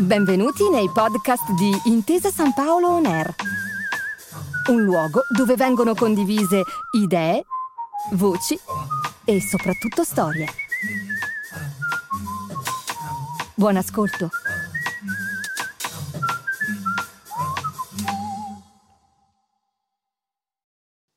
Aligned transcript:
Benvenuti 0.00 0.66
nei 0.70 0.88
podcast 0.90 1.52
di 1.52 1.70
Intesa 1.84 2.30
San 2.30 2.54
Paolo 2.54 2.88
On 2.88 3.04
Air, 3.04 3.34
un 4.70 4.82
luogo 4.82 5.24
dove 5.28 5.56
vengono 5.56 5.94
condivise 5.94 6.62
idee, 6.92 7.44
voci 8.12 8.58
e 9.26 9.40
soprattutto 9.42 10.02
storie. 10.02 10.46
Buon 13.54 13.76
ascolto. 13.76 14.30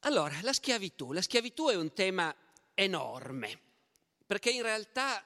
Allora, 0.01 0.35
la 0.41 0.51
schiavitù. 0.51 1.13
La 1.13 1.21
schiavitù 1.21 1.69
è 1.69 1.75
un 1.75 1.93
tema 1.93 2.35
enorme, 2.73 3.59
perché 4.25 4.49
in 4.49 4.61
realtà 4.61 5.23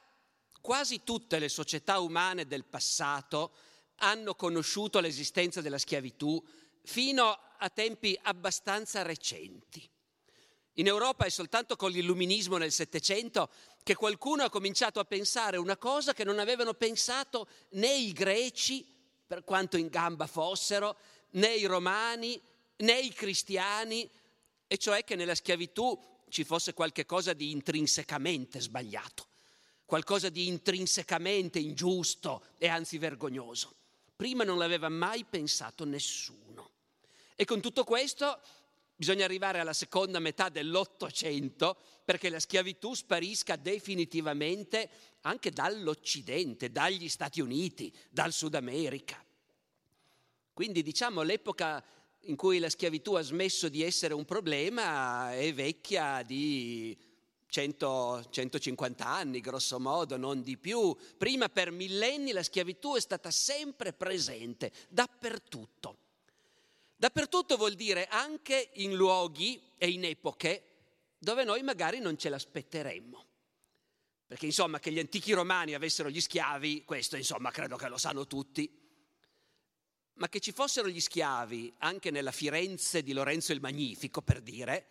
quasi 0.60 1.02
tutte 1.04 1.38
le 1.38 1.48
società 1.48 1.98
umane 1.98 2.46
del 2.46 2.64
passato 2.64 3.52
hanno 3.96 4.34
conosciuto 4.34 5.00
l'esistenza 5.00 5.60
della 5.60 5.78
schiavitù 5.78 6.42
fino 6.82 7.38
a 7.58 7.68
tempi 7.70 8.18
abbastanza 8.22 9.02
recenti. 9.02 9.88
In 10.74 10.86
Europa 10.86 11.24
è 11.24 11.30
soltanto 11.30 11.74
con 11.74 11.90
l'illuminismo 11.90 12.56
nel 12.56 12.70
Settecento 12.70 13.50
che 13.82 13.94
qualcuno 13.94 14.44
ha 14.44 14.50
cominciato 14.50 15.00
a 15.00 15.04
pensare 15.04 15.56
una 15.56 15.76
cosa 15.76 16.12
che 16.12 16.22
non 16.24 16.38
avevano 16.38 16.74
pensato 16.74 17.48
né 17.70 17.92
i 17.92 18.12
greci, 18.12 18.86
per 19.26 19.42
quanto 19.44 19.76
in 19.76 19.88
gamba 19.88 20.26
fossero, 20.26 20.96
né 21.30 21.54
i 21.54 21.64
romani, 21.64 22.40
né 22.76 22.98
i 23.00 23.12
cristiani, 23.12 24.08
e 24.66 24.76
cioè 24.78 25.02
che 25.02 25.16
nella 25.16 25.34
schiavitù 25.34 25.98
ci 26.28 26.44
fosse 26.44 26.74
qualche 26.74 27.04
cosa 27.06 27.32
di 27.32 27.50
intrinsecamente 27.50 28.60
sbagliato 28.60 29.26
qualcosa 29.88 30.28
di 30.28 30.48
intrinsecamente 30.48 31.58
ingiusto 31.58 32.42
e 32.58 32.68
anzi 32.68 32.98
vergognoso. 32.98 33.74
Prima 34.14 34.44
non 34.44 34.58
l'aveva 34.58 34.90
mai 34.90 35.24
pensato 35.24 35.86
nessuno. 35.86 36.72
E 37.34 37.46
con 37.46 37.62
tutto 37.62 37.84
questo 37.84 38.38
bisogna 38.94 39.24
arrivare 39.24 39.60
alla 39.60 39.72
seconda 39.72 40.18
metà 40.18 40.50
dell'Ottocento 40.50 41.78
perché 42.04 42.28
la 42.28 42.38
schiavitù 42.38 42.92
sparisca 42.92 43.56
definitivamente 43.56 44.90
anche 45.22 45.50
dall'Occidente, 45.52 46.70
dagli 46.70 47.08
Stati 47.08 47.40
Uniti, 47.40 47.90
dal 48.10 48.34
Sud 48.34 48.56
America. 48.56 49.24
Quindi 50.52 50.82
diciamo 50.82 51.22
l'epoca 51.22 51.82
in 52.24 52.36
cui 52.36 52.58
la 52.58 52.68
schiavitù 52.68 53.14
ha 53.14 53.22
smesso 53.22 53.70
di 53.70 53.82
essere 53.82 54.12
un 54.12 54.26
problema 54.26 55.34
è 55.34 55.54
vecchia 55.54 56.22
di 56.22 56.94
100, 57.48 58.26
150 58.30 59.06
anni, 59.06 59.40
grosso 59.40 59.80
modo, 59.80 60.16
non 60.16 60.42
di 60.42 60.56
più. 60.56 60.94
Prima 61.16 61.48
per 61.48 61.70
millenni 61.70 62.32
la 62.32 62.42
schiavitù 62.42 62.94
è 62.94 63.00
stata 63.00 63.30
sempre 63.30 63.92
presente, 63.92 64.72
dappertutto. 64.88 65.96
Dappertutto 66.96 67.56
vuol 67.56 67.74
dire 67.74 68.06
anche 68.06 68.70
in 68.74 68.94
luoghi 68.94 69.60
e 69.78 69.88
in 69.88 70.04
epoche 70.04 70.64
dove 71.18 71.44
noi 71.44 71.62
magari 71.62 72.00
non 72.00 72.18
ce 72.18 72.28
l'aspetteremmo. 72.28 73.24
Perché 74.26 74.46
insomma 74.46 74.78
che 74.78 74.92
gli 74.92 74.98
antichi 74.98 75.32
romani 75.32 75.74
avessero 75.74 76.10
gli 76.10 76.20
schiavi, 76.20 76.84
questo 76.84 77.16
insomma 77.16 77.50
credo 77.50 77.76
che 77.76 77.88
lo 77.88 77.96
sanno 77.96 78.26
tutti, 78.26 78.70
ma 80.14 80.28
che 80.28 80.40
ci 80.40 80.52
fossero 80.52 80.88
gli 80.88 81.00
schiavi 81.00 81.72
anche 81.78 82.10
nella 82.10 82.32
Firenze 82.32 83.02
di 83.02 83.12
Lorenzo 83.12 83.52
il 83.52 83.60
Magnifico, 83.60 84.20
per 84.20 84.42
dire, 84.42 84.86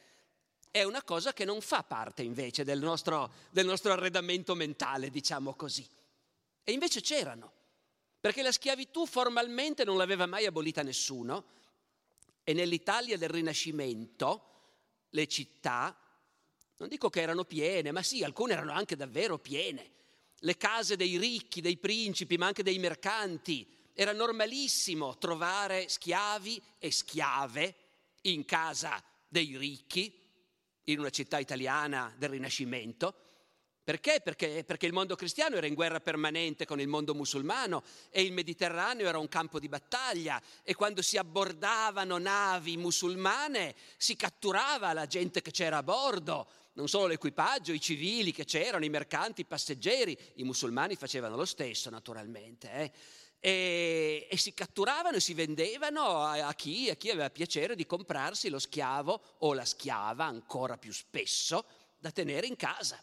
è 0.78 0.84
una 0.84 1.02
cosa 1.02 1.34
che 1.34 1.44
non 1.44 1.60
fa 1.62 1.82
parte 1.84 2.22
invece 2.22 2.64
del 2.64 2.80
nostro, 2.80 3.34
del 3.50 3.66
nostro 3.66 3.92
arredamento 3.92 4.54
mentale, 4.54 5.10
diciamo 5.10 5.56
così. 5.56 5.88
E 6.64 6.72
invece 6.72 7.02
c'erano, 7.02 7.52
perché 8.20 8.44
la 8.44 8.52
schiavitù 8.52 9.08
formalmente 9.08 9.84
non 9.84 9.98
l'aveva 9.98 10.28
mai 10.28 10.46
abolita 10.46 10.84
nessuno 10.84 11.46
e 12.44 12.54
nell'Italia 12.54 13.18
del 13.18 13.30
Rinascimento 13.30 14.44
le 15.10 15.28
città, 15.28 15.98
non 16.78 16.90
dico 16.90 17.10
che 17.10 17.22
erano 17.22 17.44
piene, 17.44 17.92
ma 17.92 18.04
sì, 18.04 18.24
alcune 18.24 18.54
erano 18.54 18.72
anche 18.72 18.96
davvero 18.96 19.40
piene. 19.40 19.92
Le 20.40 20.58
case 20.58 20.96
dei 20.96 21.18
ricchi, 21.18 21.60
dei 21.60 21.78
principi, 21.78 22.38
ma 22.38 22.46
anche 22.46 22.62
dei 22.62 22.78
mercanti. 22.78 23.68
Era 23.94 24.14
normalissimo 24.14 25.18
trovare 25.18 25.90
schiavi 25.90 26.62
e 26.78 26.92
schiave 26.92 27.76
in 28.22 28.46
casa 28.46 29.04
dei 29.28 29.58
ricchi 29.58 30.26
in 30.90 31.00
una 31.00 31.10
città 31.10 31.40
italiana 31.40 32.14
del 32.18 32.30
Rinascimento. 32.30 33.16
Perché? 33.88 34.20
Perché, 34.22 34.66
perché 34.66 34.86
il 34.86 34.92
mondo 34.92 35.16
cristiano 35.16 35.56
era 35.56 35.66
in 35.66 35.74
guerra 35.74 36.02
permanente 36.02 36.66
con 36.66 36.82
il 36.82 36.90
mondo 36.90 37.16
musulmano 37.16 37.84
e 38.10 38.22
il 38.22 38.34
Mediterraneo 38.34 39.08
era 39.08 39.18
un 39.18 39.30
campo 39.30 39.60
di 39.60 39.70
battaglia 39.70 40.42
e 40.64 40.76
quando 40.76 41.02
si 41.02 41.18
abbordavano 41.18 42.18
navi 42.18 42.76
musulmane 42.76 43.76
si 43.96 44.18
catturava 44.18 44.92
la 44.92 45.06
gente 45.06 45.42
che 45.42 45.52
c'era 45.52 45.78
a 45.78 45.84
bordo, 45.84 46.50
non 46.74 46.90
solo 46.90 47.08
l'equipaggio, 47.08 47.72
i 47.72 47.80
civili 47.80 48.34
che 48.34 48.44
c'erano, 48.44 48.84
i 48.84 48.90
mercanti, 48.90 49.42
i 49.42 49.46
passeggeri, 49.46 50.18
i 50.36 50.44
musulmani 50.44 50.98
facevano 50.98 51.38
lo 51.38 51.46
stesso 51.46 51.90
naturalmente. 51.90 52.70
Eh? 52.70 52.92
E, 53.48 54.28
e 54.30 54.36
si 54.36 54.54
catturavano 54.54 55.16
e 55.16 55.22
si 55.22 55.34
vendevano 55.34 56.22
a, 56.22 56.48
a, 56.48 56.54
chi, 56.54 56.90
a 56.90 56.96
chi 56.96 57.12
aveva 57.12 57.30
piacere 57.30 57.78
di 57.78 57.86
comprarsi 57.86 58.50
lo 58.50 58.60
schiavo 58.60 59.22
o 59.38 59.54
la 59.54 59.64
schiava, 59.64 60.26
ancora 60.26 60.78
più 60.78 60.92
spesso, 60.92 61.64
da 61.98 62.12
tenere 62.12 62.46
in 62.46 62.58
casa. 62.58 63.02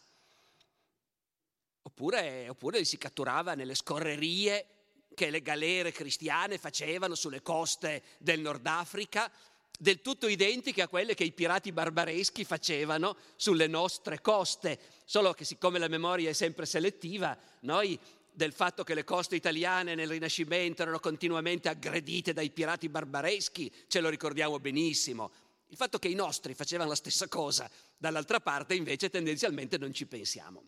Oppure, 1.81 2.47
oppure 2.47 2.85
si 2.85 2.99
catturava 2.99 3.55
nelle 3.55 3.73
scorrerie 3.73 4.67
che 5.15 5.31
le 5.31 5.41
galere 5.41 5.91
cristiane 5.91 6.59
facevano 6.59 7.15
sulle 7.15 7.41
coste 7.41 8.03
del 8.19 8.39
Nord 8.39 8.67
Africa, 8.67 9.31
del 9.79 10.01
tutto 10.01 10.27
identiche 10.27 10.83
a 10.83 10.87
quelle 10.87 11.15
che 11.15 11.23
i 11.23 11.31
pirati 11.31 11.71
barbareschi 11.71 12.45
facevano 12.45 13.17
sulle 13.35 13.65
nostre 13.65 14.21
coste, 14.21 14.79
solo 15.05 15.33
che 15.33 15.43
siccome 15.43 15.79
la 15.79 15.87
memoria 15.87 16.29
è 16.29 16.33
sempre 16.33 16.67
selettiva, 16.67 17.35
noi 17.61 17.99
del 18.35 18.51
fatto 18.51 18.83
che 18.83 18.93
le 18.93 19.05
coste 19.05 19.35
italiane 19.35 19.95
nel 19.95 20.09
Rinascimento 20.09 20.81
erano 20.81 20.99
continuamente 20.99 21.69
aggredite 21.69 22.33
dai 22.33 22.51
pirati 22.51 22.89
barbareschi, 22.89 23.73
ce 23.87 24.01
lo 24.01 24.09
ricordiamo 24.09 24.59
benissimo. 24.59 25.31
Il 25.67 25.77
fatto 25.77 25.97
che 25.97 26.09
i 26.09 26.15
nostri 26.15 26.53
facevano 26.53 26.89
la 26.89 26.95
stessa 26.95 27.27
cosa, 27.27 27.69
dall'altra 27.97 28.41
parte 28.41 28.75
invece 28.75 29.09
tendenzialmente 29.09 29.77
non 29.77 29.93
ci 29.93 30.05
pensiamo. 30.05 30.63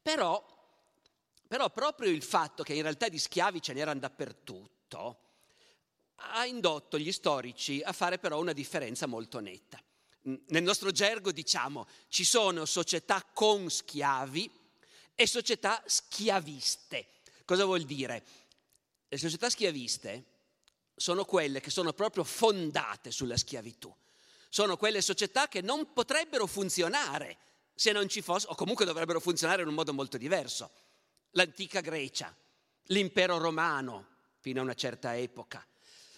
Però, 0.00 0.44
però 1.46 1.70
proprio 1.70 2.10
il 2.10 2.22
fatto 2.22 2.62
che 2.62 2.72
in 2.72 2.82
realtà 2.82 3.08
di 3.08 3.18
schiavi 3.18 3.60
ce 3.60 3.74
n'erano 3.74 4.00
dappertutto, 4.00 5.20
ha 6.16 6.46
indotto 6.46 6.98
gli 6.98 7.12
storici 7.12 7.82
a 7.82 7.92
fare 7.92 8.18
però 8.18 8.40
una 8.40 8.54
differenza 8.54 9.06
molto 9.06 9.40
netta. 9.40 9.78
Nel 10.22 10.62
nostro 10.62 10.90
gergo 10.90 11.30
diciamo 11.30 11.86
ci 12.08 12.24
sono 12.24 12.64
società 12.64 13.24
con 13.32 13.70
schiavi 13.70 14.50
e 15.16 15.26
società 15.26 15.82
schiaviste. 15.86 17.08
Cosa 17.44 17.64
vuol 17.64 17.82
dire? 17.82 18.22
Le 19.08 19.18
società 19.18 19.50
schiaviste 19.50 20.24
sono 20.94 21.24
quelle 21.24 21.60
che 21.60 21.70
sono 21.70 21.92
proprio 21.92 22.22
fondate 22.22 23.10
sulla 23.10 23.36
schiavitù. 23.36 23.92
Sono 24.48 24.76
quelle 24.76 25.00
società 25.00 25.48
che 25.48 25.62
non 25.62 25.92
potrebbero 25.92 26.46
funzionare 26.46 27.38
se 27.74 27.92
non 27.92 28.08
ci 28.08 28.22
fosse, 28.22 28.46
o 28.48 28.54
comunque 28.54 28.84
dovrebbero 28.84 29.20
funzionare 29.20 29.62
in 29.62 29.68
un 29.68 29.74
modo 29.74 29.92
molto 29.92 30.16
diverso. 30.16 30.70
L'antica 31.32 31.80
Grecia, 31.80 32.34
l'impero 32.84 33.38
romano, 33.38 34.14
fino 34.38 34.60
a 34.60 34.64
una 34.64 34.74
certa 34.74 35.16
epoca, 35.16 35.66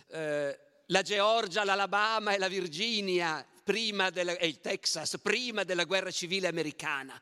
eh, 0.09 0.59
la 0.87 1.03
Georgia, 1.03 1.65
l'Alabama 1.65 2.33
e 2.33 2.39
la 2.39 2.49
Virginia, 2.49 3.45
della, 3.65 4.37
e 4.39 4.47
il 4.47 4.61
Texas, 4.61 5.19
prima 5.21 5.63
della 5.63 5.85
guerra 5.85 6.11
civile 6.11 6.49
americana, 6.49 7.21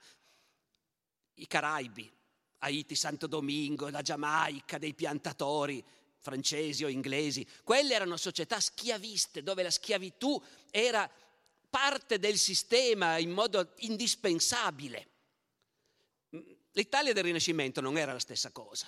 i 1.37 1.47
Caraibi, 1.47 2.11
Haiti, 2.59 2.95
Santo 2.95 3.27
Domingo, 3.27 3.89
la 3.89 4.03
Giamaica, 4.03 4.79
dei 4.79 4.95
piantatori 4.95 5.85
francesi 6.19 6.85
o 6.85 6.89
inglesi. 6.89 7.47
Quelle 7.63 7.95
erano 7.95 8.17
società 8.17 8.61
schiaviste 8.61 9.43
dove 9.43 9.63
la 9.63 9.71
schiavitù 9.71 10.43
era 10.71 11.11
parte 11.69 12.19
del 12.19 12.39
sistema 12.39 13.19
in 13.19 13.31
modo 13.31 13.75
indispensabile. 13.79 15.09
L'Italia 16.73 17.13
del 17.13 17.25
Rinascimento 17.25 17.81
non 17.81 17.97
era 17.97 18.13
la 18.13 18.19
stessa 18.19 18.51
cosa. 18.51 18.87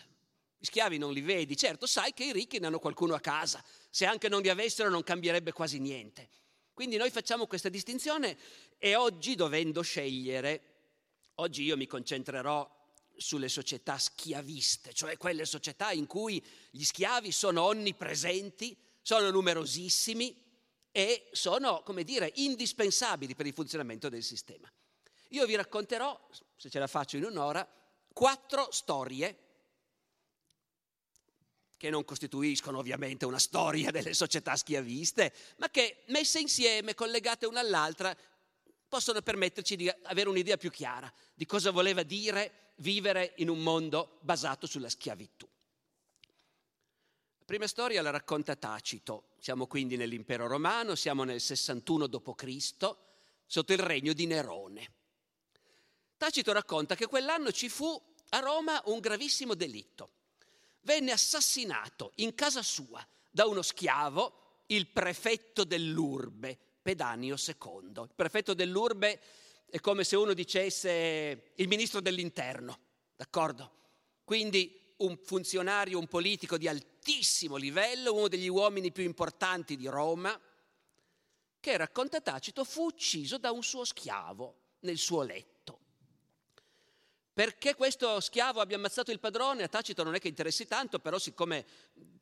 Gli 0.57 0.65
schiavi 0.65 0.99
non 0.99 1.13
li 1.13 1.21
vedi, 1.21 1.57
certo 1.57 1.87
sai 1.87 2.13
che 2.13 2.25
i 2.25 2.33
ricchi 2.33 2.59
ne 2.59 2.67
hanno 2.67 2.81
qualcuno 2.81 3.15
a 3.15 3.21
casa, 3.21 3.63
se 3.91 4.05
anche 4.05 4.29
non 4.29 4.43
li 4.43 4.49
avessero 4.49 4.91
non 4.91 5.05
cambierebbe 5.05 5.53
quasi 5.53 5.79
niente. 5.79 6.29
Quindi 6.75 6.97
noi 6.97 7.11
facciamo 7.11 7.47
questa 7.47 7.69
distinzione 7.69 8.37
e 8.79 8.95
oggi 8.95 9.35
dovendo 9.35 9.83
scegliere 9.83 10.78
Oggi 11.41 11.63
io 11.63 11.77
mi 11.77 11.87
concentrerò 11.87 12.69
sulle 13.17 13.49
società 13.49 13.97
schiaviste, 13.97 14.93
cioè 14.93 15.17
quelle 15.17 15.45
società 15.45 15.93
in 15.93 16.07
cui 16.07 16.45
gli 16.71 16.83
schiavi 16.83 17.31
sono 17.31 17.63
onnipresenti, 17.63 18.77
sono 19.03 19.31
numerosissimi 19.31 20.37
e 20.91 21.29
sono, 21.31 21.83
come 21.85 22.03
dire, 22.03 22.33
indispensabili 22.37 23.37
per 23.37 23.47
il 23.47 23.53
funzionamento 23.53 24.09
del 24.09 24.25
sistema. 24.25 24.69
Io 25.31 25.47
vi 25.47 25.55
racconterò, 25.55 26.29
se 26.57 26.71
ce 26.71 26.79
la 26.81 26.89
faccio 26.89 27.17
in 27.17 27.25
un'ora, 27.25 27.69
quattro 28.13 28.73
storie 28.73 29.45
che 31.77 31.91
non 31.91 32.05
costituiscono 32.05 32.79
ovviamente 32.79 33.25
una 33.25 33.39
storia 33.39 33.93
delle 33.93 34.13
società 34.13 34.57
schiaviste, 34.57 35.33
ma 35.59 35.71
che 35.71 36.03
messe 36.09 36.41
insieme, 36.41 36.95
collegate 36.95 37.47
una 37.47 37.61
all'altra, 37.61 38.17
possono 38.89 39.21
permetterci 39.21 39.77
di 39.77 39.89
avere 40.05 40.29
un'idea 40.29 40.57
più 40.57 40.71
chiara 40.71 41.13
di 41.35 41.47
cosa 41.47 41.71
voleva 41.71 42.03
dire 42.03 42.73
vivere 42.77 43.35
in 43.37 43.49
un 43.49 43.63
mondo 43.63 44.19
basato 44.21 44.67
sulla 44.67 44.89
schiavitù. 44.89 45.47
La 47.39 47.45
prima 47.45 47.67
storia 47.67 48.03
la 48.03 48.11
racconta 48.11 48.57
Tacito, 48.57 49.31
siamo 49.39 49.67
quindi 49.67 49.97
nell'impero 49.97 50.47
romano, 50.47 50.95
siamo 50.95 51.25
nel 51.25 51.41
61 51.41 52.07
d.C., 52.07 52.97
sotto 53.47 53.73
il 53.73 53.79
regno 53.79 54.13
di 54.13 54.27
Nerone. 54.27 54.93
Tacito 56.17 56.53
racconta 56.53 56.95
che 56.95 57.07
quell'anno 57.07 57.51
ci 57.51 57.69
fu 57.69 58.01
a 58.31 58.39
Roma 58.41 58.83
un 58.87 58.99
gravissimo 58.99 59.55
delitto. 59.55 60.11
Venne 60.83 61.13
assassinato 61.13 62.13
in 62.17 62.35
casa 62.35 62.63
sua 62.63 63.07
da 63.31 63.47
uno 63.47 63.63
schiavo, 63.63 64.63
il 64.67 64.89
prefetto 64.89 65.65
dell'urbe, 65.65 66.59
Pedanio 66.81 67.37
II. 67.37 68.03
Il 68.03 68.13
prefetto 68.15 68.55
dell'urbe 68.55 69.21
è 69.71 69.81
come 69.81 70.05
se 70.05 70.17
uno 70.17 70.33
dicesse 70.33 71.53
il 71.55 71.69
ministro 71.69 72.01
dell'interno, 72.01 72.79
d'accordo? 73.17 73.73
Quindi 74.25 74.95
un 74.99 75.17
funzionario, 75.17 75.99
un 75.99 76.07
politico 76.07 76.57
di 76.57 76.69
altissimo 76.69 77.57
livello, 77.57 78.15
uno 78.15 78.29
degli 78.29 78.49
uomini 78.49 78.91
più 78.91 79.05
importanti 79.05 79.77
di 79.77 79.87
Roma, 79.87 80.39
che 81.61 81.77
racconta 81.77 82.21
Tacito 82.21 82.65
fu 82.65 82.85
ucciso 82.85 83.39
da 83.39 83.51
un 83.51 83.63
suo 83.63 83.85
schiavo 83.85 84.57
nel 84.81 84.97
suo 84.97 85.23
letto. 85.23 85.58
Perché 87.39 87.77
questo 87.77 88.19
schiavo 88.19 88.61
abbia 88.61 88.77
ammazzato 88.77 89.13
il 89.13 89.21
padrone 89.21 89.63
a 89.63 89.69
Tacito 89.69 90.03
non 90.03 90.17
è 90.17 90.19
che 90.19 90.27
interessi 90.27 90.67
tanto, 90.67 90.99
però 90.99 91.21
siccome 91.21 91.65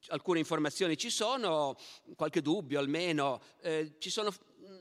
alcune 0.08 0.40
informazioni 0.40 0.98
ci 0.98 1.08
sono, 1.08 1.74
qualche 2.14 2.42
dubbio 2.42 2.78
almeno, 2.78 3.40
eh, 3.62 3.96
sono, 3.98 4.30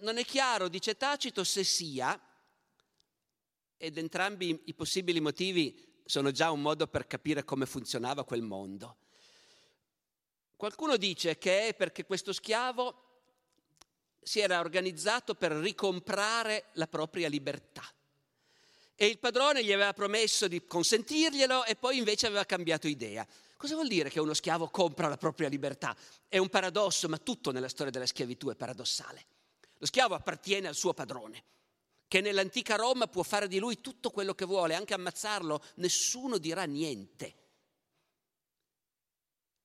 non 0.01 0.17
è 0.17 0.25
chiaro, 0.25 0.67
dice 0.67 0.97
Tacito, 0.97 1.45
se 1.45 1.63
sia, 1.63 2.19
ed 3.77 3.97
entrambi 3.97 4.63
i 4.65 4.73
possibili 4.73 5.21
motivi 5.21 6.01
sono 6.03 6.31
già 6.31 6.51
un 6.51 6.61
modo 6.61 6.85
per 6.87 7.07
capire 7.07 7.45
come 7.45 7.65
funzionava 7.65 8.25
quel 8.25 8.41
mondo. 8.41 8.97
Qualcuno 10.57 10.97
dice 10.97 11.37
che 11.37 11.69
è 11.69 11.73
perché 11.75 12.03
questo 12.03 12.33
schiavo 12.33 13.21
si 14.21 14.41
era 14.41 14.59
organizzato 14.59 15.33
per 15.33 15.53
ricomprare 15.53 16.71
la 16.73 16.87
propria 16.87 17.29
libertà 17.29 17.89
e 18.95 19.07
il 19.07 19.19
padrone 19.19 19.63
gli 19.63 19.73
aveva 19.73 19.93
promesso 19.93 20.47
di 20.47 20.65
consentirglielo 20.65 21.65
e 21.65 21.75
poi 21.75 21.97
invece 21.97 22.27
aveva 22.27 22.45
cambiato 22.45 22.87
idea. 22.87 23.27
Cosa 23.57 23.75
vuol 23.75 23.87
dire 23.87 24.09
che 24.09 24.19
uno 24.19 24.33
schiavo 24.33 24.69
compra 24.69 25.07
la 25.07 25.17
propria 25.17 25.49
libertà? 25.49 25.95
È 26.27 26.37
un 26.37 26.49
paradosso, 26.49 27.09
ma 27.09 27.17
tutto 27.17 27.51
nella 27.51 27.69
storia 27.69 27.91
della 27.91 28.05
schiavitù 28.05 28.49
è 28.49 28.55
paradossale. 28.55 29.25
Lo 29.77 29.85
schiavo 29.85 30.15
appartiene 30.15 30.67
al 30.67 30.75
suo 30.75 30.93
padrone, 30.93 31.43
che 32.07 32.21
nell'antica 32.21 32.75
Roma 32.75 33.07
può 33.07 33.23
fare 33.23 33.47
di 33.47 33.59
lui 33.59 33.81
tutto 33.81 34.11
quello 34.11 34.33
che 34.33 34.45
vuole, 34.45 34.75
anche 34.75 34.93
ammazzarlo, 34.93 35.61
nessuno 35.75 36.37
dirà 36.37 36.63
niente. 36.63 37.35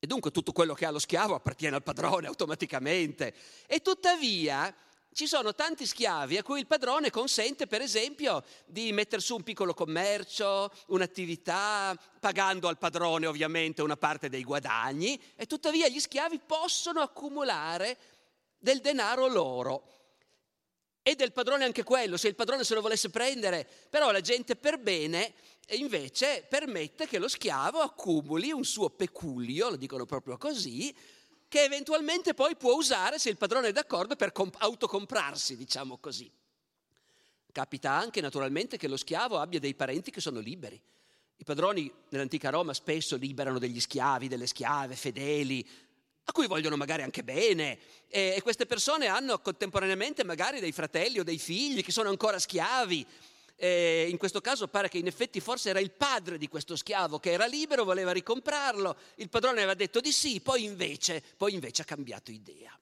E 0.03 0.07
dunque 0.07 0.31
tutto 0.31 0.53
quello 0.53 0.73
che 0.73 0.87
ha 0.87 0.91
lo 0.91 0.99
schiavo 0.99 1.35
appartiene 1.35 1.77
al 1.77 1.83
padrone 1.83 2.27
automaticamente. 2.27 3.35
E 3.67 3.81
tuttavia 3.81 4.75
ci 5.13 5.27
sono 5.27 5.55
tanti 5.55 5.87
schiavi 5.87 6.39
a 6.39 6.43
cui 6.43 6.61
il 6.61 6.67
padrone 6.67 7.11
consente, 7.11 7.67
per 7.67 7.83
esempio, 7.83 8.45
di 8.67 8.93
mettere 8.93 9.21
su 9.21 9.37
un 9.37 9.43
piccolo 9.43 9.75
commercio, 9.75 10.71
un'attività, 10.89 11.99
pagando 12.21 12.69
al 12.69 12.79
padrone 12.79 13.27
ovviamente 13.27 13.83
una 13.83 13.97
parte 13.97 14.29
dei 14.29 14.45
guadagni, 14.45 15.21
e 15.37 15.47
tuttavia 15.47 15.89
gli 15.89 15.99
schiavi 15.99 16.41
possono 16.47 17.01
accumulare 17.01 17.99
del 18.59 18.81
denaro 18.81 19.27
loro. 19.27 19.99
E 21.03 21.15
del 21.17 21.33
padrone 21.33 21.65
anche 21.65 21.83
quello, 21.83 22.17
se 22.17 22.29
il 22.29 22.35
padrone 22.35 22.63
se 22.63 22.75
lo 22.75 22.83
volesse 22.83 23.09
prendere, 23.09 23.67
però 23.89 24.13
la 24.13 24.21
gente 24.21 24.55
per 24.55 24.79
bene 24.79 25.35
invece 25.71 26.45
permette 26.49 27.07
che 27.07 27.19
lo 27.19 27.29
schiavo 27.29 27.81
accumuli 27.81 28.53
un 28.53 28.65
suo 28.65 28.91
peculio, 28.91 29.71
lo 29.71 29.77
dicono 29.77 30.05
proprio 30.05 30.37
così, 30.37 30.95
che 31.51 31.65
eventualmente 31.65 32.33
poi 32.33 32.55
può 32.55 32.75
usare, 32.75 33.19
se 33.19 33.29
il 33.29 33.37
padrone 33.37 33.69
è 33.69 33.73
d'accordo, 33.73 34.15
per 34.15 34.31
comp- 34.31 34.55
autocomprarsi, 34.63 35.57
diciamo 35.57 35.99
così. 35.99 36.31
Capita 37.51 37.91
anche 37.91 38.21
naturalmente 38.21 38.77
che 38.77 38.87
lo 38.87 38.97
schiavo 38.97 39.37
abbia 39.37 39.59
dei 39.59 39.75
parenti 39.75 40.13
che 40.13 40.21
sono 40.21 40.39
liberi. 40.39 40.81
I 41.39 41.43
padroni 41.43 41.93
nell'antica 42.11 42.51
Roma 42.51 42.73
spesso 42.73 43.17
liberano 43.17 43.59
degli 43.59 43.81
schiavi, 43.81 44.29
delle 44.29 44.47
schiave, 44.47 44.95
fedeli, 44.95 45.69
a 46.23 46.33
cui 46.33 46.47
vogliono 46.47 46.77
magari 46.77 47.03
anche 47.03 47.25
bene 47.25 47.81
e 48.07 48.39
queste 48.45 48.67
persone 48.67 49.09
hanno 49.09 49.41
contemporaneamente 49.41 50.23
magari 50.23 50.61
dei 50.61 50.71
fratelli 50.71 51.19
o 51.19 51.25
dei 51.25 51.39
figli 51.39 51.83
che 51.83 51.91
sono 51.91 52.11
ancora 52.11 52.39
schiavi 52.39 53.05
eh, 53.63 54.07
in 54.09 54.17
questo 54.17 54.41
caso 54.41 54.69
pare 54.69 54.89
che 54.89 54.97
in 54.97 55.07
effetti 55.07 55.39
forse 55.39 55.69
era 55.69 55.81
il 55.81 55.91
padre 55.91 56.39
di 56.39 56.49
questo 56.49 56.77
schiavo 56.77 57.19
che 57.19 57.33
era 57.33 57.45
libero, 57.45 57.85
voleva 57.85 58.11
ricomprarlo, 58.11 58.97
il 59.17 59.29
padrone 59.29 59.59
aveva 59.59 59.75
detto 59.75 60.01
di 60.01 60.13
sì, 60.13 60.41
poi 60.41 60.65
invece, 60.65 61.23
poi 61.37 61.53
invece 61.53 61.83
ha 61.83 61.85
cambiato 61.85 62.31
idea. 62.31 62.79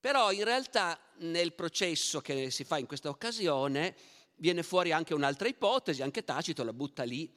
Però 0.00 0.32
in 0.32 0.42
realtà 0.42 0.98
nel 1.18 1.52
processo 1.52 2.20
che 2.20 2.50
si 2.50 2.64
fa 2.64 2.78
in 2.78 2.86
questa 2.86 3.08
occasione 3.08 3.94
viene 4.36 4.64
fuori 4.64 4.90
anche 4.90 5.14
un'altra 5.14 5.46
ipotesi, 5.46 6.02
anche 6.02 6.24
Tacito 6.24 6.64
la 6.64 6.72
butta 6.72 7.04
lì. 7.04 7.32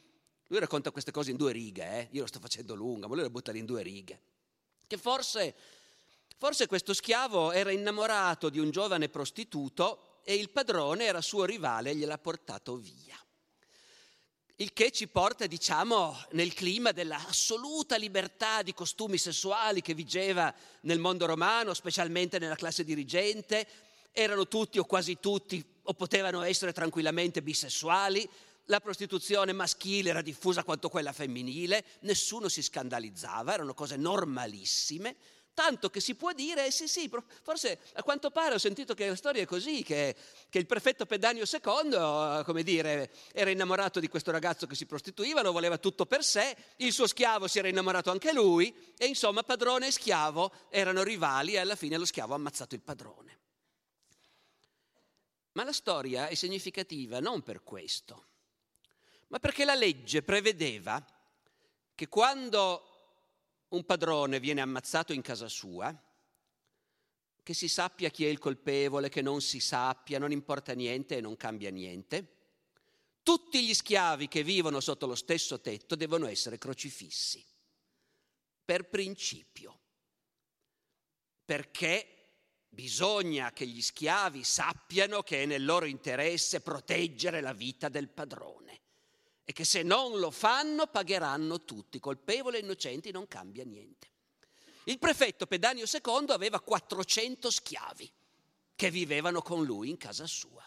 Lui 0.48 0.60
racconta 0.60 0.90
queste 0.90 1.12
cose 1.12 1.30
in 1.30 1.38
due 1.38 1.52
righe, 1.52 1.84
eh? 1.84 2.08
io 2.12 2.22
lo 2.22 2.28
sto 2.28 2.40
facendo 2.40 2.74
lunga, 2.74 3.08
ma 3.08 3.14
lui 3.14 3.24
la 3.24 3.30
butta 3.30 3.52
lì 3.52 3.60
in 3.60 3.66
due 3.66 3.84
righe. 3.84 4.22
Che 4.88 4.98
forse, 4.98 5.54
forse 6.36 6.66
questo 6.66 6.96
schiavo 6.96 7.52
era 7.52 7.70
innamorato 7.70 8.50
di 8.50 8.58
un 8.58 8.72
giovane 8.72 9.08
prostituto 9.08 10.09
e 10.24 10.36
il 10.36 10.50
padrone 10.50 11.06
era 11.06 11.22
suo 11.22 11.46
rivale 11.46 11.92
e 11.92 11.96
gliel'ha 11.96 12.18
portato 12.18 12.76
via. 12.76 13.18
Il 14.62 14.74
che 14.74 14.92
ci 14.92 15.08
porta, 15.08 15.48
diciamo, 15.48 16.18
nel 16.32 16.54
clima 16.54 16.92
dell'assoluta 16.92 17.96
libertà 17.96 18.62
di 18.62 18.74
costumi 18.74 19.18
sessuali 19.18 19.82
che 19.82 19.94
vigeva 19.94 20.54
nel 20.82 21.00
mondo 21.00 21.26
romano, 21.26 21.74
specialmente 21.74 22.40
nella 22.40 22.56
classe 22.56 22.84
dirigente. 22.84 23.66
Erano 24.12 24.50
tutti 24.50 24.78
o 24.78 24.84
quasi 24.84 25.18
tutti 25.22 25.66
o 25.84 25.94
potevano 25.94 26.42
essere 26.42 26.74
tranquillamente 26.74 27.42
bisessuali. 27.42 28.30
La 28.66 28.82
prostituzione 28.82 29.54
maschile 29.54 30.10
era 30.10 30.22
diffusa 30.22 30.66
quanto 30.66 30.90
quella 30.90 31.14
femminile, 31.14 31.86
nessuno 32.02 32.50
si 32.50 32.62
scandalizzava, 32.62 33.54
erano 33.54 33.74
cose 33.74 33.96
normalissime 33.96 35.16
tanto 35.60 35.90
che 35.90 36.00
si 36.00 36.16
può 36.16 36.32
dire, 36.32 36.72
sì 36.72 36.88
sì, 36.88 37.12
forse 37.42 37.80
a 37.96 38.02
quanto 38.02 38.32
pare 38.32 38.56
ho 38.56 38.58
sentito 38.58 38.94
che 38.94 39.10
la 39.10 39.16
storia 39.18 39.42
è 39.42 39.46
così, 39.46 39.84
che, 39.84 40.16
che 40.48 40.58
il 40.58 40.66
prefetto 40.66 41.06
Pedanio 41.06 41.44
II, 41.44 42.46
come 42.46 42.64
dire, 42.64 43.12
era 43.34 43.50
innamorato 43.50 44.00
di 44.00 44.08
questo 44.08 44.32
ragazzo 44.32 44.68
che 44.68 44.76
si 44.76 44.86
prostituiva, 44.86 45.42
lo 45.42 45.52
voleva 45.52 45.78
tutto 45.78 46.06
per 46.06 46.24
sé, 46.24 46.56
il 46.78 46.94
suo 46.94 47.08
schiavo 47.08 47.50
si 47.50 47.60
era 47.60 47.68
innamorato 47.68 48.10
anche 48.10 48.32
lui 48.32 48.74
e 48.98 49.08
insomma 49.08 49.44
padrone 49.44 49.88
e 49.88 49.92
schiavo 49.92 50.50
erano 50.70 51.04
rivali 51.04 51.56
e 51.56 51.58
alla 51.58 51.76
fine 51.76 51.98
lo 51.98 52.06
schiavo 52.06 52.32
ha 52.32 52.38
ammazzato 52.38 52.76
il 52.76 52.82
padrone. 52.82 53.38
Ma 55.52 55.66
la 55.66 55.74
storia 55.74 56.30
è 56.30 56.36
significativa 56.36 57.20
non 57.20 57.44
per 57.44 57.64
questo, 57.64 58.28
ma 59.28 59.40
perché 59.40 59.66
la 59.66 59.76
legge 59.76 60.22
prevedeva 60.22 61.06
che 61.94 62.08
quando 62.08 62.99
un 63.70 63.86
padrone 63.86 64.40
viene 64.40 64.62
ammazzato 64.62 65.14
in 65.14 65.22
casa 65.22 65.48
sua, 65.48 65.96
che 67.44 67.54
si 67.54 67.68
sappia 67.68 68.10
chi 68.10 68.26
è 68.26 68.30
il 68.30 68.40
colpevole, 68.40 69.10
che 69.10 69.22
non 69.22 69.42
si 69.42 69.60
sappia, 69.60 70.20
non 70.20 70.32
importa 70.32 70.74
niente 70.74 71.18
e 71.18 71.22
non 71.22 71.36
cambia 71.36 71.70
niente. 71.70 72.38
Tutti 73.24 73.66
gli 73.66 73.74
schiavi 73.74 74.28
che 74.28 74.44
vivono 74.44 74.80
sotto 74.80 75.06
lo 75.06 75.16
stesso 75.16 75.60
tetto 75.60 75.96
devono 75.96 76.28
essere 76.28 76.58
crocifissi, 76.58 77.46
per 78.64 78.90
principio, 78.90 79.80
perché 81.46 82.16
bisogna 82.70 83.52
che 83.52 83.66
gli 83.66 83.82
schiavi 83.82 84.44
sappiano 84.44 85.22
che 85.22 85.44
è 85.44 85.46
nel 85.46 85.66
loro 85.66 85.86
interesse 85.86 86.62
proteggere 86.62 87.42
la 87.42 87.54
vita 87.54 87.90
del 87.90 88.10
padrone 88.10 88.79
e 89.50 89.52
che 89.52 89.66
se 89.66 89.82
non 89.82 90.20
lo 90.20 90.30
fanno 90.30 90.86
pagheranno 90.86 91.66
tutti, 91.66 92.00
colpevoli 92.00 92.58
e 92.58 92.60
innocenti, 92.60 93.10
non 93.10 93.28
cambia 93.28 93.64
niente. 93.64 94.08
Il 94.84 95.00
prefetto 95.00 95.48
Pedanio 95.48 95.86
II 95.92 96.26
aveva 96.28 96.60
400 96.60 97.50
schiavi 97.50 98.12
che 98.76 98.92
vivevano 98.92 99.42
con 99.42 99.66
lui 99.66 99.90
in 99.90 99.98
casa 99.98 100.28
sua. 100.28 100.64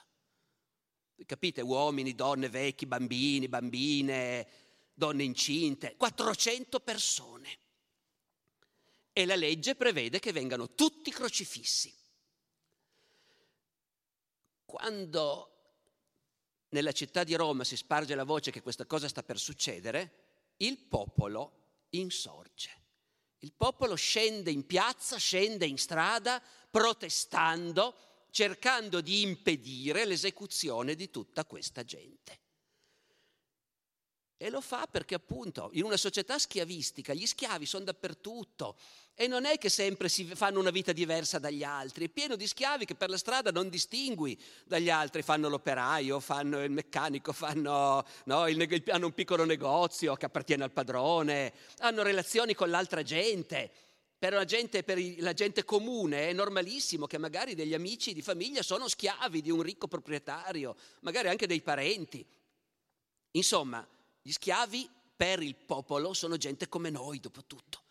Capite? 1.24 1.60
Uomini, 1.60 2.16
donne, 2.16 2.48
vecchi, 2.48 2.86
bambini, 2.86 3.46
bambine, 3.46 4.48
donne 4.92 5.22
incinte, 5.22 5.94
400 5.96 6.80
persone. 6.80 7.58
E 9.12 9.24
la 9.26 9.36
legge 9.36 9.76
prevede 9.76 10.18
che 10.18 10.32
vengano 10.32 10.74
tutti 10.74 11.12
crocifissi. 11.12 11.94
Quando 14.64 15.51
nella 16.72 16.92
città 16.92 17.24
di 17.24 17.34
Roma 17.34 17.64
si 17.64 17.76
sparge 17.76 18.14
la 18.14 18.24
voce 18.24 18.50
che 18.50 18.62
questa 18.62 18.86
cosa 18.86 19.08
sta 19.08 19.22
per 19.22 19.38
succedere, 19.38 20.54
il 20.58 20.78
popolo 20.78 21.86
insorge. 21.90 22.80
Il 23.38 23.52
popolo 23.52 23.94
scende 23.94 24.50
in 24.50 24.66
piazza, 24.66 25.16
scende 25.16 25.66
in 25.66 25.76
strada, 25.76 26.40
protestando, 26.70 28.26
cercando 28.30 29.00
di 29.00 29.22
impedire 29.22 30.04
l'esecuzione 30.04 30.94
di 30.94 31.10
tutta 31.10 31.44
questa 31.44 31.84
gente. 31.84 32.40
E 34.36 34.50
lo 34.50 34.60
fa 34.60 34.86
perché 34.86 35.14
appunto 35.14 35.70
in 35.74 35.84
una 35.84 35.96
società 35.96 36.38
schiavistica 36.38 37.14
gli 37.14 37.26
schiavi 37.26 37.66
sono 37.66 37.84
dappertutto 37.84 38.76
e 39.14 39.26
non 39.26 39.44
è 39.44 39.58
che 39.58 39.68
sempre 39.68 40.08
si 40.08 40.24
fanno 40.24 40.58
una 40.58 40.70
vita 40.70 40.92
diversa 40.92 41.38
dagli 41.38 41.62
altri, 41.62 42.06
è 42.06 42.08
pieno 42.08 42.34
di 42.34 42.46
schiavi 42.46 42.84
che 42.84 42.94
per 42.94 43.10
la 43.10 43.18
strada 43.18 43.50
non 43.50 43.68
distingui 43.68 44.40
dagli 44.64 44.88
altri, 44.88 45.22
fanno 45.22 45.48
l'operaio, 45.48 46.18
fanno 46.18 46.62
il 46.62 46.70
meccanico, 46.70 47.32
fanno, 47.32 48.04
no, 48.24 48.48
il, 48.48 48.82
hanno 48.88 49.06
un 49.06 49.12
piccolo 49.12 49.44
negozio 49.44 50.14
che 50.14 50.26
appartiene 50.26 50.64
al 50.64 50.72
padrone, 50.72 51.52
hanno 51.78 52.02
relazioni 52.02 52.54
con 52.54 52.70
l'altra 52.70 53.02
gente. 53.02 53.70
Per 54.22 54.32
la 54.32 54.44
gente, 54.44 54.84
per 54.84 54.98
la 55.18 55.32
gente 55.32 55.64
comune 55.64 56.28
è 56.28 56.32
normalissimo 56.32 57.08
che 57.08 57.18
magari 57.18 57.56
degli 57.56 57.74
amici 57.74 58.14
di 58.14 58.22
famiglia 58.22 58.62
sono 58.62 58.86
schiavi 58.86 59.40
di 59.40 59.50
un 59.50 59.62
ricco 59.62 59.88
proprietario, 59.88 60.76
magari 61.00 61.28
anche 61.28 61.48
dei 61.48 61.60
parenti. 61.60 62.24
Insomma, 63.32 63.84
gli 64.22 64.30
schiavi 64.30 64.88
per 65.16 65.42
il 65.42 65.56
popolo 65.56 66.12
sono 66.14 66.36
gente 66.36 66.68
come 66.68 66.88
noi, 66.88 67.18
dopo 67.18 67.42
tutto. 67.44 67.82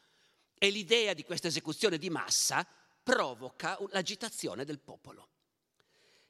E 0.63 0.69
l'idea 0.69 1.15
di 1.15 1.23
questa 1.23 1.47
esecuzione 1.47 1.97
di 1.97 2.11
massa 2.11 2.63
provoca 3.01 3.79
l'agitazione 3.89 4.63
del 4.63 4.77
popolo. 4.77 5.27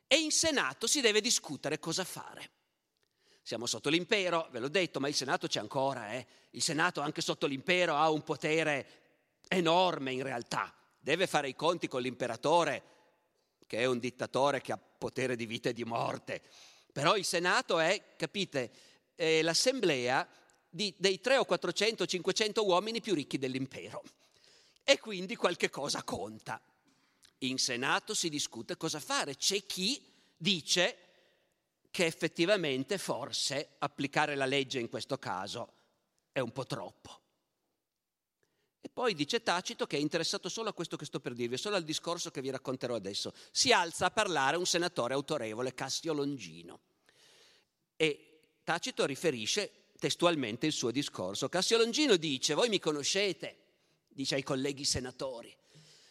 E 0.08 0.16
in 0.16 0.32
Senato 0.32 0.88
si 0.88 1.02
deve 1.02 1.20
discutere 1.20 1.80
cosa 1.80 2.06
fare. 2.06 2.50
Siamo 3.42 3.66
sotto 3.66 3.90
l'impero, 3.90 4.48
ve 4.52 4.60
l'ho 4.60 4.70
detto, 4.70 5.02
ma 5.02 5.10
il 5.10 5.16
Senato 5.16 5.48
c'è 5.48 5.60
ancora. 5.60 6.14
Eh? 6.14 6.26
Il 6.52 6.62
Senato 6.62 7.02
anche 7.02 7.20
sotto 7.20 7.46
l'impero 7.46 7.98
ha 7.98 8.10
un 8.10 8.24
potere 8.24 8.88
enorme 9.50 10.14
in 10.14 10.24
realtà. 10.24 10.74
Deve 10.98 11.28
fare 11.28 11.50
i 11.50 11.56
conti 11.56 11.90
con 11.90 12.02
l'imperatore, 12.02 12.84
che 13.68 13.80
è 13.80 13.86
un 13.86 14.00
dittatore 14.00 14.62
che 14.62 14.72
ha 14.72 14.78
potere 14.78 15.36
di 15.36 15.46
vita 15.46 15.68
e 15.68 15.74
di 15.74 15.84
morte. 15.84 16.42
Però 16.94 17.18
il 17.18 17.26
Senato 17.26 17.80
è, 17.80 18.16
capite, 18.16 18.72
eh, 19.16 19.42
l'assemblea 19.42 20.26
di, 20.70 20.96
dei 20.98 21.20
300 21.20 21.42
o 21.42 21.46
400 21.46 22.04
o 22.04 22.06
500 22.06 22.66
uomini 22.66 23.02
più 23.02 23.14
ricchi 23.14 23.38
dell'impero. 23.38 24.02
E 24.92 25.00
quindi 25.00 25.38
qualche 25.38 25.70
cosa 25.70 26.04
conta. 26.04 26.62
In 27.40 27.58
Senato 27.58 28.14
si 28.14 28.28
discute 28.28 28.76
cosa 28.76 29.00
fare. 29.00 29.38
C'è 29.38 29.66
chi 29.66 30.06
dice 30.36 30.98
che 31.90 32.06
effettivamente 32.06 32.98
forse 32.98 33.76
applicare 33.80 34.36
la 34.36 34.46
legge 34.46 34.82
in 34.82 34.90
questo 34.90 35.18
caso 35.18 35.76
è 36.34 36.42
un 36.42 36.52
po' 36.52 36.66
troppo. 36.66 37.22
E 38.82 38.90
poi 38.90 39.14
dice 39.14 39.42
Tacito 39.42 39.88
che 39.88 39.96
è 39.96 40.00
interessato 40.02 40.50
solo 40.50 40.68
a 40.68 40.74
questo 40.74 40.98
che 40.98 41.06
sto 41.06 41.22
per 41.22 41.36
dirvi, 41.36 41.56
solo 41.56 41.78
al 41.78 41.86
discorso 41.86 42.30
che 42.30 42.42
vi 42.42 42.50
racconterò 42.50 42.94
adesso. 42.94 43.34
Si 43.50 43.72
alza 43.72 44.08
a 44.08 44.12
parlare 44.12 44.58
un 44.58 44.66
senatore 44.66 45.14
autorevole, 45.14 45.74
Cassio 45.74 46.12
Longino. 46.12 46.82
E 47.96 48.42
Tacito 48.66 49.06
riferisce 49.06 49.86
testualmente 49.98 50.66
il 50.66 50.74
suo 50.74 50.92
discorso. 50.92 51.48
Cassio 51.48 51.78
Longino 51.78 52.18
dice, 52.18 52.56
voi 52.56 52.68
mi 52.68 52.80
conoscete, 52.80 53.56
dice 54.14 54.36
ai 54.36 54.44
colleghi 54.44 54.86
senatori. 54.86 55.56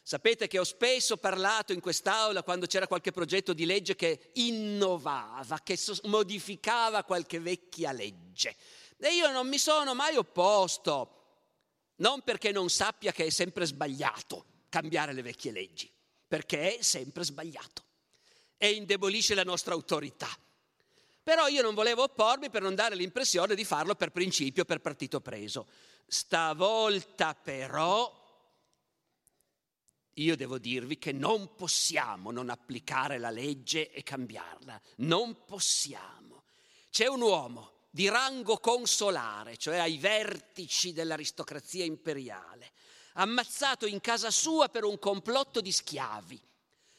Sapete 0.03 0.49
che 0.49 0.59
ho 0.59 0.65
spesso 0.65 1.19
parlato 1.19 1.73
in 1.73 1.81
quest'Aula 1.81 2.43
quando 2.43 2.67
c'era 2.67 2.89
qualche 2.89 3.13
progetto 3.13 3.53
di 3.53 3.65
legge 3.65 3.95
che 3.95 4.31
innovava, 4.35 5.61
che 5.63 5.79
modificava 6.05 7.05
qualche 7.05 7.39
vecchia 7.39 7.93
legge. 7.93 8.57
E 8.99 9.15
io 9.15 9.31
non 9.31 9.49
mi 9.49 9.59
sono 9.59 9.95
mai 9.95 10.17
opposto, 10.17 11.17
non 11.97 12.23
perché 12.23 12.51
non 12.51 12.69
sappia 12.71 13.13
che 13.13 13.27
è 13.27 13.31
sempre 13.31 13.67
sbagliato 13.67 14.45
cambiare 14.69 15.13
le 15.13 15.23
vecchie 15.23 15.53
leggi, 15.53 15.91
perché 16.27 16.79
è 16.79 16.83
sempre 16.83 17.23
sbagliato 17.23 17.85
e 18.57 18.73
indebolisce 18.73 19.35
la 19.35 19.45
nostra 19.45 19.75
autorità. 19.75 20.29
Però 21.23 21.47
io 21.49 21.63
non 21.63 21.75
volevo 21.75 22.03
oppormi 22.03 22.51
per 22.51 22.63
non 22.63 22.75
dare 22.75 22.95
l'impressione 22.95 23.55
di 23.55 23.65
farlo 23.65 23.95
per 23.95 24.11
principio, 24.11 24.65
per 24.65 24.81
partito 24.81 25.21
preso. 25.21 25.69
Stavolta 26.13 27.37
però 27.37 28.13
io 30.15 30.37
devo 30.37 30.59
dirvi 30.59 30.99
che 30.99 31.13
non 31.13 31.55
possiamo 31.55 32.33
non 32.33 32.51
applicare 32.51 33.17
la 33.19 33.31
legge 33.31 33.93
e 33.93 34.03
cambiarla. 34.03 34.81
Non 34.97 35.45
possiamo. 35.45 36.47
C'è 36.91 37.07
un 37.07 37.21
uomo 37.21 37.85
di 37.91 38.09
rango 38.09 38.59
consolare, 38.59 39.57
cioè 39.57 39.77
ai 39.77 39.99
vertici 39.99 40.93
dell'aristocrazia 40.93 41.85
imperiale, 41.85 42.73
ammazzato 43.13 43.87
in 43.87 44.01
casa 44.01 44.33
sua 44.33 44.69
per 44.69 44.83
un 44.83 44.99
complotto 44.99 45.61
di 45.61 45.71
schiavi 45.71 46.41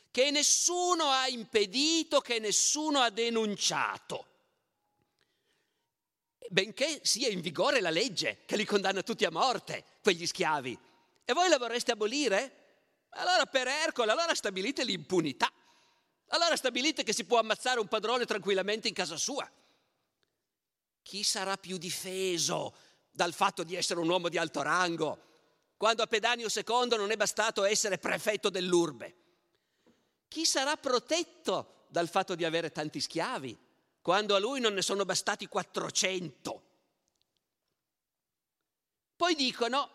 che 0.09 0.31
nessuno 0.31 1.09
ha 1.09 1.27
impedito, 1.27 2.21
che 2.21 2.39
nessuno 2.39 2.99
ha 2.99 3.09
denunciato, 3.09 4.30
benché 6.51 6.99
sia 7.03 7.29
in 7.29 7.39
vigore 7.39 7.79
la 7.79 7.89
legge 7.89 8.39
che 8.45 8.57
li 8.57 8.65
condanna 8.65 9.01
tutti 9.01 9.23
a 9.25 9.31
morte, 9.31 9.83
quegli 10.03 10.27
schiavi. 10.27 10.77
E 11.23 11.33
voi 11.33 11.49
la 11.49 11.57
vorreste 11.57 11.91
abolire? 11.93 12.57
Allora 13.11 13.45
per 13.45 13.67
Ercole, 13.67 14.11
allora 14.11 14.35
stabilite 14.35 14.83
l'impunità. 14.83 15.51
Allora 16.27 16.55
stabilite 16.55 17.03
che 17.03 17.13
si 17.13 17.23
può 17.23 17.39
ammazzare 17.39 17.79
un 17.79 17.87
padrone 17.87 18.25
tranquillamente 18.25 18.87
in 18.87 18.93
casa 18.93 19.17
sua. 19.17 19.49
Chi 21.01 21.23
sarà 21.23 21.57
più 21.57 21.77
difeso 21.77 22.75
dal 23.09 23.33
fatto 23.33 23.63
di 23.63 23.75
essere 23.75 23.99
un 23.99 24.09
uomo 24.09 24.29
di 24.29 24.37
alto 24.37 24.61
rango, 24.61 25.29
quando 25.77 26.03
a 26.03 26.07
Pedanio 26.07 26.47
II 26.53 26.97
non 26.97 27.11
è 27.11 27.17
bastato 27.17 27.63
essere 27.63 27.97
prefetto 27.97 28.49
dell'urbe? 28.49 29.15
Chi 30.27 30.45
sarà 30.45 30.77
protetto 30.77 31.85
dal 31.89 32.07
fatto 32.07 32.35
di 32.35 32.45
avere 32.45 32.71
tanti 32.71 33.01
schiavi, 33.01 33.57
quando 34.01 34.35
a 34.35 34.39
lui 34.39 34.59
non 34.59 34.73
ne 34.73 34.81
sono 34.81 35.05
bastati 35.05 35.47
400? 35.47 36.63
Poi 39.15 39.35
dicono, 39.35 39.89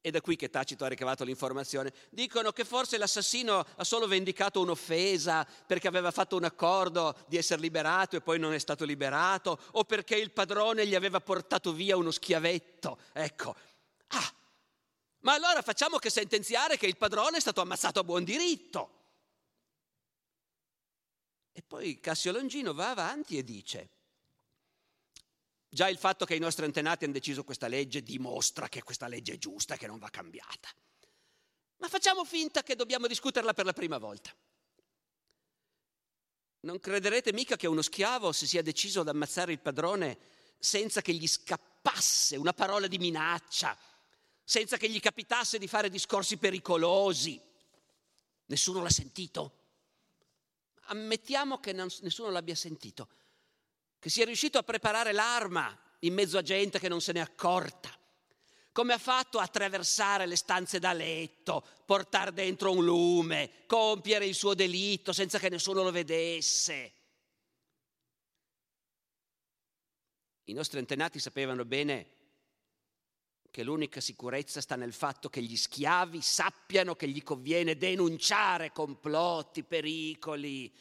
ed 0.00 0.14
è 0.14 0.20
qui 0.20 0.36
che 0.36 0.50
Tacito 0.50 0.84
ha 0.84 0.88
ricavato 0.88 1.24
l'informazione, 1.24 1.92
dicono 2.10 2.52
che 2.52 2.64
forse 2.64 2.96
l'assassino 2.96 3.66
ha 3.76 3.84
solo 3.84 4.06
vendicato 4.06 4.60
un'offesa 4.60 5.46
perché 5.66 5.88
aveva 5.88 6.12
fatto 6.12 6.36
un 6.36 6.44
accordo 6.44 7.16
di 7.26 7.36
essere 7.36 7.60
liberato 7.60 8.14
e 8.14 8.20
poi 8.20 8.38
non 8.38 8.52
è 8.52 8.58
stato 8.58 8.84
liberato, 8.84 9.58
o 9.72 9.84
perché 9.84 10.14
il 10.14 10.30
padrone 10.30 10.86
gli 10.86 10.94
aveva 10.94 11.20
portato 11.20 11.72
via 11.72 11.96
uno 11.96 12.12
schiavetto. 12.12 12.98
Ecco. 13.12 13.56
Ah, 14.08 14.32
ma 15.20 15.34
allora 15.34 15.60
facciamo 15.62 15.98
che 15.98 16.10
sentenziare 16.10 16.76
che 16.76 16.86
il 16.86 16.96
padrone 16.96 17.38
è 17.38 17.40
stato 17.40 17.60
ammazzato 17.60 17.98
a 17.98 18.04
buon 18.04 18.22
diritto. 18.22 18.97
E 21.58 21.62
poi 21.66 21.98
Cassio 21.98 22.30
Longino 22.30 22.72
va 22.72 22.90
avanti 22.90 23.36
e 23.36 23.42
dice, 23.42 23.88
già 25.68 25.88
il 25.88 25.98
fatto 25.98 26.24
che 26.24 26.36
i 26.36 26.38
nostri 26.38 26.64
antenati 26.64 27.02
hanno 27.02 27.14
deciso 27.14 27.42
questa 27.42 27.66
legge 27.66 28.04
dimostra 28.04 28.68
che 28.68 28.84
questa 28.84 29.08
legge 29.08 29.32
è 29.32 29.38
giusta 29.38 29.74
e 29.74 29.76
che 29.76 29.88
non 29.88 29.98
va 29.98 30.08
cambiata. 30.08 30.68
Ma 31.78 31.88
facciamo 31.88 32.24
finta 32.24 32.62
che 32.62 32.76
dobbiamo 32.76 33.08
discuterla 33.08 33.54
per 33.54 33.64
la 33.64 33.72
prima 33.72 33.98
volta. 33.98 34.32
Non 36.60 36.78
crederete 36.78 37.32
mica 37.32 37.56
che 37.56 37.66
uno 37.66 37.82
schiavo 37.82 38.30
si 38.30 38.46
sia 38.46 38.62
deciso 38.62 39.00
ad 39.00 39.08
ammazzare 39.08 39.50
il 39.50 39.58
padrone 39.58 40.16
senza 40.60 41.02
che 41.02 41.12
gli 41.12 41.26
scappasse 41.26 42.36
una 42.36 42.52
parola 42.52 42.86
di 42.86 42.98
minaccia, 42.98 43.76
senza 44.44 44.76
che 44.76 44.88
gli 44.88 45.00
capitasse 45.00 45.58
di 45.58 45.66
fare 45.66 45.90
discorsi 45.90 46.36
pericolosi. 46.36 47.42
Nessuno 48.46 48.80
l'ha 48.80 48.90
sentito? 48.90 49.57
Ammettiamo 50.88 51.58
che 51.58 51.72
nessuno 51.72 52.30
l'abbia 52.30 52.54
sentito, 52.54 53.08
che 53.98 54.10
sia 54.10 54.24
riuscito 54.24 54.58
a 54.58 54.62
preparare 54.62 55.12
l'arma 55.12 55.76
in 56.00 56.14
mezzo 56.14 56.38
a 56.38 56.42
gente 56.42 56.78
che 56.78 56.88
non 56.88 57.00
se 57.00 57.12
n'è 57.12 57.20
accorta, 57.20 57.90
come 58.72 58.92
ha 58.92 58.98
fatto 58.98 59.38
a 59.38 59.42
attraversare 59.42 60.26
le 60.26 60.36
stanze 60.36 60.78
da 60.78 60.92
letto, 60.92 61.66
portare 61.84 62.32
dentro 62.32 62.70
un 62.70 62.84
lume, 62.84 63.64
compiere 63.66 64.26
il 64.26 64.34
suo 64.34 64.54
delitto 64.54 65.12
senza 65.12 65.38
che 65.38 65.48
nessuno 65.48 65.82
lo 65.82 65.90
vedesse. 65.90 66.92
I 70.44 70.52
nostri 70.52 70.78
antenati 70.78 71.18
sapevano 71.18 71.64
bene 71.64 72.17
che 73.50 73.62
l'unica 73.62 74.00
sicurezza 74.00 74.60
sta 74.60 74.76
nel 74.76 74.92
fatto 74.92 75.28
che 75.28 75.42
gli 75.42 75.56
schiavi 75.56 76.20
sappiano 76.20 76.94
che 76.94 77.08
gli 77.08 77.22
conviene 77.22 77.76
denunciare 77.76 78.72
complotti, 78.72 79.62
pericoli. 79.62 80.72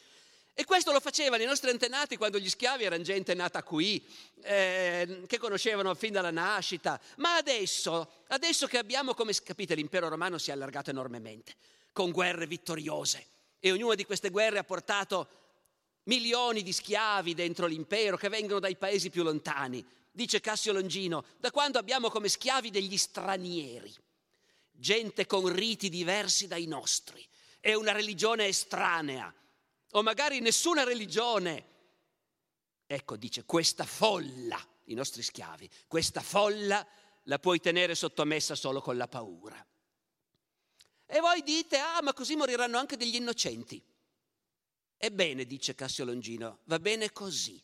E 0.54 0.66
questo 0.66 0.92
lo 0.92 1.00
facevano 1.00 1.44
i 1.44 1.46
nostri 1.46 1.70
antenati 1.70 2.18
quando 2.18 2.40
gli 2.40 2.50
schiavi 2.50 2.84
erano 2.84 3.04
gente 3.04 3.36
nata 3.36 3.62
qui, 3.62 4.04
eh, 4.42 5.22
che 5.28 5.38
conoscevano 5.38 5.94
fin 5.94 6.14
dalla 6.14 6.32
nascita. 6.32 7.00
Ma 7.18 7.36
adesso, 7.36 8.24
adesso 8.30 8.66
che 8.66 8.80
abbiamo, 8.80 9.14
come 9.14 9.34
capite, 9.44 9.76
l'impero 9.76 10.10
romano 10.10 10.40
si 10.40 10.50
è 10.50 10.54
allargato 10.54 10.90
enormemente, 10.90 11.54
con 11.94 12.10
guerre 12.10 12.48
vittoriose. 12.48 13.26
E 13.60 13.72
ognuna 13.72 13.94
di 13.94 14.06
queste 14.06 14.30
guerre 14.30 14.58
ha 14.58 14.64
portato 14.64 15.30
milioni 16.06 16.64
di 16.64 16.74
schiavi 16.74 17.34
dentro 17.34 17.68
l'impero 17.68 18.18
che 18.18 18.30
vengono 18.30 18.60
dai 18.60 18.76
paesi 18.78 19.10
più 19.10 19.24
lontani. 19.24 19.86
Dice 20.18 20.40
Cassio 20.40 20.74
Longino, 20.74 21.24
da 21.38 21.52
quando 21.52 21.78
abbiamo 21.78 22.10
come 22.10 22.28
schiavi 22.28 22.72
degli 22.72 22.98
stranieri, 22.98 23.96
gente 24.72 25.28
con 25.28 25.48
riti 25.48 25.90
diversi 25.90 26.48
dai 26.48 26.66
nostri, 26.66 27.24
e 27.60 27.76
una 27.76 27.92
religione 27.92 28.48
estranea, 28.48 29.32
o 29.92 30.02
magari 30.02 30.40
nessuna 30.40 30.84
religione. 30.84 31.66
Ecco, 32.88 33.16
dice, 33.16 33.46
questa 33.46 33.86
folla, 33.86 34.60
i 34.86 34.96
nostri 34.96 35.22
schiavi, 35.22 35.70
questa 35.86 36.22
folla 36.22 36.84
la 37.26 37.38
puoi 37.38 37.60
tenere 37.60 37.94
sottomessa 37.94 38.56
solo 38.56 38.82
con 38.82 38.98
la 38.98 39.08
paura. 39.08 39.64
E 41.06 41.20
voi 41.20 41.44
dite, 41.44 41.78
ah, 41.78 42.02
ma 42.02 42.14
così 42.14 42.36
moriranno 42.36 42.80
anche 42.80 42.98
degli 42.98 43.18
innocenti. 43.18 43.80
Ebbene, 44.98 45.46
dice 45.46 45.76
Cassio 45.76 46.06
Longino, 46.06 46.62
va 46.64 46.80
bene 46.80 47.12
così, 47.12 47.64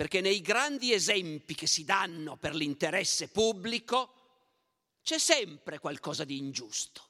perché 0.00 0.22
nei 0.22 0.40
grandi 0.40 0.94
esempi 0.94 1.54
che 1.54 1.66
si 1.66 1.84
danno 1.84 2.38
per 2.38 2.54
l'interesse 2.54 3.28
pubblico 3.28 4.14
c'è 5.02 5.18
sempre 5.18 5.78
qualcosa 5.78 6.24
di 6.24 6.38
ingiusto. 6.38 7.02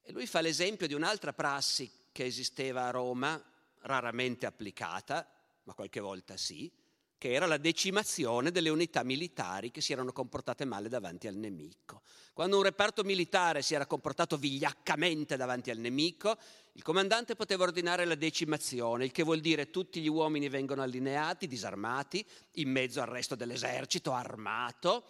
E 0.00 0.10
lui 0.12 0.26
fa 0.26 0.40
l'esempio 0.40 0.86
di 0.86 0.94
un'altra 0.94 1.34
prassi 1.34 2.06
che 2.10 2.24
esisteva 2.24 2.86
a 2.86 2.90
Roma, 2.90 3.38
raramente 3.80 4.46
applicata, 4.46 5.30
ma 5.64 5.74
qualche 5.74 6.00
volta 6.00 6.38
sì, 6.38 6.72
che 7.18 7.32
era 7.32 7.46
la 7.46 7.56
decimazione 7.56 8.52
delle 8.52 8.68
unità 8.68 9.02
militari 9.02 9.72
che 9.72 9.80
si 9.80 9.92
erano 9.92 10.12
comportate 10.12 10.64
male 10.64 10.88
davanti 10.88 11.26
al 11.26 11.34
nemico. 11.34 12.02
Quando 12.32 12.56
un 12.56 12.62
reparto 12.62 13.02
militare 13.02 13.60
si 13.60 13.74
era 13.74 13.86
comportato 13.86 14.36
vigliaccamente 14.36 15.36
davanti 15.36 15.70
al 15.70 15.78
nemico, 15.78 16.38
il 16.72 16.82
comandante 16.82 17.34
poteva 17.34 17.64
ordinare 17.64 18.04
la 18.04 18.14
decimazione, 18.14 19.04
il 19.04 19.10
che 19.10 19.24
vuol 19.24 19.40
dire 19.40 19.70
tutti 19.70 20.00
gli 20.00 20.08
uomini 20.08 20.48
vengono 20.48 20.82
allineati, 20.82 21.48
disarmati, 21.48 22.24
in 22.52 22.70
mezzo 22.70 23.00
al 23.00 23.08
resto 23.08 23.34
dell'esercito, 23.34 24.12
armato, 24.12 25.04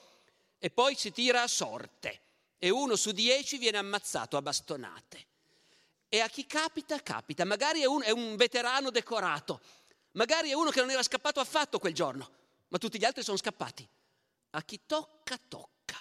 e 0.59 0.71
poi 0.71 0.95
si 0.95 1.13
tira 1.13 1.43
a 1.43 1.47
sorte 1.47 2.23
e 2.59 2.71
uno 2.71 2.97
su 2.97 3.13
dieci 3.13 3.59
viene 3.59 3.79
ammazzato 3.79 4.37
a 4.37 4.43
bastonate. 4.43 5.27
E 6.09 6.21
a 6.21 6.29
chi 6.29 6.47
capita, 6.47 7.01
capita. 7.03 7.45
Magari 7.45 7.83
è 7.83 7.87
un, 7.87 8.03
è 8.03 8.11
un 8.11 8.35
veterano 8.37 8.91
decorato, 8.91 9.61
Magari 10.13 10.51
è 10.51 10.55
uno 10.55 10.71
che 10.71 10.81
non 10.81 10.91
era 10.91 11.03
scappato 11.03 11.41
affatto 11.41 11.79
quel 11.79 11.95
giorno, 11.95 12.31
ma 12.69 12.79
tutti 12.79 12.99
gli 12.99 13.05
altri 13.05 13.23
sono 13.23 13.37
scappati. 13.37 13.89
A 14.51 14.63
chi 14.63 14.81
tocca, 14.87 15.39
tocca. 15.49 15.97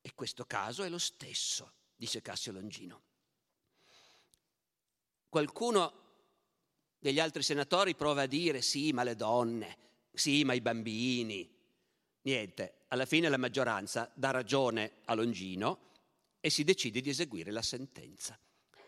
E 0.00 0.14
questo 0.14 0.44
caso 0.44 0.82
è 0.82 0.88
lo 0.88 0.98
stesso, 0.98 1.72
dice 1.94 2.22
Cassio 2.22 2.52
Longino. 2.52 3.02
Qualcuno 5.28 6.00
degli 6.98 7.20
altri 7.20 7.42
senatori 7.42 7.94
prova 7.94 8.22
a 8.22 8.26
dire 8.26 8.62
sì, 8.62 8.92
ma 8.92 9.04
le 9.04 9.14
donne, 9.14 9.78
sì, 10.12 10.44
ma 10.44 10.52
i 10.52 10.60
bambini. 10.60 11.58
Niente, 12.22 12.84
alla 12.88 13.06
fine 13.06 13.28
la 13.28 13.36
maggioranza 13.36 14.10
dà 14.14 14.30
ragione 14.30 15.00
a 15.04 15.14
Longino 15.14 15.88
e 16.40 16.50
si 16.50 16.64
decide 16.64 17.00
di 17.00 17.10
eseguire 17.10 17.50
la 17.50 17.62
sentenza. 17.62 18.38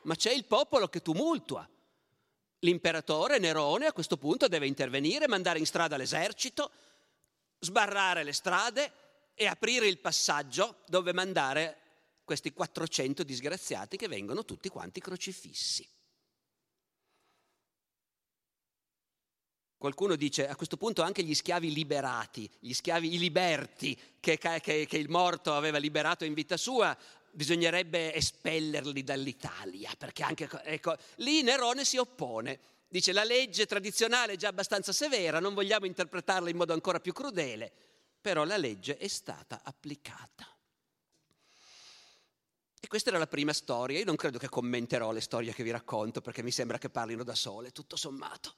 Ma 0.03 0.15
c'è 0.17 0.33
il 0.33 0.45
popolo 0.45 0.89
che 0.89 1.01
tumultua. 1.01 1.69
L'imperatore 2.65 3.39
Nerone 3.39 3.87
a 3.87 3.93
questo 3.93 4.17
punto 4.17 4.47
deve 4.47 4.67
intervenire, 4.67 5.27
mandare 5.27 5.59
in 5.59 5.67
strada 5.67 5.97
l'esercito, 5.97 6.71
sbarrare 7.59 8.23
le 8.23 8.33
strade 8.33 8.93
e 9.35 9.47
aprire 9.47 9.89
il 9.89 9.99
passaggio 9.99 10.79
dove 10.87 11.13
mandare 11.13 11.79
questi 12.23 12.53
400 12.53 13.25
disgraziati 13.25 13.97
che 13.97 14.07
vengono 14.07 14.45
tutti 14.45 14.69
quanti 14.69 15.01
crocifissi. 15.01 15.89
Qualcuno 19.77 20.15
dice 20.15 20.47
a 20.47 20.55
questo 20.55 20.77
punto 20.77 21.03
anche 21.03 21.25
gli 21.25 21.35
schiavi 21.35 21.73
liberati, 21.73 22.49
gli 22.61 22.73
schiavi 22.73 23.19
liberti 23.19 24.01
che, 24.21 24.39
che, 24.39 24.61
che 24.61 24.97
il 24.97 25.09
morto 25.09 25.53
aveva 25.55 25.79
liberato 25.79 26.25
in 26.25 26.35
vita 26.35 26.57
sua, 26.57 26.97
bisognerebbe 27.33 28.15
espellerli 28.15 29.03
dall'Italia, 29.03 29.91
perché 29.97 30.23
anche 30.23 30.49
ecco, 30.65 30.97
lì 31.17 31.43
Nerone 31.43 31.85
si 31.85 31.97
oppone. 31.97 32.71
Dice 32.89 33.13
la 33.13 33.25
legge 33.25 33.65
tradizionale 33.67 34.35
è 34.35 34.37
già 34.37 34.49
abbastanza 34.49 34.93
severa, 34.93 35.41
non 35.41 35.55
vogliamo 35.55 35.87
interpretarla 35.87 36.51
in 36.51 36.57
modo 36.57 36.75
ancora 36.75 37.01
più 37.01 37.15
crudele, 37.15 37.73
però 38.21 38.45
la 38.45 38.59
legge 38.59 38.99
è 38.99 39.09
stata 39.09 39.63
applicata. 39.65 40.47
E 42.79 42.87
questa 42.89 43.09
era 43.09 43.19
la 43.19 43.27
prima 43.27 43.53
storia. 43.55 43.99
Io 43.99 44.05
non 44.05 44.17
credo 44.17 44.39
che 44.39 44.49
commenterò 44.49 45.11
le 45.13 45.21
storie 45.21 45.55
che 45.55 45.63
vi 45.63 45.71
racconto 45.71 46.21
perché 46.21 46.43
mi 46.43 46.51
sembra 46.51 46.79
che 46.79 46.91
parlino 46.91 47.25
da 47.25 47.35
sole, 47.35 47.71
tutto 47.71 47.97
sommato. 47.97 48.57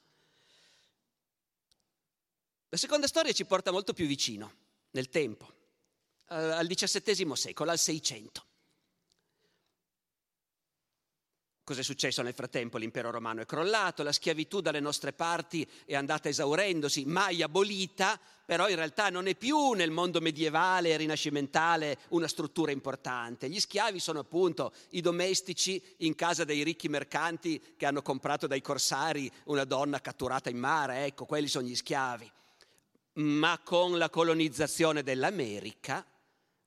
La 2.69 2.77
seconda 2.77 3.07
storia 3.07 3.31
ci 3.31 3.45
porta 3.45 3.71
molto 3.71 3.93
più 3.93 4.05
vicino, 4.05 4.51
nel 4.91 5.09
tempo, 5.09 5.53
al 6.25 6.67
XVII 6.67 7.35
secolo, 7.35 7.71
al 7.71 7.79
600. 7.79 8.45
Cos'è 11.65 11.81
successo 11.81 12.21
nel 12.21 12.35
frattempo? 12.35 12.77
L'impero 12.77 13.09
romano 13.09 13.41
è 13.41 13.45
crollato, 13.47 14.03
la 14.03 14.11
schiavitù 14.11 14.61
dalle 14.61 14.79
nostre 14.79 15.13
parti 15.13 15.67
è 15.83 15.95
andata 15.95 16.29
esaurendosi, 16.29 17.05
mai 17.05 17.41
abolita, 17.41 18.19
però 18.45 18.69
in 18.69 18.75
realtà 18.75 19.09
non 19.09 19.25
è 19.25 19.33
più 19.33 19.71
nel 19.71 19.89
mondo 19.89 20.21
medievale 20.21 20.91
e 20.91 20.97
rinascimentale 20.97 21.97
una 22.09 22.27
struttura 22.27 22.69
importante. 22.69 23.49
Gli 23.49 23.59
schiavi 23.59 23.99
sono 23.99 24.19
appunto 24.19 24.73
i 24.91 25.01
domestici 25.01 25.81
in 25.97 26.13
casa 26.13 26.43
dei 26.43 26.61
ricchi 26.61 26.87
mercanti 26.87 27.59
che 27.75 27.87
hanno 27.87 28.03
comprato 28.03 28.45
dai 28.45 28.61
corsari 28.61 29.31
una 29.45 29.63
donna 29.63 29.99
catturata 30.01 30.51
in 30.51 30.59
mare, 30.59 31.05
ecco, 31.05 31.25
quelli 31.25 31.47
sono 31.47 31.65
gli 31.65 31.75
schiavi. 31.75 32.31
Ma 33.13 33.59
con 33.63 33.97
la 33.97 34.11
colonizzazione 34.11 35.01
dell'America 35.01 36.05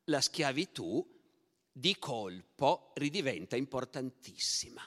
la 0.07 0.21
schiavitù 0.21 1.18
di 1.79 1.97
colpo 1.97 2.91
ridiventa 2.95 3.55
importantissima. 3.55 4.83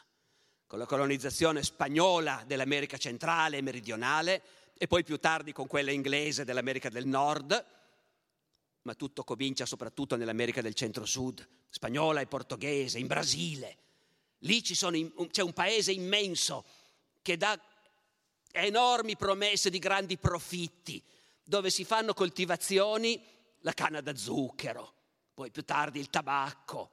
Con 0.68 0.78
la 0.78 0.86
colonizzazione 0.86 1.64
spagnola 1.64 2.44
dell'America 2.46 2.98
centrale 2.98 3.58
e 3.58 3.62
meridionale 3.62 4.42
e 4.78 4.88
poi 4.88 5.04
più 5.04 5.18
tardi 5.18 5.54
con 5.54 5.68
quella 5.68 5.92
inglese 5.92 6.44
dell'America 6.44 6.90
del 6.90 7.08
Nord, 7.08 7.66
ma 8.82 8.94
tutto 8.96 9.24
comincia 9.24 9.66
soprattutto 9.66 10.18
nell'America 10.18 10.62
del 10.62 10.74
centro-sud, 10.74 11.48
spagnola 11.70 12.20
e 12.20 12.28
portoghese, 12.28 13.00
in 13.00 13.08
Brasile. 13.08 13.78
Lì 14.40 14.62
sono, 14.76 14.98
c'è 15.30 15.44
un 15.44 15.54
paese 15.54 15.94
immenso 15.94 16.66
che 17.22 17.38
dà 17.38 17.58
enormi 18.52 19.16
promesse 19.16 19.70
di 19.70 19.80
grandi 19.80 20.18
profitti, 20.18 21.02
dove 21.44 21.70
si 21.70 21.86
fanno 21.86 22.14
coltivazioni, 22.14 23.24
la 23.60 23.74
canna 23.74 24.02
da 24.02 24.16
zucchero, 24.16 25.01
poi 25.34 25.52
più 25.52 25.64
tardi 25.64 26.00
il 26.00 26.10
tabacco. 26.10 26.92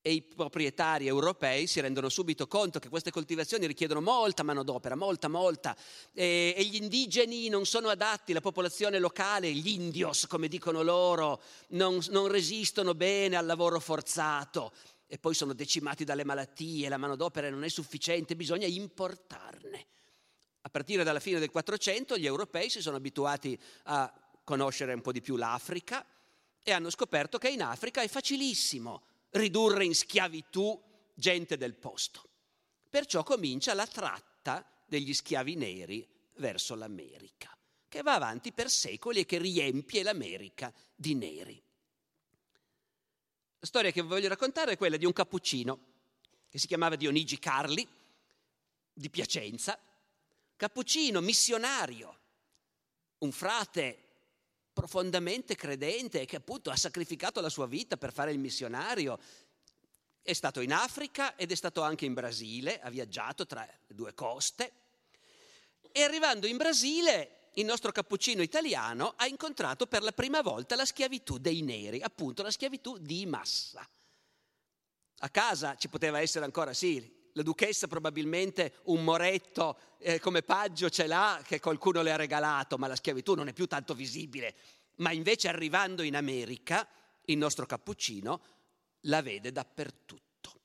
E 0.00 0.12
i 0.12 0.22
proprietari 0.22 1.08
europei 1.08 1.66
si 1.66 1.80
rendono 1.80 2.08
subito 2.08 2.46
conto 2.46 2.78
che 2.78 2.88
queste 2.88 3.10
coltivazioni 3.10 3.66
richiedono 3.66 4.00
molta 4.00 4.44
manodopera, 4.44 4.94
molta, 4.94 5.26
molta, 5.26 5.76
e, 6.12 6.54
e 6.56 6.64
gli 6.64 6.76
indigeni 6.76 7.48
non 7.48 7.66
sono 7.66 7.88
adatti, 7.88 8.32
la 8.32 8.40
popolazione 8.40 9.00
locale, 9.00 9.52
gli 9.52 9.68
indios, 9.68 10.28
come 10.28 10.46
dicono 10.46 10.82
loro, 10.82 11.42
non, 11.70 11.98
non 12.10 12.28
resistono 12.28 12.94
bene 12.94 13.34
al 13.34 13.46
lavoro 13.46 13.80
forzato 13.80 14.72
e 15.08 15.18
poi 15.18 15.34
sono 15.34 15.52
decimati 15.52 16.04
dalle 16.04 16.24
malattie, 16.24 16.88
la 16.88 16.96
manodopera 16.96 17.48
non 17.48 17.64
è 17.64 17.68
sufficiente, 17.68 18.34
bisogna 18.34 18.66
importarne. 18.66 19.86
A 20.62 20.68
partire 20.68 21.04
dalla 21.04 21.20
fine 21.20 21.38
del 21.38 21.50
400 21.50 22.18
gli 22.18 22.26
europei 22.26 22.68
si 22.68 22.80
sono 22.80 22.96
abituati 22.96 23.58
a 23.84 24.12
conoscere 24.42 24.94
un 24.94 25.00
po' 25.00 25.12
di 25.12 25.20
più 25.20 25.36
l'Africa, 25.36 26.04
e 26.68 26.72
hanno 26.72 26.90
scoperto 26.90 27.38
che 27.38 27.48
in 27.48 27.62
Africa 27.62 28.02
è 28.02 28.08
facilissimo 28.08 29.04
ridurre 29.30 29.84
in 29.84 29.94
schiavitù 29.94 30.82
gente 31.14 31.56
del 31.56 31.76
posto. 31.76 32.28
Perciò 32.90 33.22
comincia 33.22 33.72
la 33.72 33.86
tratta 33.86 34.68
degli 34.84 35.14
schiavi 35.14 35.54
neri 35.54 36.04
verso 36.38 36.74
l'America, 36.74 37.56
che 37.86 38.02
va 38.02 38.14
avanti 38.14 38.50
per 38.50 38.68
secoli 38.68 39.20
e 39.20 39.26
che 39.26 39.38
riempie 39.38 40.02
l'America 40.02 40.74
di 40.92 41.14
neri. 41.14 41.62
La 43.60 43.66
storia 43.66 43.92
che 43.92 44.02
voglio 44.02 44.26
raccontare 44.26 44.72
è 44.72 44.76
quella 44.76 44.96
di 44.96 45.04
un 45.04 45.12
cappuccino 45.12 45.78
che 46.48 46.58
si 46.58 46.66
chiamava 46.66 46.96
Dionigi 46.96 47.38
Carli, 47.38 47.86
di 48.92 49.08
Piacenza, 49.08 49.78
cappuccino 50.56 51.20
missionario, 51.20 52.18
un 53.18 53.30
frate 53.30 54.05
profondamente 54.76 55.54
credente 55.54 56.26
che 56.26 56.36
appunto 56.36 56.68
ha 56.68 56.76
sacrificato 56.76 57.40
la 57.40 57.48
sua 57.48 57.66
vita 57.66 57.96
per 57.96 58.12
fare 58.12 58.30
il 58.30 58.38
missionario. 58.38 59.18
È 60.20 60.34
stato 60.34 60.60
in 60.60 60.70
Africa 60.70 61.34
ed 61.34 61.50
è 61.50 61.54
stato 61.54 61.80
anche 61.80 62.04
in 62.04 62.12
Brasile, 62.12 62.78
ha 62.82 62.90
viaggiato 62.90 63.46
tra 63.46 63.62
le 63.62 63.94
due 63.94 64.12
coste 64.12 64.72
e 65.90 66.02
arrivando 66.02 66.46
in 66.46 66.58
Brasile 66.58 67.48
il 67.54 67.64
nostro 67.64 67.90
cappuccino 67.90 68.42
italiano 68.42 69.14
ha 69.16 69.26
incontrato 69.26 69.86
per 69.86 70.02
la 70.02 70.12
prima 70.12 70.42
volta 70.42 70.76
la 70.76 70.84
schiavitù 70.84 71.38
dei 71.38 71.62
neri, 71.62 72.02
appunto 72.02 72.42
la 72.42 72.50
schiavitù 72.50 72.98
di 72.98 73.24
massa. 73.24 73.88
A 75.20 75.28
casa 75.30 75.74
ci 75.76 75.88
poteva 75.88 76.20
essere 76.20 76.44
ancora 76.44 76.74
sì 76.74 77.15
la 77.36 77.42
duchessa 77.42 77.86
probabilmente 77.86 78.76
un 78.84 79.04
moretto 79.04 79.78
eh, 79.98 80.18
come 80.20 80.42
paggio 80.42 80.88
ce 80.88 81.06
l'ha 81.06 81.42
che 81.46 81.60
qualcuno 81.60 82.00
le 82.00 82.10
ha 82.10 82.16
regalato, 82.16 82.78
ma 82.78 82.86
la 82.86 82.96
schiavitù 82.96 83.34
non 83.34 83.48
è 83.48 83.52
più 83.52 83.66
tanto 83.66 83.94
visibile. 83.94 84.54
Ma 84.96 85.12
invece 85.12 85.48
arrivando 85.48 86.02
in 86.02 86.16
America, 86.16 86.88
il 87.26 87.36
nostro 87.36 87.66
cappuccino 87.66 88.40
la 89.02 89.20
vede 89.20 89.52
dappertutto. 89.52 90.60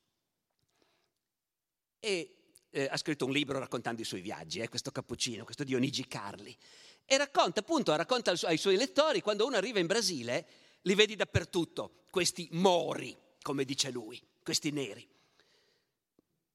E 2.00 2.36
eh, 2.70 2.88
ha 2.90 2.96
scritto 2.96 3.26
un 3.26 3.34
libro 3.34 3.60
raccontando 3.60 4.02
i 4.02 4.06
suoi 4.06 4.22
viaggi, 4.22 4.60
eh, 4.60 4.70
questo 4.70 4.92
cappuccino, 4.92 5.44
questo 5.44 5.66
Dionigi 5.66 6.08
Carli. 6.08 6.56
E 7.04 7.18
racconta 7.18 7.60
appunto, 7.60 7.94
racconta 7.94 8.32
ai 8.44 8.58
suoi 8.58 8.78
lettori, 8.78 9.20
quando 9.20 9.46
uno 9.46 9.58
arriva 9.58 9.80
in 9.80 9.88
Brasile, 9.88 10.48
li 10.84 10.96
vedi 10.96 11.18
dappertutto, 11.18 12.06
questi 12.10 12.48
mori, 12.52 13.16
come 13.42 13.66
dice 13.66 13.92
lui, 13.92 14.22
questi 14.42 14.72
neri 14.72 15.11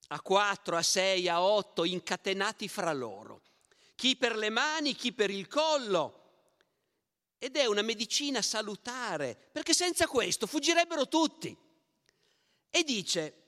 a 0.08 0.20
quattro, 0.20 0.76
a 0.76 0.82
sei, 0.82 1.28
a 1.28 1.42
otto, 1.42 1.84
incatenati 1.84 2.68
fra 2.68 2.92
loro, 2.92 3.42
chi 3.94 4.16
per 4.16 4.36
le 4.36 4.50
mani, 4.50 4.94
chi 4.94 5.12
per 5.12 5.30
il 5.30 5.48
collo. 5.48 6.22
Ed 7.38 7.56
è 7.56 7.66
una 7.66 7.82
medicina 7.82 8.40
salutare, 8.40 9.36
perché 9.52 9.74
senza 9.74 10.06
questo 10.06 10.46
fuggirebbero 10.46 11.06
tutti. 11.06 11.56
E 12.70 12.82
dice, 12.82 13.42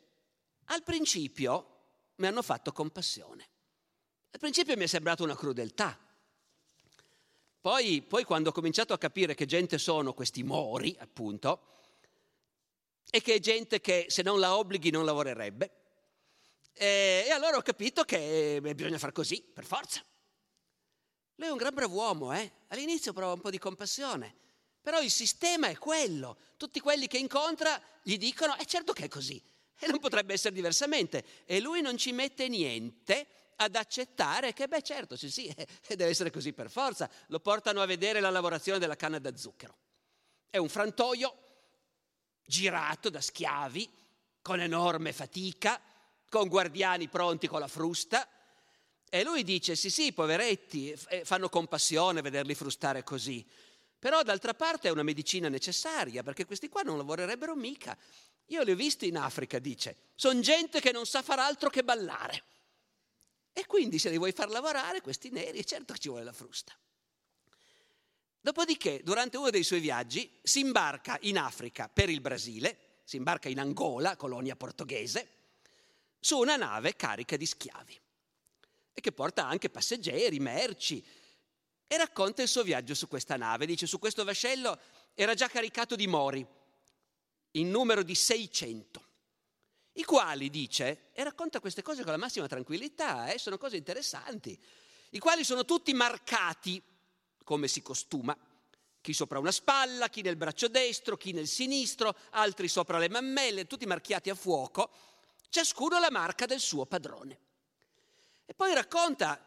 al 0.66 0.82
principio 0.82 1.76
mi 2.16 2.26
hanno 2.26 2.42
fatto 2.42 2.72
compassione. 2.72 3.48
Al 4.30 4.38
principio 4.38 4.76
mi 4.76 4.84
è 4.84 4.86
sembrata 4.86 5.22
una 5.22 5.36
crudeltà. 5.36 5.98
Poi, 7.60 8.02
poi 8.02 8.24
quando 8.24 8.50
ho 8.50 8.52
cominciato 8.52 8.92
a 8.92 8.98
capire 8.98 9.34
che 9.34 9.46
gente 9.46 9.78
sono 9.78 10.12
questi 10.12 10.42
mori, 10.42 10.94
appunto, 10.98 11.76
e 13.10 13.20
che 13.20 13.34
è 13.34 13.38
gente 13.40 13.80
che 13.80 14.06
se 14.08 14.22
non 14.22 14.38
la 14.38 14.56
obblighi 14.56 14.90
non 14.90 15.04
lavorerebbe, 15.04 15.88
e, 16.78 17.24
e 17.26 17.30
allora 17.30 17.56
ho 17.56 17.62
capito 17.62 18.04
che 18.04 18.60
bisogna 18.74 18.98
far 18.98 19.12
così, 19.12 19.42
per 19.42 19.64
forza. 19.64 20.02
Lui 21.34 21.48
è 21.48 21.50
un 21.50 21.56
gran 21.56 21.74
brav'uomo, 21.74 22.32
eh? 22.32 22.50
All'inizio 22.68 23.12
prova 23.12 23.32
un 23.32 23.40
po' 23.40 23.50
di 23.50 23.58
compassione, 23.58 24.34
però 24.80 25.00
il 25.00 25.10
sistema 25.10 25.68
è 25.68 25.76
quello. 25.76 26.36
Tutti 26.56 26.80
quelli 26.80 27.06
che 27.06 27.18
incontra 27.18 27.80
gli 28.02 28.16
dicono, 28.16 28.56
è 28.56 28.62
eh, 28.62 28.64
certo 28.64 28.92
che 28.92 29.04
è 29.04 29.08
così, 29.08 29.40
e 29.78 29.86
non 29.86 29.98
potrebbe 29.98 30.32
essere 30.32 30.54
diversamente. 30.54 31.24
E 31.44 31.60
lui 31.60 31.80
non 31.80 31.96
ci 31.96 32.12
mette 32.12 32.48
niente 32.48 33.26
ad 33.56 33.76
accettare 33.76 34.52
che, 34.52 34.68
beh 34.68 34.82
certo, 34.82 35.16
sì 35.16 35.30
sì, 35.30 35.52
deve 35.88 36.06
essere 36.06 36.30
così 36.30 36.52
per 36.52 36.70
forza. 36.70 37.08
Lo 37.28 37.40
portano 37.40 37.82
a 37.82 37.86
vedere 37.86 38.20
la 38.20 38.30
lavorazione 38.30 38.78
della 38.78 38.96
canna 38.96 39.18
da 39.18 39.36
zucchero. 39.36 39.76
È 40.50 40.56
un 40.56 40.68
frantoio 40.68 41.36
girato 42.44 43.10
da 43.10 43.20
schiavi, 43.20 43.88
con 44.42 44.60
enorme 44.60 45.12
fatica, 45.12 45.80
con 46.28 46.48
guardiani 46.48 47.08
pronti 47.08 47.46
con 47.46 47.60
la 47.60 47.68
frusta. 47.68 48.28
E 49.10 49.24
lui 49.24 49.42
dice, 49.42 49.74
sì 49.74 49.88
sì, 49.88 50.12
poveretti, 50.12 50.94
fanno 51.24 51.48
compassione 51.48 52.20
vederli 52.20 52.54
frustare 52.54 53.02
così. 53.02 53.46
Però 53.98 54.22
d'altra 54.22 54.54
parte 54.54 54.88
è 54.88 54.90
una 54.92 55.02
medicina 55.02 55.48
necessaria, 55.48 56.22
perché 56.22 56.44
questi 56.44 56.68
qua 56.68 56.82
non 56.82 56.98
lavorerebbero 56.98 57.56
mica. 57.56 57.96
Io 58.46 58.62
li 58.62 58.70
ho 58.70 58.76
visti 58.76 59.08
in 59.08 59.16
Africa, 59.16 59.58
dice, 59.58 59.96
sono 60.14 60.40
gente 60.40 60.80
che 60.80 60.92
non 60.92 61.06
sa 61.06 61.22
far 61.22 61.38
altro 61.38 61.68
che 61.70 61.82
ballare. 61.82 62.44
E 63.52 63.66
quindi 63.66 63.98
se 63.98 64.10
li 64.10 64.18
vuoi 64.18 64.32
far 64.32 64.50
lavorare, 64.50 65.00
questi 65.00 65.30
neri, 65.30 65.66
certo 65.66 65.94
che 65.94 65.98
ci 65.98 66.08
vuole 66.08 66.24
la 66.24 66.32
frusta. 66.32 66.72
Dopodiché, 68.40 69.00
durante 69.02 69.36
uno 69.36 69.50
dei 69.50 69.64
suoi 69.64 69.80
viaggi, 69.80 70.38
si 70.42 70.60
imbarca 70.60 71.18
in 71.22 71.38
Africa 71.38 71.90
per 71.92 72.08
il 72.08 72.20
Brasile, 72.20 73.00
si 73.04 73.16
imbarca 73.16 73.48
in 73.48 73.58
Angola, 73.58 74.16
colonia 74.16 74.54
portoghese, 74.54 75.28
su 76.20 76.38
una 76.38 76.57
nave 76.57 76.96
carica 76.96 77.37
di 77.37 77.46
schiavi 77.46 78.00
e 78.92 79.00
che 79.00 79.12
porta 79.12 79.46
anche 79.46 79.70
passeggeri, 79.70 80.40
merci. 80.40 81.04
E 81.87 81.96
racconta 81.96 82.42
il 82.42 82.48
suo 82.48 82.64
viaggio 82.64 82.94
su 82.94 83.07
questa 83.07 83.37
nave. 83.37 83.64
Dice, 83.64 83.87
su 83.87 84.00
questo 84.00 84.24
vascello 84.24 84.78
era 85.14 85.35
già 85.35 85.48
caricato 85.48 85.94
di 85.94 86.07
mori, 86.09 86.44
in 87.52 87.70
numero 87.70 88.02
di 88.02 88.14
600, 88.14 89.07
i 89.92 90.04
quali, 90.04 90.50
dice, 90.50 91.11
e 91.12 91.24
racconta 91.24 91.61
queste 91.61 91.83
cose 91.83 92.02
con 92.02 92.11
la 92.12 92.18
massima 92.18 92.46
tranquillità, 92.46 93.31
eh, 93.31 93.38
sono 93.38 93.57
cose 93.57 93.76
interessanti, 93.76 94.59
i 95.11 95.18
quali 95.18 95.44
sono 95.44 95.64
tutti 95.64 95.92
marcati, 95.94 96.83
come 97.44 97.68
si 97.68 97.83
costuma, 97.83 98.37
chi 99.00 99.12
sopra 99.12 99.38
una 99.38 99.52
spalla, 99.52 100.09
chi 100.09 100.22
nel 100.22 100.37
braccio 100.37 100.68
destro, 100.68 101.16
chi 101.16 101.33
nel 101.33 101.46
sinistro, 101.46 102.16
altri 102.31 102.68
sopra 102.68 102.98
le 102.98 103.09
mammelle, 103.09 103.66
tutti 103.66 103.87
marchiati 103.87 104.28
a 104.28 104.35
fuoco, 104.35 104.90
ciascuno 105.48 105.98
la 105.98 106.11
marca 106.11 106.46
del 106.46 106.61
suo 106.61 106.87
padrone. 106.87 107.38
E 108.46 108.54
poi 108.54 108.74
racconta 108.74 109.42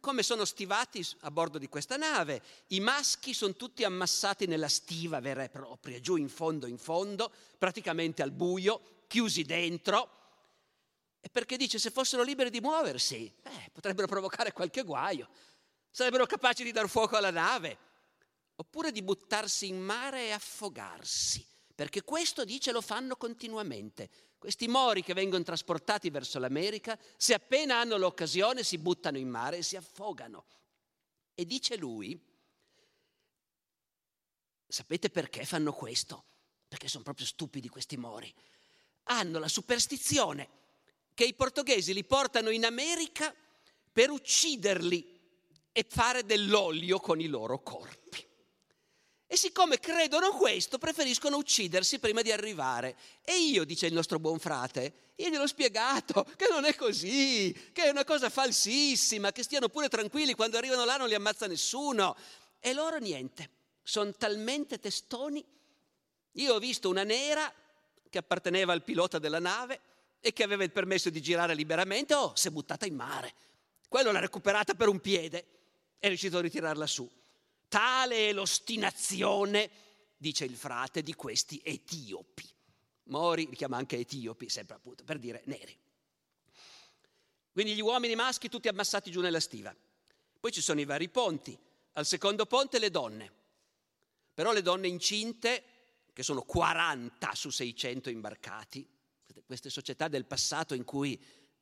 come 0.00 0.22
sono 0.22 0.44
stivati 0.44 1.04
a 1.20 1.30
bordo 1.30 1.58
di 1.58 1.68
questa 1.68 1.96
nave. 1.96 2.42
I 2.68 2.80
maschi 2.80 3.34
sono 3.34 3.54
tutti 3.54 3.84
ammassati 3.84 4.46
nella 4.46 4.68
stiva 4.68 5.20
vera 5.20 5.42
e 5.42 5.48
propria, 5.48 6.00
giù 6.00 6.16
in 6.16 6.28
fondo 6.28 6.66
in 6.66 6.78
fondo, 6.78 7.32
praticamente 7.58 8.22
al 8.22 8.30
buio, 8.30 9.04
chiusi 9.06 9.42
dentro. 9.42 10.16
E 11.20 11.28
perché 11.30 11.56
dice 11.56 11.78
se 11.78 11.90
fossero 11.90 12.22
liberi 12.22 12.50
di 12.50 12.60
muoversi, 12.60 13.32
eh, 13.42 13.70
potrebbero 13.72 14.06
provocare 14.06 14.52
qualche 14.52 14.82
guaio, 14.82 15.28
sarebbero 15.90 16.26
capaci 16.26 16.62
di 16.62 16.72
dar 16.72 16.88
fuoco 16.88 17.16
alla 17.16 17.30
nave, 17.30 17.76
oppure 18.56 18.92
di 18.92 19.02
buttarsi 19.02 19.66
in 19.68 19.80
mare 19.80 20.26
e 20.26 20.30
affogarsi, 20.30 21.44
perché 21.78 22.02
questo 22.02 22.44
dice 22.44 22.72
lo 22.72 22.80
fanno 22.80 23.14
continuamente. 23.14 24.10
Questi 24.36 24.66
mori 24.66 25.04
che 25.04 25.14
vengono 25.14 25.44
trasportati 25.44 26.10
verso 26.10 26.40
l'America, 26.40 26.98
se 27.16 27.34
appena 27.34 27.78
hanno 27.78 27.96
l'occasione 27.96 28.64
si 28.64 28.78
buttano 28.78 29.16
in 29.16 29.28
mare 29.28 29.58
e 29.58 29.62
si 29.62 29.76
affogano. 29.76 30.44
E 31.36 31.44
dice 31.44 31.76
lui, 31.76 32.20
sapete 34.66 35.08
perché 35.08 35.44
fanno 35.44 35.72
questo? 35.72 36.24
Perché 36.66 36.88
sono 36.88 37.04
proprio 37.04 37.26
stupidi 37.26 37.68
questi 37.68 37.96
mori. 37.96 38.34
Hanno 39.04 39.38
la 39.38 39.46
superstizione 39.46 40.48
che 41.14 41.26
i 41.26 41.34
portoghesi 41.34 41.94
li 41.94 42.02
portano 42.02 42.50
in 42.50 42.64
America 42.64 43.32
per 43.92 44.10
ucciderli 44.10 45.20
e 45.70 45.86
fare 45.88 46.24
dell'olio 46.24 46.98
con 46.98 47.20
i 47.20 47.28
loro 47.28 47.62
corpi. 47.62 48.27
E 49.30 49.36
siccome 49.36 49.78
credono 49.78 50.30
questo, 50.30 50.78
preferiscono 50.78 51.36
uccidersi 51.36 51.98
prima 51.98 52.22
di 52.22 52.32
arrivare. 52.32 52.96
E 53.22 53.36
io, 53.36 53.64
dice 53.64 53.84
il 53.84 53.92
nostro 53.92 54.18
buon 54.18 54.38
frate, 54.38 55.12
io 55.16 55.28
gliel'ho 55.28 55.46
spiegato 55.46 56.24
che 56.34 56.46
non 56.48 56.64
è 56.64 56.74
così, 56.74 57.52
che 57.74 57.84
è 57.84 57.90
una 57.90 58.04
cosa 58.04 58.30
falsissima, 58.30 59.30
che 59.30 59.42
stiano 59.42 59.68
pure 59.68 59.90
tranquilli, 59.90 60.32
quando 60.32 60.56
arrivano 60.56 60.86
là 60.86 60.96
non 60.96 61.08
li 61.08 61.14
ammazza 61.14 61.46
nessuno. 61.46 62.16
E 62.58 62.72
loro 62.72 62.96
niente, 62.96 63.50
sono 63.82 64.12
talmente 64.12 64.78
testoni. 64.78 65.44
Io 66.32 66.54
ho 66.54 66.58
visto 66.58 66.88
una 66.88 67.04
nera 67.04 67.52
che 68.08 68.16
apparteneva 68.16 68.72
al 68.72 68.82
pilota 68.82 69.18
della 69.18 69.40
nave 69.40 69.78
e 70.20 70.32
che 70.32 70.42
aveva 70.42 70.64
il 70.64 70.72
permesso 70.72 71.10
di 71.10 71.20
girare 71.20 71.54
liberamente, 71.54 72.14
oh, 72.14 72.32
si 72.34 72.48
è 72.48 72.50
buttata 72.50 72.86
in 72.86 72.94
mare. 72.94 73.34
Quello 73.88 74.10
l'ha 74.10 74.20
recuperata 74.20 74.72
per 74.72 74.88
un 74.88 75.00
piede 75.00 75.44
è 75.98 76.08
riuscito 76.08 76.38
a 76.38 76.40
ritirarla 76.40 76.86
su. 76.86 77.06
Tale 77.68 78.28
è 78.28 78.32
l'ostinazione, 78.32 79.70
dice 80.16 80.44
il 80.44 80.56
frate, 80.56 81.02
di 81.02 81.14
questi 81.14 81.60
etiopi. 81.62 82.48
Mori 83.04 83.48
li 83.48 83.56
chiama 83.56 83.76
anche 83.76 83.98
etiopi, 83.98 84.48
sempre 84.48 84.76
appunto, 84.76 85.04
per 85.04 85.18
dire 85.18 85.42
neri. 85.46 85.76
Quindi 87.52 87.74
gli 87.74 87.80
uomini 87.80 88.14
maschi 88.14 88.48
tutti 88.48 88.68
ammassati 88.68 89.10
giù 89.10 89.20
nella 89.20 89.40
stiva. 89.40 89.74
Poi 90.40 90.52
ci 90.52 90.60
sono 90.60 90.80
i 90.80 90.84
vari 90.84 91.08
ponti. 91.08 91.58
Al 91.92 92.06
secondo 92.06 92.46
ponte 92.46 92.78
le 92.78 92.90
donne. 92.90 93.32
Però 94.32 94.52
le 94.52 94.62
donne 94.62 94.86
incinte, 94.86 95.64
che 96.12 96.22
sono 96.22 96.42
40 96.42 97.34
su 97.34 97.50
600 97.50 98.10
imbarcati, 98.10 98.88
queste 99.48 99.70
società 99.70 100.08
del 100.08 100.26
passato 100.26 100.74
in 100.74 100.84
cui 100.84 101.18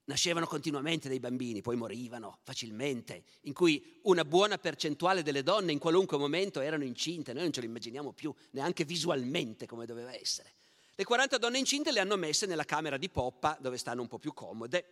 nascevano 0.07 0.47
continuamente 0.47 1.09
dei 1.09 1.21
bambini, 1.21 1.63
poi 1.63 1.77
morivano 1.77 2.39
facilmente, 2.43 3.25
in 3.43 3.53
cui 3.53 4.01
una 4.03 4.25
buona 4.25 4.59
percentuale 4.59 5.23
delle 5.23 5.43
donne 5.43 5.73
in 5.73 5.79
qualunque 5.79 6.17
momento 6.17 6.61
erano 6.61 6.85
incinte, 6.85 7.33
noi 7.33 7.43
non 7.43 7.53
ce 7.53 7.61
lo 7.61 7.67
immaginiamo 7.67 8.13
più, 8.13 8.35
neanche 8.51 8.85
visualmente 8.85 9.67
come 9.67 9.87
doveva 9.87 10.15
essere. 10.15 10.53
Le 10.95 11.05
40 11.05 11.39
donne 11.39 11.59
incinte 11.59 11.93
le 11.93 12.01
hanno 12.01 12.17
messe 12.17 12.47
nella 12.47 12.65
camera 12.65 12.97
di 12.97 13.09
poppa 13.09 13.57
dove 13.61 13.77
stanno 13.77 14.01
un 14.01 14.09
po' 14.09 14.19
più 14.19 14.33
comode. 14.33 14.85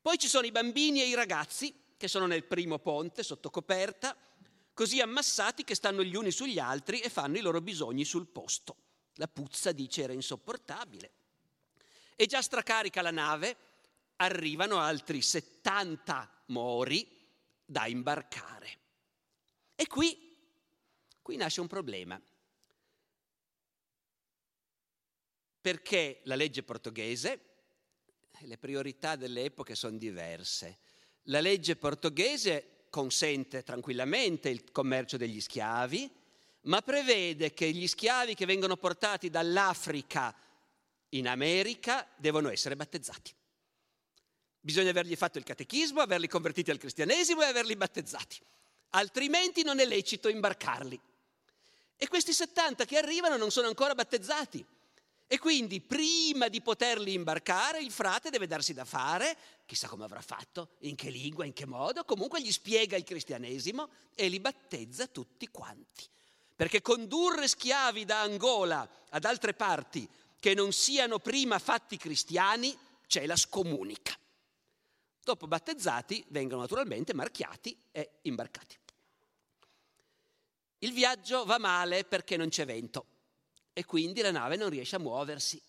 Poi 0.00 0.18
ci 0.18 0.28
sono 0.28 0.46
i 0.46 0.52
bambini 0.52 1.02
e 1.02 1.08
i 1.08 1.14
ragazzi 1.14 1.74
che 1.96 2.08
sono 2.08 2.26
nel 2.26 2.44
primo 2.44 2.78
ponte 2.78 3.22
sotto 3.22 3.50
coperta, 3.50 4.16
così 4.72 5.00
ammassati 5.00 5.64
che 5.64 5.74
stanno 5.74 6.02
gli 6.02 6.14
uni 6.14 6.30
sugli 6.30 6.58
altri 6.58 7.00
e 7.00 7.08
fanno 7.08 7.38
i 7.38 7.40
loro 7.40 7.60
bisogni 7.60 8.04
sul 8.04 8.26
posto. 8.26 8.76
La 9.14 9.26
puzza, 9.26 9.72
dice, 9.72 10.02
era 10.02 10.12
insopportabile. 10.12 11.10
E 12.14 12.26
già 12.26 12.40
stracarica 12.40 13.02
la 13.02 13.10
nave 13.10 13.56
arrivano 14.16 14.78
altri 14.78 15.22
70 15.22 16.42
mori 16.46 17.08
da 17.64 17.86
imbarcare. 17.86 18.78
E 19.74 19.86
qui, 19.86 20.36
qui 21.20 21.36
nasce 21.36 21.60
un 21.60 21.66
problema. 21.66 22.20
Perché 25.60 26.20
la 26.24 26.36
legge 26.36 26.62
portoghese 26.62 27.40
le 28.40 28.58
priorità 28.58 29.16
delle 29.16 29.44
epoche 29.44 29.74
sono 29.74 29.96
diverse. 29.96 30.78
La 31.24 31.40
legge 31.40 31.76
portoghese 31.76 32.86
consente 32.90 33.62
tranquillamente 33.62 34.48
il 34.48 34.70
commercio 34.70 35.16
degli 35.16 35.40
schiavi, 35.40 36.10
ma 36.62 36.82
prevede 36.82 37.52
che 37.52 37.70
gli 37.70 37.86
schiavi 37.86 38.34
che 38.34 38.46
vengono 38.46 38.76
portati 38.76 39.30
dall'Africa 39.30 40.34
in 41.10 41.28
America 41.28 42.06
devono 42.16 42.50
essere 42.50 42.76
battezzati. 42.76 43.32
Bisogna 44.66 44.90
avergli 44.90 45.14
fatto 45.14 45.38
il 45.38 45.44
catechismo, 45.44 46.00
averli 46.00 46.26
convertiti 46.26 46.72
al 46.72 46.78
cristianesimo 46.78 47.40
e 47.40 47.46
averli 47.46 47.76
battezzati, 47.76 48.40
altrimenti 48.90 49.62
non 49.62 49.78
è 49.78 49.84
lecito 49.84 50.28
imbarcarli. 50.28 51.00
E 51.96 52.08
questi 52.08 52.32
70 52.32 52.84
che 52.84 52.98
arrivano 52.98 53.36
non 53.36 53.52
sono 53.52 53.68
ancora 53.68 53.94
battezzati. 53.94 54.66
E 55.28 55.38
quindi 55.38 55.80
prima 55.80 56.48
di 56.48 56.60
poterli 56.62 57.12
imbarcare 57.12 57.80
il 57.80 57.92
frate 57.92 58.28
deve 58.28 58.48
darsi 58.48 58.74
da 58.74 58.84
fare, 58.84 59.36
chissà 59.66 59.86
come 59.86 60.02
avrà 60.02 60.20
fatto, 60.20 60.70
in 60.80 60.96
che 60.96 61.10
lingua, 61.10 61.44
in 61.44 61.52
che 61.52 61.64
modo, 61.64 62.04
comunque 62.04 62.42
gli 62.42 62.50
spiega 62.50 62.96
il 62.96 63.04
cristianesimo 63.04 63.88
e 64.16 64.26
li 64.26 64.40
battezza 64.40 65.06
tutti 65.06 65.46
quanti. 65.46 66.02
Perché 66.56 66.82
condurre 66.82 67.46
schiavi 67.46 68.04
da 68.04 68.20
Angola 68.20 68.88
ad 69.10 69.24
altre 69.26 69.54
parti 69.54 70.08
che 70.40 70.54
non 70.54 70.72
siano 70.72 71.20
prima 71.20 71.60
fatti 71.60 71.96
cristiani 71.96 72.76
c'è 73.06 73.26
la 73.26 73.36
scomunica. 73.36 74.18
Dopo 75.26 75.48
battezzati 75.48 76.24
vengono 76.28 76.60
naturalmente 76.60 77.12
marchiati 77.12 77.76
e 77.90 78.18
imbarcati. 78.22 78.78
Il 80.78 80.92
viaggio 80.92 81.44
va 81.44 81.58
male 81.58 82.04
perché 82.04 82.36
non 82.36 82.48
c'è 82.48 82.64
vento 82.64 83.06
e 83.72 83.84
quindi 83.84 84.20
la 84.20 84.30
nave 84.30 84.54
non 84.54 84.70
riesce 84.70 84.94
a 84.94 85.00
muoversi. 85.00 85.60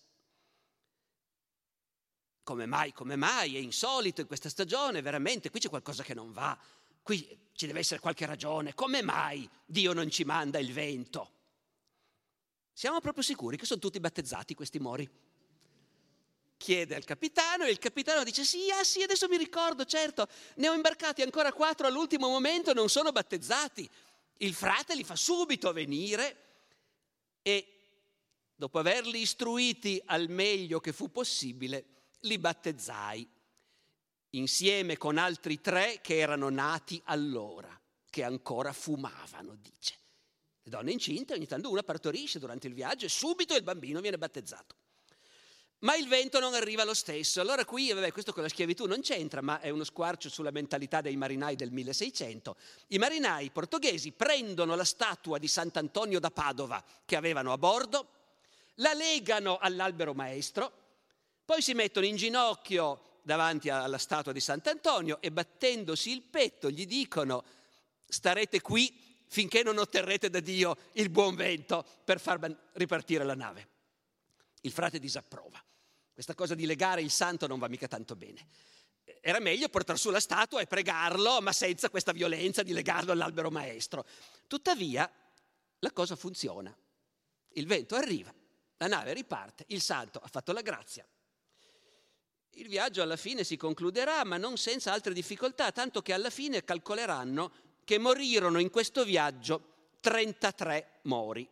Come 2.44 2.66
mai, 2.66 2.92
come 2.92 3.16
mai? 3.16 3.56
È 3.56 3.58
insolito 3.58 4.20
in 4.20 4.28
questa 4.28 4.48
stagione, 4.48 5.02
veramente, 5.02 5.50
qui 5.50 5.58
c'è 5.58 5.68
qualcosa 5.68 6.04
che 6.04 6.14
non 6.14 6.30
va, 6.30 6.56
qui 7.02 7.48
ci 7.52 7.66
deve 7.66 7.80
essere 7.80 7.98
qualche 7.98 8.26
ragione. 8.26 8.74
Come 8.74 9.02
mai 9.02 9.50
Dio 9.66 9.92
non 9.92 10.08
ci 10.08 10.22
manda 10.22 10.60
il 10.60 10.72
vento? 10.72 11.32
Siamo 12.72 13.00
proprio 13.00 13.24
sicuri 13.24 13.56
che 13.56 13.66
sono 13.66 13.80
tutti 13.80 13.98
battezzati 13.98 14.54
questi 14.54 14.78
mori? 14.78 15.27
Chiede 16.58 16.96
al 16.96 17.04
capitano 17.04 17.64
e 17.64 17.70
il 17.70 17.78
capitano 17.78 18.24
dice 18.24 18.44
sì, 18.44 18.68
ah 18.70 18.82
sì, 18.82 19.00
adesso 19.00 19.28
mi 19.28 19.36
ricordo, 19.36 19.84
certo, 19.84 20.28
ne 20.56 20.68
ho 20.68 20.74
imbarcati 20.74 21.22
ancora 21.22 21.52
quattro 21.52 21.86
all'ultimo 21.86 22.28
momento, 22.28 22.72
non 22.72 22.88
sono 22.88 23.12
battezzati. 23.12 23.88
Il 24.38 24.54
frate 24.54 24.96
li 24.96 25.04
fa 25.04 25.14
subito 25.14 25.72
venire 25.72 26.36
e 27.42 27.74
dopo 28.56 28.80
averli 28.80 29.20
istruiti 29.20 30.02
al 30.06 30.28
meglio 30.28 30.80
che 30.80 30.92
fu 30.92 31.12
possibile, 31.12 31.84
li 32.22 32.38
battezzai, 32.38 33.26
insieme 34.30 34.96
con 34.96 35.16
altri 35.16 35.60
tre 35.60 36.00
che 36.02 36.18
erano 36.18 36.48
nati 36.48 37.00
allora, 37.04 37.80
che 38.10 38.24
ancora 38.24 38.72
fumavano, 38.72 39.54
dice. 39.54 39.94
Le 40.60 40.70
donne 40.70 40.90
incinte, 40.90 41.34
ogni 41.34 41.46
tanto 41.46 41.70
una 41.70 41.84
partorisce 41.84 42.40
durante 42.40 42.66
il 42.66 42.74
viaggio 42.74 43.06
e 43.06 43.08
subito 43.08 43.54
il 43.54 43.62
bambino 43.62 44.00
viene 44.00 44.18
battezzato. 44.18 44.74
Ma 45.80 45.94
il 45.94 46.08
vento 46.08 46.40
non 46.40 46.54
arriva 46.54 46.82
lo 46.82 46.94
stesso. 46.94 47.40
Allora 47.40 47.64
qui, 47.64 47.92
vabbè, 47.92 48.10
questo 48.10 48.32
con 48.32 48.42
la 48.42 48.48
schiavitù 48.48 48.86
non 48.86 49.00
c'entra, 49.00 49.40
ma 49.40 49.60
è 49.60 49.70
uno 49.70 49.84
squarcio 49.84 50.28
sulla 50.28 50.50
mentalità 50.50 51.00
dei 51.00 51.16
marinai 51.16 51.54
del 51.54 51.70
1600. 51.70 52.56
I 52.88 52.98
marinai 52.98 53.50
portoghesi 53.50 54.10
prendono 54.10 54.74
la 54.74 54.84
statua 54.84 55.38
di 55.38 55.46
Sant'Antonio 55.46 56.18
da 56.18 56.32
Padova 56.32 56.82
che 57.04 57.14
avevano 57.14 57.52
a 57.52 57.58
bordo, 57.58 58.08
la 58.76 58.92
legano 58.92 59.58
all'albero 59.58 60.14
maestro, 60.14 60.72
poi 61.44 61.62
si 61.62 61.74
mettono 61.74 62.06
in 62.06 62.16
ginocchio 62.16 63.20
davanti 63.22 63.68
alla 63.68 63.98
statua 63.98 64.32
di 64.32 64.40
Sant'Antonio 64.40 65.20
e 65.20 65.30
battendosi 65.30 66.10
il 66.10 66.22
petto 66.22 66.70
gli 66.70 66.86
dicono 66.86 67.44
starete 68.08 68.60
qui 68.60 68.92
finché 69.28 69.62
non 69.62 69.78
otterrete 69.78 70.28
da 70.28 70.40
Dio 70.40 70.76
il 70.92 71.10
buon 71.10 71.36
vento 71.36 71.84
per 72.04 72.18
far 72.18 72.40
ripartire 72.72 73.24
la 73.24 73.34
nave. 73.34 73.68
Il 74.62 74.72
frate 74.72 74.98
disapprova. 74.98 75.62
Questa 76.18 76.34
cosa 76.34 76.56
di 76.56 76.66
legare 76.66 77.00
il 77.00 77.12
santo 77.12 77.46
non 77.46 77.60
va 77.60 77.68
mica 77.68 77.86
tanto 77.86 78.16
bene. 78.16 78.44
Era 79.20 79.38
meglio 79.38 79.68
portare 79.68 80.00
su 80.00 80.10
la 80.10 80.18
statua 80.18 80.60
e 80.60 80.66
pregarlo, 80.66 81.40
ma 81.40 81.52
senza 81.52 81.90
questa 81.90 82.10
violenza 82.10 82.64
di 82.64 82.72
legarlo 82.72 83.12
all'albero 83.12 83.52
maestro. 83.52 84.04
Tuttavia, 84.48 85.08
la 85.78 85.92
cosa 85.92 86.16
funziona. 86.16 86.76
Il 87.50 87.68
vento 87.68 87.94
arriva, 87.94 88.34
la 88.78 88.88
nave 88.88 89.12
riparte, 89.12 89.66
il 89.68 89.80
santo 89.80 90.18
ha 90.18 90.26
fatto 90.26 90.50
la 90.50 90.60
grazia. 90.60 91.06
Il 92.54 92.66
viaggio 92.66 93.00
alla 93.00 93.14
fine 93.14 93.44
si 93.44 93.56
concluderà, 93.56 94.24
ma 94.24 94.38
non 94.38 94.56
senza 94.56 94.92
altre 94.92 95.14
difficoltà, 95.14 95.70
tanto 95.70 96.02
che 96.02 96.12
alla 96.12 96.30
fine 96.30 96.64
calcoleranno 96.64 97.52
che 97.84 97.98
morirono 97.98 98.58
in 98.58 98.70
questo 98.70 99.04
viaggio 99.04 99.92
33 100.00 100.98
mori 101.02 101.48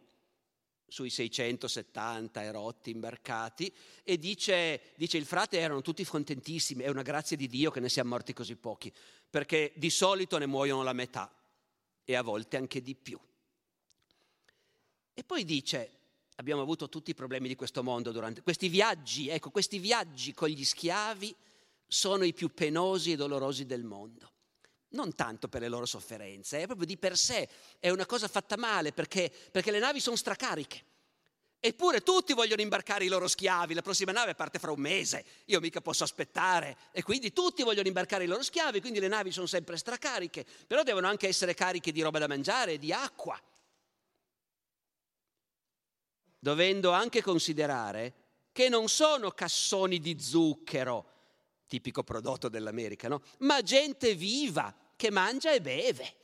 sui 0.88 1.10
670 1.10 2.42
erotti 2.42 2.90
imbarcati 2.90 3.72
e 4.02 4.18
dice, 4.18 4.92
dice, 4.96 5.16
il 5.16 5.26
frate 5.26 5.58
erano 5.58 5.82
tutti 5.82 6.04
contentissimi, 6.04 6.84
è 6.84 6.88
una 6.88 7.02
grazia 7.02 7.36
di 7.36 7.48
Dio 7.48 7.70
che 7.70 7.80
ne 7.80 7.88
siano 7.88 8.10
morti 8.10 8.32
così 8.32 8.56
pochi, 8.56 8.92
perché 9.28 9.72
di 9.76 9.90
solito 9.90 10.38
ne 10.38 10.46
muoiono 10.46 10.82
la 10.82 10.92
metà 10.92 11.32
e 12.04 12.14
a 12.14 12.22
volte 12.22 12.56
anche 12.56 12.80
di 12.82 12.94
più. 12.94 13.18
E 15.12 15.24
poi 15.24 15.44
dice, 15.44 15.90
abbiamo 16.36 16.62
avuto 16.62 16.88
tutti 16.88 17.10
i 17.10 17.14
problemi 17.14 17.48
di 17.48 17.56
questo 17.56 17.82
mondo 17.82 18.12
durante 18.12 18.42
questi 18.42 18.68
viaggi, 18.68 19.28
ecco, 19.28 19.50
questi 19.50 19.78
viaggi 19.78 20.34
con 20.34 20.48
gli 20.48 20.64
schiavi 20.64 21.34
sono 21.86 22.24
i 22.24 22.32
più 22.32 22.52
penosi 22.52 23.12
e 23.12 23.16
dolorosi 23.16 23.66
del 23.66 23.82
mondo. 23.82 24.32
Non 24.90 25.14
tanto 25.14 25.48
per 25.48 25.60
le 25.60 25.68
loro 25.68 25.86
sofferenze, 25.86 26.60
è 26.60 26.66
proprio 26.66 26.86
di 26.86 26.96
per 26.96 27.16
sé, 27.16 27.48
è 27.78 27.90
una 27.90 28.06
cosa 28.06 28.28
fatta 28.28 28.56
male 28.56 28.92
perché, 28.92 29.32
perché 29.50 29.70
le 29.70 29.78
navi 29.78 30.00
sono 30.00 30.16
stracariche. 30.16 30.84
Eppure 31.58 32.02
tutti 32.02 32.32
vogliono 32.32 32.60
imbarcare 32.60 33.04
i 33.04 33.08
loro 33.08 33.26
schiavi, 33.26 33.74
la 33.74 33.82
prossima 33.82 34.12
nave 34.12 34.34
parte 34.34 34.58
fra 34.58 34.70
un 34.70 34.80
mese, 34.80 35.24
io 35.46 35.58
mica 35.60 35.80
posso 35.80 36.04
aspettare 36.04 36.76
e 36.92 37.02
quindi 37.02 37.32
tutti 37.32 37.62
vogliono 37.62 37.88
imbarcare 37.88 38.24
i 38.24 38.26
loro 38.28 38.42
schiavi, 38.42 38.80
quindi 38.80 39.00
le 39.00 39.08
navi 39.08 39.32
sono 39.32 39.46
sempre 39.46 39.76
stracariche, 39.76 40.46
però 40.66 40.82
devono 40.82 41.08
anche 41.08 41.26
essere 41.26 41.54
cariche 41.54 41.92
di 41.92 42.02
roba 42.02 42.18
da 42.18 42.28
mangiare 42.28 42.74
e 42.74 42.78
di 42.78 42.92
acqua 42.92 43.40
dovendo 46.46 46.92
anche 46.92 47.22
considerare 47.22 48.12
che 48.52 48.68
non 48.68 48.88
sono 48.88 49.32
cassoni 49.32 49.98
di 49.98 50.16
zucchero, 50.20 51.15
tipico 51.66 52.02
prodotto 52.02 52.48
dell'America, 52.48 53.08
no? 53.08 53.22
ma 53.38 53.62
gente 53.62 54.14
viva 54.14 54.74
che 54.96 55.10
mangia 55.10 55.52
e 55.52 55.60
beve. 55.60 56.14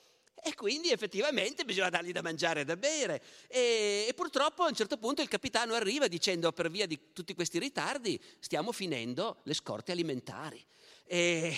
E 0.45 0.55
quindi 0.55 0.91
effettivamente 0.91 1.65
bisogna 1.65 1.89
dargli 1.89 2.11
da 2.11 2.21
mangiare 2.21 2.63
e 2.63 2.65
da 2.65 2.77
bere. 2.77 3.23
E, 3.47 4.07
e, 4.09 4.15
purtroppo 4.15 4.65
a 4.65 4.69
un 4.69 4.75
certo 4.75 4.97
punto 4.97 5.23
il 5.23 5.29
capitano 5.29 5.75
arriva 5.75 6.09
dicendo 6.09 6.51
per 6.51 6.69
via 6.69 6.85
di 6.85 7.13
tutti 7.13 7.33
questi 7.33 7.61
ritardi 7.61 8.21
stiamo 8.41 8.73
finendo 8.73 9.39
le 9.45 9.55
scorte 9.55 9.93
alimentari. 9.93 10.65
E, 11.05 11.57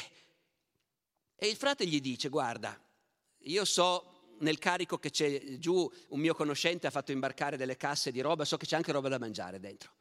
e 1.35 1.47
il 1.47 1.57
frate 1.57 1.87
gli 1.87 2.01
dice 2.01 2.29
guarda, 2.29 2.79
io 3.39 3.65
so 3.65 4.15
nel 4.41 4.59
carico 4.59 4.99
che 4.99 5.11
c'è 5.11 5.59
giù 5.59 5.91
un 6.09 6.21
mio 6.21 6.35
conoscente 6.35 6.87
ha 6.87 6.91
fatto 6.91 7.13
imbarcare 7.13 7.57
delle 7.57 7.79
casse 7.79 8.13
di 8.13 8.21
roba, 8.21 8.45
so 8.45 8.59
che 8.59 8.67
c'è 8.67 8.77
anche 8.77 8.93
roba 8.93 9.09
da 9.09 9.19
mangiare 9.19 9.61
dentro. 9.61 9.93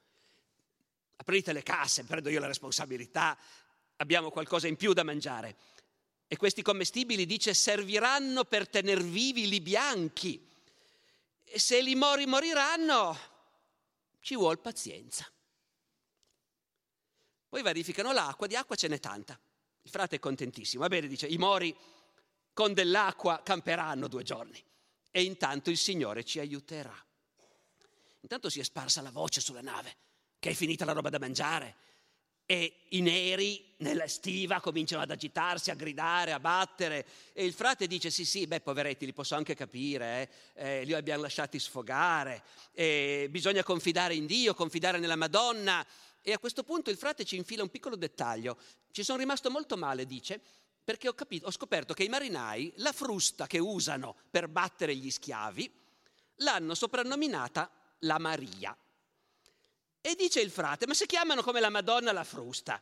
Aprite 1.15 1.53
le 1.53 1.63
casse, 1.63 2.03
prendo 2.03 2.29
io 2.29 2.39
la 2.39 2.47
responsabilità, 2.47 3.37
abbiamo 3.97 4.31
qualcosa 4.31 4.67
in 4.67 4.75
più 4.75 4.93
da 4.93 5.03
mangiare. 5.03 5.55
E 6.27 6.37
questi 6.37 6.61
commestibili, 6.61 7.25
dice, 7.25 7.53
serviranno 7.53 8.43
per 8.43 8.67
tener 8.67 9.01
vivi 9.01 9.47
li 9.47 9.61
bianchi. 9.61 10.49
E 11.43 11.59
se 11.59 11.81
li 11.81 11.95
mori 11.95 12.25
moriranno, 12.25 13.17
ci 14.19 14.35
vuol 14.35 14.59
pazienza. 14.59 15.29
Poi 17.49 17.61
verificano 17.61 18.11
l'acqua, 18.11 18.47
di 18.47 18.55
acqua 18.55 18.75
ce 18.75 18.87
n'è 18.87 18.99
tanta. 18.99 19.39
Il 19.83 19.91
frate 19.91 20.15
è 20.15 20.19
contentissimo. 20.19 20.81
Va 20.81 20.87
bene, 20.87 21.07
dice, 21.07 21.27
i 21.27 21.37
mori 21.37 21.75
con 22.53 22.73
dell'acqua 22.73 23.41
camperanno 23.43 24.07
due 24.07 24.23
giorni 24.23 24.63
e 25.11 25.23
intanto 25.23 25.69
il 25.69 25.77
Signore 25.77 26.23
ci 26.23 26.39
aiuterà. 26.39 26.95
Intanto 28.21 28.49
si 28.49 28.59
è 28.59 28.63
sparsa 28.63 29.01
la 29.01 29.11
voce 29.11 29.41
sulla 29.41 29.61
nave 29.61 29.95
che 30.39 30.51
è 30.51 30.53
finita 30.53 30.85
la 30.85 30.93
roba 30.93 31.09
da 31.09 31.19
mangiare 31.19 31.75
e 32.53 32.73
i 32.89 33.01
neri 33.01 33.73
nella 33.77 34.07
stiva 34.07 34.59
cominciano 34.59 35.01
ad 35.01 35.09
agitarsi, 35.09 35.71
a 35.71 35.73
gridare, 35.73 36.33
a 36.33 36.39
battere 36.39 37.03
e 37.33 37.45
il 37.45 37.53
frate 37.53 37.87
dice 37.87 38.11
sì 38.11 38.25
sì, 38.25 38.45
beh 38.45 38.61
poveretti 38.61 39.07
li 39.07 39.11
posso 39.11 39.33
anche 39.33 39.55
capire, 39.55 40.29
eh? 40.53 40.79
Eh, 40.81 40.83
li 40.83 40.93
abbiamo 40.93 41.23
lasciati 41.23 41.57
sfogare, 41.57 42.43
eh, 42.73 43.27
bisogna 43.31 43.63
confidare 43.63 44.13
in 44.13 44.27
Dio, 44.27 44.53
confidare 44.53 44.99
nella 44.99 45.15
Madonna 45.15 45.83
e 46.21 46.31
a 46.31 46.37
questo 46.37 46.61
punto 46.63 46.91
il 46.91 46.97
frate 46.97 47.25
ci 47.25 47.37
infila 47.37 47.63
un 47.63 47.71
piccolo 47.71 47.95
dettaglio, 47.95 48.59
ci 48.91 49.03
sono 49.03 49.17
rimasto 49.17 49.49
molto 49.49 49.75
male, 49.75 50.05
dice, 50.05 50.39
perché 50.83 51.07
ho, 51.07 51.13
capito, 51.13 51.47
ho 51.47 51.51
scoperto 51.51 51.95
che 51.95 52.03
i 52.03 52.09
marinai 52.09 52.71
la 52.77 52.91
frusta 52.91 53.47
che 53.47 53.57
usano 53.57 54.15
per 54.29 54.47
battere 54.47 54.95
gli 54.95 55.09
schiavi 55.09 55.71
l'hanno 56.35 56.75
soprannominata 56.75 57.71
la 58.01 58.19
Maria. 58.19 58.77
E 60.05 60.15
dice 60.15 60.41
il 60.41 60.51
frate, 60.51 60.85
ma 60.85 60.93
se 60.93 61.05
chiamano 61.05 61.41
come 61.41 61.61
la 61.61 61.69
Madonna 61.69 62.11
la 62.11 62.25
frusta, 62.25 62.81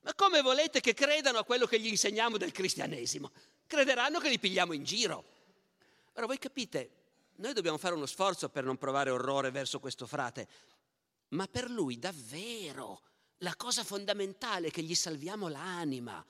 Ma 0.00 0.14
come 0.14 0.40
volete 0.40 0.80
che 0.80 0.94
credano 0.94 1.38
a 1.38 1.44
quello 1.44 1.66
che 1.66 1.78
gli 1.78 1.88
insegniamo 1.88 2.38
del 2.38 2.52
cristianesimo? 2.52 3.30
Crederanno 3.66 4.18
che 4.18 4.30
li 4.30 4.38
pigliamo 4.38 4.72
in 4.72 4.82
giro. 4.82 5.24
Ora 6.14 6.24
voi 6.24 6.38
capite, 6.38 6.90
noi 7.36 7.52
dobbiamo 7.52 7.76
fare 7.76 7.94
uno 7.94 8.06
sforzo 8.06 8.48
per 8.48 8.64
non 8.64 8.78
provare 8.78 9.10
orrore 9.10 9.50
verso 9.50 9.78
questo 9.78 10.06
frate, 10.06 10.48
ma 11.28 11.46
per 11.46 11.68
lui 11.68 11.98
davvero 11.98 13.02
la 13.38 13.54
cosa 13.56 13.84
fondamentale 13.84 14.68
è 14.68 14.70
che 14.70 14.82
gli 14.82 14.94
salviamo 14.94 15.48
l'anima. 15.48 16.24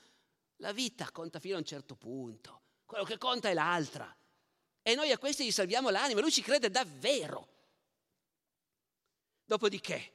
La 0.57 0.73
vita 0.73 1.11
conta 1.11 1.39
fino 1.39 1.55
a 1.55 1.59
un 1.59 1.65
certo 1.65 1.95
punto, 1.95 2.61
quello 2.85 3.05
che 3.05 3.17
conta 3.17 3.47
è 3.47 3.53
l'altra. 3.53 4.13
E 4.81 4.95
noi 4.95 5.11
a 5.11 5.17
questi 5.17 5.45
gli 5.45 5.51
salviamo 5.51 5.89
l'anima, 5.89 6.19
lui 6.19 6.31
ci 6.31 6.41
crede 6.41 6.69
davvero. 6.69 7.47
Dopodiché 9.45 10.11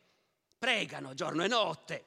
pregano 0.61 1.15
giorno 1.15 1.43
e 1.43 1.49
notte, 1.49 2.05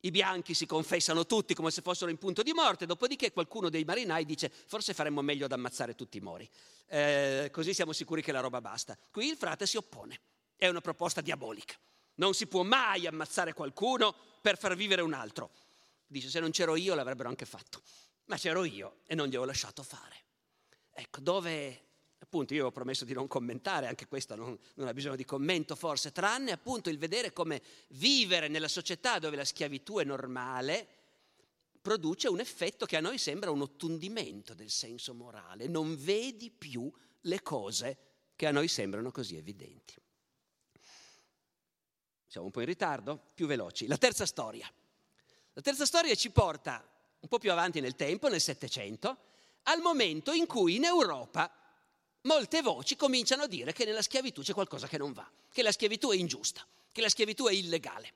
i 0.00 0.10
bianchi 0.10 0.52
si 0.52 0.66
confessano 0.66 1.24
tutti 1.24 1.54
come 1.54 1.70
se 1.70 1.80
fossero 1.80 2.10
in 2.10 2.18
punto 2.18 2.42
di 2.42 2.52
morte, 2.52 2.84
dopodiché 2.84 3.32
qualcuno 3.32 3.70
dei 3.70 3.84
marinai 3.84 4.26
dice 4.26 4.50
forse 4.50 4.92
faremmo 4.92 5.22
meglio 5.22 5.46
ad 5.46 5.52
ammazzare 5.52 5.94
tutti 5.94 6.18
i 6.18 6.20
mori, 6.20 6.48
eh, 6.88 7.48
così 7.50 7.72
siamo 7.72 7.92
sicuri 7.92 8.20
che 8.20 8.30
la 8.30 8.40
roba 8.40 8.60
basta. 8.60 8.96
Qui 9.10 9.26
il 9.26 9.36
frate 9.36 9.66
si 9.66 9.78
oppone, 9.78 10.20
è 10.54 10.68
una 10.68 10.82
proposta 10.82 11.22
diabolica. 11.22 11.74
Non 12.16 12.34
si 12.34 12.46
può 12.46 12.62
mai 12.62 13.06
ammazzare 13.06 13.54
qualcuno 13.54 14.14
per 14.42 14.58
far 14.58 14.76
vivere 14.76 15.00
un 15.00 15.14
altro. 15.14 15.50
Dice 16.06 16.28
se 16.28 16.40
non 16.40 16.50
c'ero 16.50 16.76
io 16.76 16.94
l'avrebbero 16.94 17.30
anche 17.30 17.46
fatto, 17.46 17.80
ma 18.26 18.36
c'ero 18.36 18.64
io 18.64 18.98
e 19.06 19.14
non 19.14 19.28
gli 19.28 19.36
ho 19.36 19.46
lasciato 19.46 19.82
fare. 19.82 20.16
Ecco, 20.92 21.20
dove 21.20 21.91
appunto 22.22 22.54
io 22.54 22.66
ho 22.66 22.70
promesso 22.70 23.04
di 23.04 23.12
non 23.12 23.26
commentare, 23.26 23.88
anche 23.88 24.06
questo 24.06 24.36
non, 24.36 24.56
non, 24.74 24.86
ha 24.86 24.94
bisogno 24.94 25.16
di 25.16 25.24
commento 25.24 25.74
forse, 25.74 26.12
tranne 26.12 26.52
appunto 26.52 26.88
il 26.88 26.96
vedere 26.96 27.32
come 27.32 27.60
vivere 27.88 28.46
nella 28.46 28.68
società 28.68 29.18
dove 29.18 29.36
la 29.36 29.44
schiavitù 29.44 29.98
è 29.98 30.04
normale 30.04 30.86
produce 31.82 32.28
un 32.28 32.38
effetto 32.38 32.86
che 32.86 32.96
a 32.96 33.00
noi 33.00 33.18
sembra 33.18 33.50
un 33.50 33.60
ottundimento 33.60 34.54
del 34.54 34.70
senso 34.70 35.14
morale, 35.14 35.66
non 35.66 35.96
vedi 35.98 36.50
più 36.50 36.90
le 37.22 37.42
cose 37.42 37.98
che 38.36 38.46
a 38.46 38.52
noi 38.52 38.68
sembrano 38.68 39.10
così 39.10 39.36
evidenti. 39.36 39.94
Siamo 42.28 42.46
un 42.46 42.52
po' 42.52 42.60
in 42.60 42.66
ritardo, 42.66 43.20
più 43.34 43.46
veloci. 43.46 43.88
La 43.88 43.98
terza 43.98 44.24
storia. 44.26 44.72
La 45.54 45.60
terza 45.60 45.84
storia 45.84 46.14
ci 46.14 46.30
porta 46.30 46.88
un 47.18 47.28
po' 47.28 47.38
più 47.38 47.50
avanti 47.50 47.80
nel 47.80 47.96
tempo, 47.96 48.28
nel 48.28 48.40
Settecento, 48.40 49.18
al 49.64 49.80
momento 49.80 50.32
in 50.32 50.46
cui 50.46 50.76
in 50.76 50.84
Europa 50.84 51.52
molte 52.22 52.62
voci 52.62 52.96
cominciano 52.96 53.42
a 53.42 53.46
dire 53.46 53.72
che 53.72 53.84
nella 53.84 54.02
schiavitù 54.02 54.42
c'è 54.42 54.52
qualcosa 54.52 54.86
che 54.86 54.98
non 54.98 55.12
va, 55.12 55.28
che 55.50 55.62
la 55.62 55.72
schiavitù 55.72 56.10
è 56.10 56.16
ingiusta, 56.16 56.66
che 56.90 57.00
la 57.00 57.08
schiavitù 57.08 57.46
è 57.46 57.52
illegale. 57.52 58.12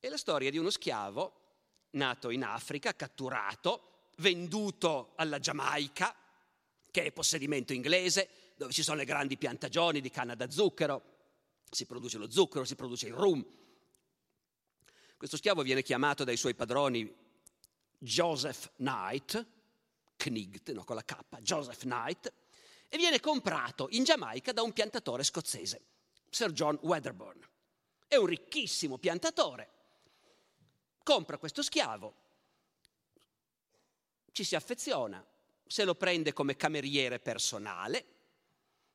È 0.00 0.08
la 0.08 0.16
storia 0.16 0.50
di 0.50 0.58
uno 0.58 0.70
schiavo 0.70 1.38
nato 1.90 2.30
in 2.30 2.44
Africa, 2.44 2.94
catturato, 2.94 4.10
venduto 4.16 5.12
alla 5.16 5.38
Giamaica, 5.38 6.14
che 6.90 7.04
è 7.04 7.12
possedimento 7.12 7.72
inglese, 7.72 8.28
dove 8.56 8.72
ci 8.72 8.82
sono 8.82 8.98
le 8.98 9.04
grandi 9.04 9.36
piantagioni 9.36 10.00
di 10.00 10.10
canna 10.10 10.34
da 10.34 10.50
zucchero, 10.50 11.16
si 11.70 11.86
produce 11.86 12.18
lo 12.18 12.30
zucchero, 12.30 12.64
si 12.64 12.74
produce 12.74 13.06
il 13.06 13.14
rum. 13.14 13.44
Questo 15.16 15.36
schiavo 15.36 15.62
viene 15.62 15.82
chiamato 15.82 16.24
dai 16.24 16.36
suoi 16.36 16.54
padroni 16.54 17.12
Joseph 17.98 18.70
Knight, 18.76 19.44
Knigt, 20.18 20.72
no, 20.72 20.84
con 20.84 20.96
la 20.96 21.04
K, 21.04 21.16
Joseph 21.38 21.82
Knight, 21.82 22.32
e 22.88 22.96
viene 22.96 23.20
comprato 23.20 23.88
in 23.92 24.04
Giamaica 24.04 24.52
da 24.52 24.62
un 24.62 24.72
piantatore 24.72 25.22
scozzese, 25.22 25.80
Sir 26.28 26.52
John 26.52 26.78
Wedderburn. 26.82 27.40
È 28.06 28.16
un 28.16 28.26
ricchissimo 28.26 28.98
piantatore. 28.98 29.70
Compra 31.02 31.38
questo 31.38 31.62
schiavo, 31.62 32.14
ci 34.32 34.44
si 34.44 34.54
affeziona, 34.54 35.24
se 35.66 35.84
lo 35.84 35.94
prende 35.94 36.32
come 36.32 36.56
cameriere 36.56 37.18
personale. 37.18 38.04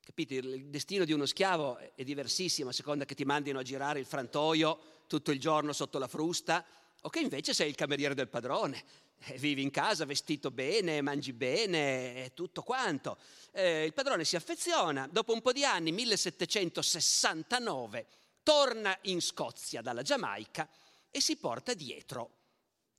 Capite, 0.04 0.36
il 0.36 0.68
destino 0.68 1.06
di 1.06 1.14
uno 1.14 1.26
schiavo 1.26 1.78
è 1.96 2.04
diversissimo 2.04 2.70
a 2.70 2.74
seconda 2.74 3.06
che 3.06 3.16
ti 3.16 3.26
mandino 3.26 3.60
a 3.60 3.64
girare 3.64 4.00
il 4.00 4.06
frantoio 4.06 4.80
tutto 5.08 5.32
il 5.32 5.40
giorno 5.40 5.72
sotto 5.72 5.98
la 5.98 6.08
frusta 6.08 6.66
o 7.02 7.10
che 7.10 7.20
invece 7.20 7.54
sei 7.54 7.70
il 7.70 7.76
cameriere 7.76 8.14
del 8.14 8.28
padrone 8.28 8.84
vivi 9.38 9.62
in 9.62 9.72
casa 9.72 10.06
vestito 10.06 10.52
bene, 10.52 11.02
mangi 11.02 11.34
bene, 11.34 12.32
tutto 12.34 12.62
quanto. 12.62 13.18
Eh, 13.52 13.86
il 13.86 13.94
padrone 13.94 14.26
si 14.26 14.36
affeziona, 14.36 15.08
dopo 15.12 15.34
un 15.34 15.42
po' 15.42 15.52
di 15.52 15.66
anni, 15.66 15.92
1769, 15.92 18.06
torna 18.44 18.96
in 19.04 19.22
Scozia 19.22 19.82
dalla 19.82 20.02
Giamaica 20.02 20.68
e 21.10 21.22
si 21.22 21.38
porta 21.38 21.74
dietro 21.74 22.32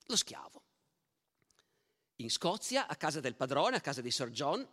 lo 0.06 0.16
schiavo. 0.16 0.62
In 2.16 2.30
Scozia, 2.30 2.86
a 2.86 2.96
casa 2.96 3.20
del 3.20 3.34
padrone, 3.34 3.76
a 3.76 3.80
casa 3.80 4.00
di 4.00 4.10
Sir 4.10 4.30
John, 4.30 4.66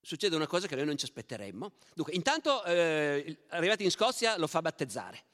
succede 0.00 0.36
una 0.36 0.46
cosa 0.46 0.66
che 0.66 0.74
noi 0.74 0.86
non 0.86 0.96
ci 0.96 1.04
aspetteremmo. 1.04 1.72
Dunque, 1.94 2.14
intanto, 2.14 2.64
eh, 2.64 3.44
arrivati 3.48 3.84
in 3.84 3.90
Scozia, 3.90 4.38
lo 4.38 4.46
fa 4.46 4.62
battezzare 4.62 5.24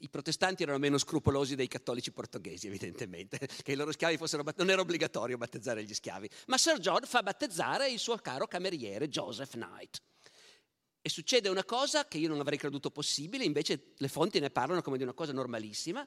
i 0.00 0.08
protestanti 0.08 0.62
erano 0.62 0.78
meno 0.78 0.98
scrupolosi 0.98 1.54
dei 1.54 1.68
cattolici 1.68 2.12
portoghesi, 2.12 2.66
evidentemente, 2.66 3.38
che 3.62 3.72
i 3.72 3.76
loro 3.76 3.92
schiavi 3.92 4.16
fossero 4.16 4.42
battezzati, 4.42 4.66
non 4.66 4.72
era 4.72 4.82
obbligatorio 4.82 5.36
battezzare 5.36 5.84
gli 5.84 5.94
schiavi, 5.94 6.28
ma 6.46 6.58
Sir 6.58 6.78
John 6.78 7.02
fa 7.04 7.22
battezzare 7.22 7.90
il 7.90 7.98
suo 7.98 8.16
caro 8.16 8.46
cameriere 8.46 9.08
Joseph 9.08 9.52
Knight. 9.52 10.02
E 11.00 11.08
succede 11.10 11.48
una 11.48 11.64
cosa 11.64 12.08
che 12.08 12.18
io 12.18 12.28
non 12.28 12.40
avrei 12.40 12.58
creduto 12.58 12.90
possibile, 12.90 13.44
invece 13.44 13.92
le 13.96 14.08
fonti 14.08 14.40
ne 14.40 14.50
parlano 14.50 14.80
come 14.80 14.96
di 14.96 15.02
una 15.02 15.12
cosa 15.12 15.32
normalissima, 15.32 16.06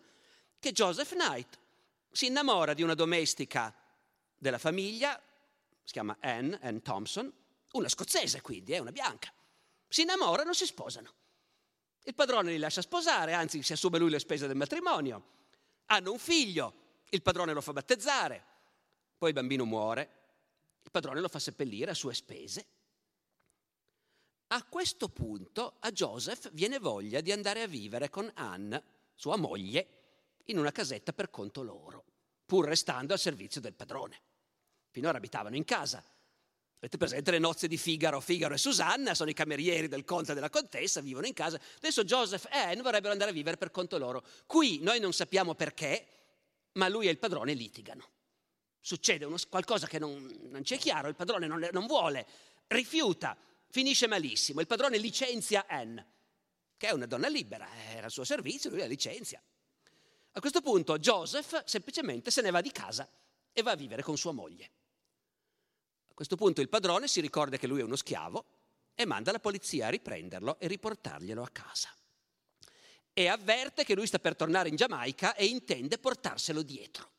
che 0.60 0.72
Joseph 0.72 1.14
Knight 1.14 1.60
si 2.12 2.26
innamora 2.26 2.74
di 2.74 2.82
una 2.82 2.96
domestica 2.96 3.76
della 4.36 4.58
famiglia, 4.58 5.22
si 5.84 5.94
chiama 5.94 6.18
Anne, 6.20 6.58
Anne 6.62 6.82
Thompson, 6.82 7.32
una 7.74 7.90
scozzese 7.90 8.42
quindi, 8.42 8.74
è 8.74 8.80
una 8.80 8.92
bianca. 8.92 9.32
Si 9.88 10.02
innamorano, 10.02 10.54
si 10.54 10.66
sposano. 10.66 11.14
Il 12.08 12.16
padrone 12.16 12.52
li 12.52 12.58
lascia 12.58 12.82
sposare, 12.82 13.34
anzi 13.34 13.62
si 13.62 13.74
assume 13.74 13.98
lui 13.98 14.10
le 14.10 14.20
spese 14.20 14.48
del 14.48 14.56
matrimonio. 14.56 15.36
Hanno 15.88 16.14
un 16.14 16.18
figlio, 16.18 17.02
il 17.10 17.22
padrone 17.22 17.52
lo 17.52 17.60
fa 17.60 17.74
battezzare, 17.74 18.46
poi 19.18 19.28
il 19.28 19.36
bambino 19.36 19.66
muore, 19.66 20.10
il 20.84 20.90
padrone 20.90 21.20
lo 21.20 21.28
fa 21.28 21.40
seppellire 21.40 21.92
a 21.92 21.94
sue 21.94 22.14
spese. 22.14 22.66
A 24.48 24.64
questo 24.64 25.10
punto 25.10 25.76
a 25.80 25.92
Joseph 25.92 26.50
viene 26.54 26.80
voglia 26.80 27.20
di 27.20 27.34
andare 27.34 27.62
a 27.62 27.68
vivere 27.68 28.10
con 28.10 28.32
Anne, 28.36 28.84
sua 29.14 29.36
moglie, 29.36 29.88
in 30.46 30.58
una 30.58 30.72
casetta 30.72 31.12
per 31.12 31.30
conto 31.30 31.62
loro, 31.62 32.06
pur 32.46 32.68
restando 32.68 33.12
al 33.12 33.20
servizio 33.20 33.60
del 33.60 33.74
padrone. 33.74 34.22
Finora 34.92 35.18
abitavano 35.18 35.58
in 35.58 35.66
casa, 35.66 36.02
Avete 36.80 36.98
presente 36.98 37.32
le 37.32 37.40
nozze 37.40 37.68
di 37.68 37.76
Figaro? 37.76 38.20
Figaro 38.20 38.54
e 38.54 38.60
Susanna 38.60 39.16
sono 39.16 39.32
i 39.32 39.34
camerieri 39.34 39.88
del 39.88 40.06
conte 40.06 40.32
e 40.32 40.36
della 40.36 40.52
contessa, 40.52 41.02
vivono 41.02 41.26
in 41.26 41.34
casa. 41.34 41.60
Adesso 41.78 42.04
Joseph 42.04 42.46
e 42.52 42.58
Anne 42.58 42.84
vorrebbero 42.84 43.12
andare 43.12 43.32
a 43.32 43.34
vivere 43.34 43.58
per 43.58 43.72
conto 43.72 43.98
loro. 43.98 44.24
Qui 44.46 44.80
noi 44.82 45.00
non 45.00 45.12
sappiamo 45.12 45.56
perché, 45.56 46.06
ma 46.74 46.88
lui 46.88 47.08
e 47.08 47.10
il 47.10 47.18
padrone 47.18 47.54
litigano. 47.54 48.08
Succede 48.80 49.26
uno, 49.26 49.38
qualcosa 49.50 49.88
che 49.88 49.98
non, 49.98 50.32
non, 50.52 50.64
ci 50.64 50.76
è 50.76 50.78
chiaro, 50.78 51.08
il 51.08 51.16
padrone 51.16 51.48
non, 51.48 51.68
non 51.72 51.88
vuole, 51.88 52.28
rifiuta, 52.68 53.36
finisce 53.72 54.06
malissimo. 54.06 54.62
Il 54.62 54.68
padrone 54.68 55.00
licenzia 55.00 55.66
Anne, 55.68 56.06
che 56.78 56.90
è 56.90 56.92
una 56.92 57.08
donna 57.08 57.28
libera, 57.28 57.68
era 57.90 58.06
al 58.06 58.12
suo 58.12 58.24
servizio, 58.24 58.70
lui 58.70 58.80
la 58.80 58.86
licenzia. 58.86 59.42
A 60.34 60.40
questo 60.40 60.62
punto 60.62 61.00
Joseph 61.00 61.64
semplicemente 61.64 62.30
se 62.30 62.44
ne 62.44 62.52
va 62.52 62.62
di 62.62 62.72
casa 62.72 63.10
e 63.52 63.64
va 63.64 63.72
a 63.72 63.76
vivere 63.76 64.04
con 64.04 64.16
sua 64.16 64.32
moglie 64.32 64.70
questo 66.18 66.36
punto 66.36 66.62
il 66.62 66.68
padrone 66.68 67.08
si 67.08 67.22
ricorda 67.22 67.58
che 67.58 67.68
lui 67.68 67.82
è 67.82 67.84
uno 67.84 67.96
schiavo 67.96 68.44
e 68.96 69.06
manda 69.06 69.32
la 69.32 69.40
polizia 69.40 69.86
a 69.86 69.92
riprenderlo 69.92 70.60
e 70.60 70.66
riportarglielo 70.66 71.44
a 71.44 71.50
casa. 71.50 71.94
E 73.14 73.28
avverte 73.28 73.84
che 73.84 73.94
lui 73.94 74.08
sta 74.08 74.18
per 74.18 74.36
tornare 74.36 74.68
in 74.68 74.76
Giamaica 74.76 75.36
e 75.36 75.46
intende 75.46 76.00
portarselo 76.00 76.64
dietro. 76.64 77.12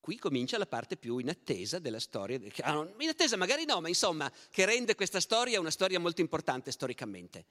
Qui 0.00 0.18
comincia 0.18 0.58
la 0.58 0.66
parte 0.66 0.98
più 0.98 1.16
inattesa 1.16 1.78
della 1.78 1.98
storia. 1.98 2.38
Ah, 2.64 2.86
inattesa 2.98 3.38
magari 3.38 3.64
no, 3.64 3.80
ma 3.80 3.88
insomma, 3.88 4.30
che 4.50 4.66
rende 4.66 4.94
questa 4.94 5.18
storia 5.18 5.58
una 5.58 5.70
storia 5.70 5.98
molto 5.98 6.20
importante 6.20 6.72
storicamente. 6.72 7.46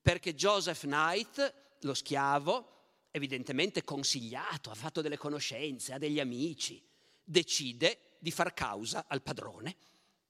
Perché 0.00 0.36
Joseph 0.36 0.82
Knight, 0.82 1.54
lo 1.80 1.94
schiavo, 1.94 2.73
evidentemente 3.16 3.84
consigliato, 3.84 4.70
ha 4.70 4.74
fatto 4.74 5.00
delle 5.00 5.16
conoscenze, 5.16 5.92
ha 5.92 5.98
degli 5.98 6.18
amici, 6.18 6.82
decide 7.22 8.16
di 8.18 8.32
far 8.32 8.52
causa 8.52 9.04
al 9.06 9.22
padrone 9.22 9.76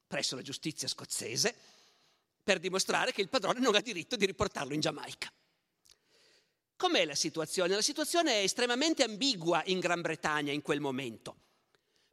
presso 0.07 0.37
la 0.37 0.43
giustizia 0.43 0.87
scozzese 0.87 1.55
per 2.43 2.61
dimostrare 2.61 3.12
che 3.12 3.22
il 3.22 3.30
padrone 3.30 3.59
non 3.59 3.74
ha 3.74 3.80
diritto 3.80 4.16
di 4.16 4.26
riportarlo 4.26 4.74
in 4.74 4.80
Giamaica. 4.80 5.32
Com'è 6.76 7.07
la 7.07 7.14
situazione? 7.14 7.74
La 7.74 7.80
situazione 7.80 8.41
è 8.41 8.43
estremamente 8.43 9.03
ambigua 9.03 9.62
in 9.64 9.80
Gran 9.80 10.03
Bretagna 10.03 10.53
in 10.53 10.61
quel 10.61 10.80
momento, 10.80 11.37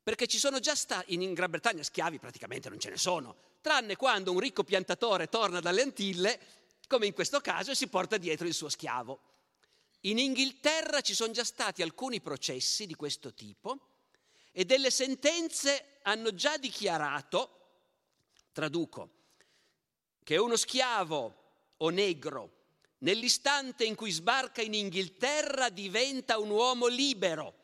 perché 0.01 0.25
ci 0.25 0.37
sono 0.37 0.59
già 0.59 0.73
stati, 0.73 1.13
in 1.13 1.33
Gran 1.33 1.51
Bretagna 1.51 1.83
schiavi 1.83 2.17
praticamente 2.17 2.69
non 2.69 2.79
ce 2.79 2.91
ne 2.91 2.97
sono, 2.97 3.35
tranne 3.59 3.97
quando 3.97 4.31
un 4.31 4.39
ricco 4.39 4.63
piantatore 4.63 5.27
torna 5.27 5.59
dalle 5.59 5.81
Antille 5.81 6.39
come 6.87 7.07
in 7.07 7.13
questo 7.13 7.41
caso, 7.41 7.71
e 7.71 7.75
si 7.75 7.87
porta 7.87 8.17
dietro 8.17 8.47
il 8.47 8.53
suo 8.53 8.69
schiavo. 8.69 9.30
In 10.01 10.17
Inghilterra 10.17 11.01
ci 11.01 11.13
sono 11.13 11.31
già 11.31 11.43
stati 11.43 11.81
alcuni 11.81 12.21
processi 12.21 12.87
di 12.87 12.95
questo 12.95 13.33
tipo 13.33 13.89
e 14.51 14.65
delle 14.65 14.89
sentenze 14.89 15.99
hanno 16.03 16.33
già 16.33 16.57
dichiarato, 16.57 17.59
traduco, 18.51 19.09
che 20.23 20.37
uno 20.37 20.55
schiavo 20.55 21.35
o 21.77 21.89
negro 21.89 22.59
nell'istante 22.99 23.83
in 23.83 23.95
cui 23.95 24.11
sbarca 24.11 24.61
in 24.61 24.73
Inghilterra 24.73 25.69
diventa 25.69 26.39
un 26.39 26.49
uomo 26.49 26.87
libero 26.87 27.59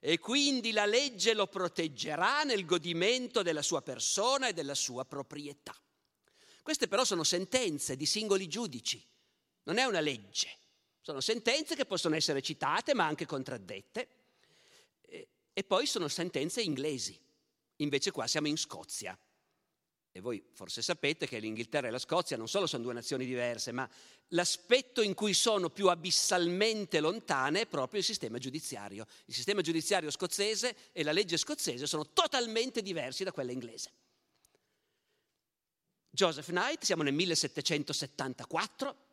e 0.00 0.18
quindi 0.18 0.72
la 0.72 0.86
legge 0.86 1.34
lo 1.34 1.46
proteggerà 1.46 2.42
nel 2.44 2.64
godimento 2.64 3.42
della 3.42 3.62
sua 3.62 3.82
persona 3.82 4.48
e 4.48 4.52
della 4.52 4.74
sua 4.74 5.04
proprietà. 5.04 5.74
Queste 6.62 6.88
però 6.88 7.04
sono 7.04 7.24
sentenze 7.24 7.96
di 7.96 8.06
singoli 8.06 8.48
giudici, 8.48 9.02
non 9.64 9.76
è 9.76 9.84
una 9.84 10.00
legge. 10.00 10.58
Sono 11.04 11.20
sentenze 11.20 11.76
che 11.76 11.84
possono 11.84 12.16
essere 12.16 12.40
citate 12.40 12.94
ma 12.94 13.04
anche 13.04 13.26
contraddette. 13.26 14.08
E 15.52 15.62
poi 15.62 15.86
sono 15.86 16.08
sentenze 16.08 16.62
inglesi. 16.62 17.14
Invece 17.76 18.10
qua 18.10 18.26
siamo 18.26 18.48
in 18.48 18.56
Scozia. 18.56 19.16
E 20.10 20.20
voi 20.20 20.42
forse 20.54 20.80
sapete 20.80 21.26
che 21.26 21.38
l'Inghilterra 21.40 21.88
e 21.88 21.90
la 21.90 21.98
Scozia 21.98 22.38
non 22.38 22.48
solo 22.48 22.66
sono 22.66 22.82
due 22.84 22.94
nazioni 22.94 23.26
diverse, 23.26 23.70
ma 23.70 23.86
l'aspetto 24.28 25.02
in 25.02 25.12
cui 25.12 25.34
sono 25.34 25.68
più 25.68 25.88
abissalmente 25.88 27.00
lontane 27.00 27.60
è 27.60 27.66
proprio 27.66 27.98
il 27.98 28.06
sistema 28.06 28.38
giudiziario. 28.38 29.06
Il 29.26 29.34
sistema 29.34 29.60
giudiziario 29.60 30.10
scozzese 30.10 30.90
e 30.92 31.02
la 31.02 31.12
legge 31.12 31.36
scozzese 31.36 31.86
sono 31.86 32.12
totalmente 32.14 32.80
diversi 32.80 33.24
da 33.24 33.32
quella 33.32 33.52
inglese. 33.52 33.90
Joseph 36.08 36.46
Knight, 36.46 36.82
siamo 36.82 37.02
nel 37.02 37.12
1774, 37.12 39.03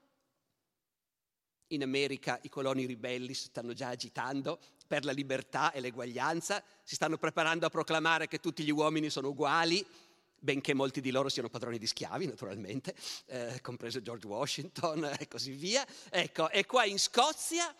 in 1.71 1.83
America 1.83 2.39
i 2.43 2.49
coloni 2.49 2.85
ribelli 2.85 3.33
stanno 3.33 3.73
già 3.73 3.89
agitando 3.89 4.59
per 4.87 5.05
la 5.05 5.11
libertà 5.11 5.71
e 5.71 5.79
l'eguaglianza, 5.79 6.63
si 6.83 6.95
stanno 6.95 7.17
preparando 7.17 7.65
a 7.65 7.69
proclamare 7.69 8.27
che 8.27 8.39
tutti 8.39 8.63
gli 8.63 8.71
uomini 8.71 9.09
sono 9.09 9.29
uguali, 9.29 9.85
benché 10.37 10.73
molti 10.73 11.01
di 11.01 11.11
loro 11.11 11.29
siano 11.29 11.49
padroni 11.49 11.77
di 11.77 11.87
schiavi, 11.87 12.25
naturalmente, 12.25 12.93
eh, 13.27 13.59
compreso 13.61 14.01
George 14.01 14.27
Washington 14.27 15.15
e 15.17 15.27
così 15.27 15.51
via. 15.51 15.85
Ecco, 16.09 16.49
e 16.49 16.65
qua 16.65 16.85
in 16.85 16.99
Scozia 16.99 17.73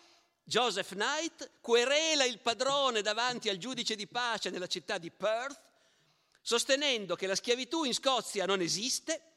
Joseph 0.44 0.94
Knight 0.94 1.50
querela 1.60 2.24
il 2.24 2.40
padrone 2.40 3.02
davanti 3.02 3.48
al 3.48 3.58
giudice 3.58 3.94
di 3.94 4.06
pace 4.06 4.50
nella 4.50 4.66
città 4.66 4.98
di 4.98 5.10
Perth, 5.10 5.60
sostenendo 6.40 7.14
che 7.14 7.26
la 7.26 7.34
schiavitù 7.34 7.84
in 7.84 7.94
Scozia 7.94 8.46
non 8.46 8.60
esiste 8.60 9.31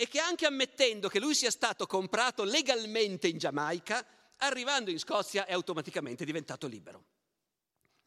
e 0.00 0.06
che 0.06 0.20
anche 0.20 0.46
ammettendo 0.46 1.08
che 1.08 1.18
lui 1.18 1.34
sia 1.34 1.50
stato 1.50 1.84
comprato 1.84 2.44
legalmente 2.44 3.26
in 3.26 3.36
Giamaica, 3.36 4.06
arrivando 4.36 4.90
in 4.90 4.98
Scozia 5.00 5.44
è 5.44 5.52
automaticamente 5.52 6.24
diventato 6.24 6.68
libero. 6.68 7.04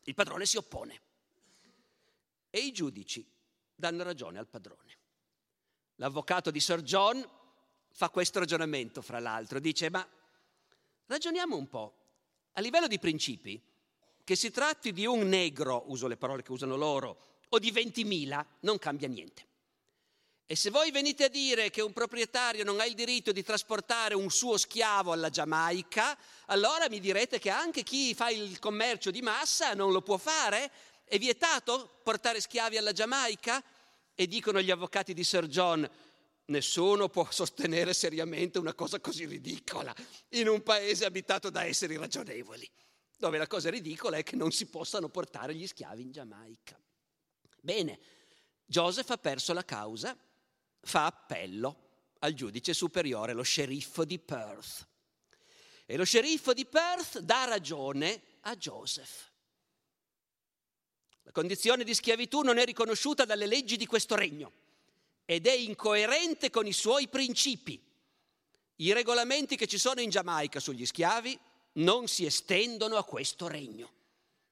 Il 0.04 0.14
padrone 0.14 0.46
si 0.46 0.56
oppone 0.56 1.02
e 2.50 2.60
i 2.60 2.72
giudici 2.72 3.30
danno 3.76 4.04
ragione 4.04 4.40
al 4.40 4.48
padrone. 4.48 4.98
L'avvocato 5.96 6.50
di 6.50 6.62
Sir 6.62 6.82
John 6.82 7.30
fa 7.92 8.10
questo 8.10 8.40
ragionamento, 8.40 9.02
fra 9.02 9.20
l'altro, 9.20 9.60
dice 9.60 9.90
ma 9.90 10.08
ragioniamo 11.08 11.58
un 11.58 11.68
po', 11.68 11.96
a 12.54 12.62
livello 12.62 12.88
di 12.88 13.00
principi, 13.00 13.62
che 14.24 14.36
si 14.38 14.50
tratti 14.50 14.94
di 14.94 15.06
un 15.06 15.28
negro, 15.28 15.84
uso 15.88 16.08
le 16.08 16.16
parole 16.16 16.42
che 16.42 16.54
usano 16.54 16.78
loro, 16.78 17.40
o 17.50 17.60
di 17.60 17.70
20.000, 17.70 18.46
non 18.62 18.78
cambia 18.78 19.10
niente. 19.10 19.50
E 20.52 20.58
se 20.58 20.70
voi 20.70 20.92
venite 20.92 21.24
a 21.24 21.30
dire 21.30 21.70
che 21.70 21.80
un 21.80 21.94
proprietario 21.94 22.66
non 22.66 22.82
ha 22.82 22.86
il 22.86 22.94
diritto 22.94 23.32
di 23.32 23.42
trasportare 23.42 24.16
un 24.16 24.30
suo 24.30 24.58
schiavo 24.58 25.14
alla 25.14 25.30
Giamaica, 25.30 26.18
allora 26.48 26.90
mi 26.90 27.00
direte 27.00 27.40
che 27.40 27.50
anche 27.50 27.84
chi 27.84 28.14
fa 28.14 28.30
il 28.32 28.60
commercio 28.60 29.12
di 29.12 29.22
massa 29.22 29.74
non 29.74 29.94
lo 29.94 30.02
può 30.02 30.18
fare? 30.18 30.70
È 31.06 31.18
vietato 31.18 32.02
portare 32.04 32.42
schiavi 32.42 32.76
alla 32.76 32.92
Giamaica? 32.92 33.64
E 34.14 34.28
dicono 34.28 34.60
gli 34.60 34.72
avvocati 34.72 35.14
di 35.14 35.24
Sir 35.24 35.48
John, 35.48 35.90
nessuno 36.48 37.08
può 37.08 37.32
sostenere 37.32 37.94
seriamente 37.94 38.60
una 38.60 38.74
cosa 38.74 39.00
così 39.00 39.26
ridicola 39.26 39.96
in 40.32 40.50
un 40.50 40.62
paese 40.64 41.06
abitato 41.06 41.50
da 41.50 41.64
esseri 41.64 41.96
ragionevoli, 41.96 42.70
dove 43.18 43.38
la 43.38 43.48
cosa 43.48 43.70
ridicola 43.70 44.18
è 44.18 44.24
che 44.24 44.36
non 44.36 44.52
si 44.52 44.66
possano 44.66 45.08
portare 45.08 45.56
gli 45.56 45.66
schiavi 45.66 46.02
in 46.02 46.12
Giamaica. 46.12 46.78
Bene, 47.62 48.00
Joseph 48.66 49.10
ha 49.12 49.18
perso 49.18 49.54
la 49.54 49.64
causa 49.64 50.14
fa 50.82 51.06
appello 51.06 51.90
al 52.20 52.34
giudice 52.34 52.74
superiore, 52.74 53.34
lo 53.34 53.44
sceriffo 53.44 54.06
di 54.06 54.20
Perth. 54.20 54.88
E 55.86 55.98
lo 55.98 56.04
sceriffo 56.04 56.54
di 56.54 56.66
Perth 56.66 57.20
dà 57.20 57.46
ragione 57.46 58.22
a 58.42 58.56
Joseph. 58.56 59.30
La 61.24 61.32
condizione 61.32 61.84
di 61.84 61.94
schiavitù 61.94 62.42
non 62.42 62.58
è 62.58 62.66
riconosciuta 62.66 63.26
dalle 63.26 63.46
leggi 63.46 63.78
di 63.78 63.86
questo 63.86 64.16
regno 64.16 64.52
ed 65.26 65.48
è 65.48 65.54
incoerente 65.54 66.50
con 66.50 66.66
i 66.66 66.74
suoi 66.74 67.08
principi. 67.08 67.82
I 68.78 68.94
regolamenti 68.94 69.56
che 69.56 69.68
ci 69.68 69.78
sono 69.78 70.02
in 70.02 70.10
Giamaica 70.10 70.60
sugli 70.60 70.86
schiavi 70.86 71.38
non 71.74 72.08
si 72.08 72.26
estendono 72.26 72.98
a 72.98 73.04
questo 73.04 73.48
regno. 73.48 73.94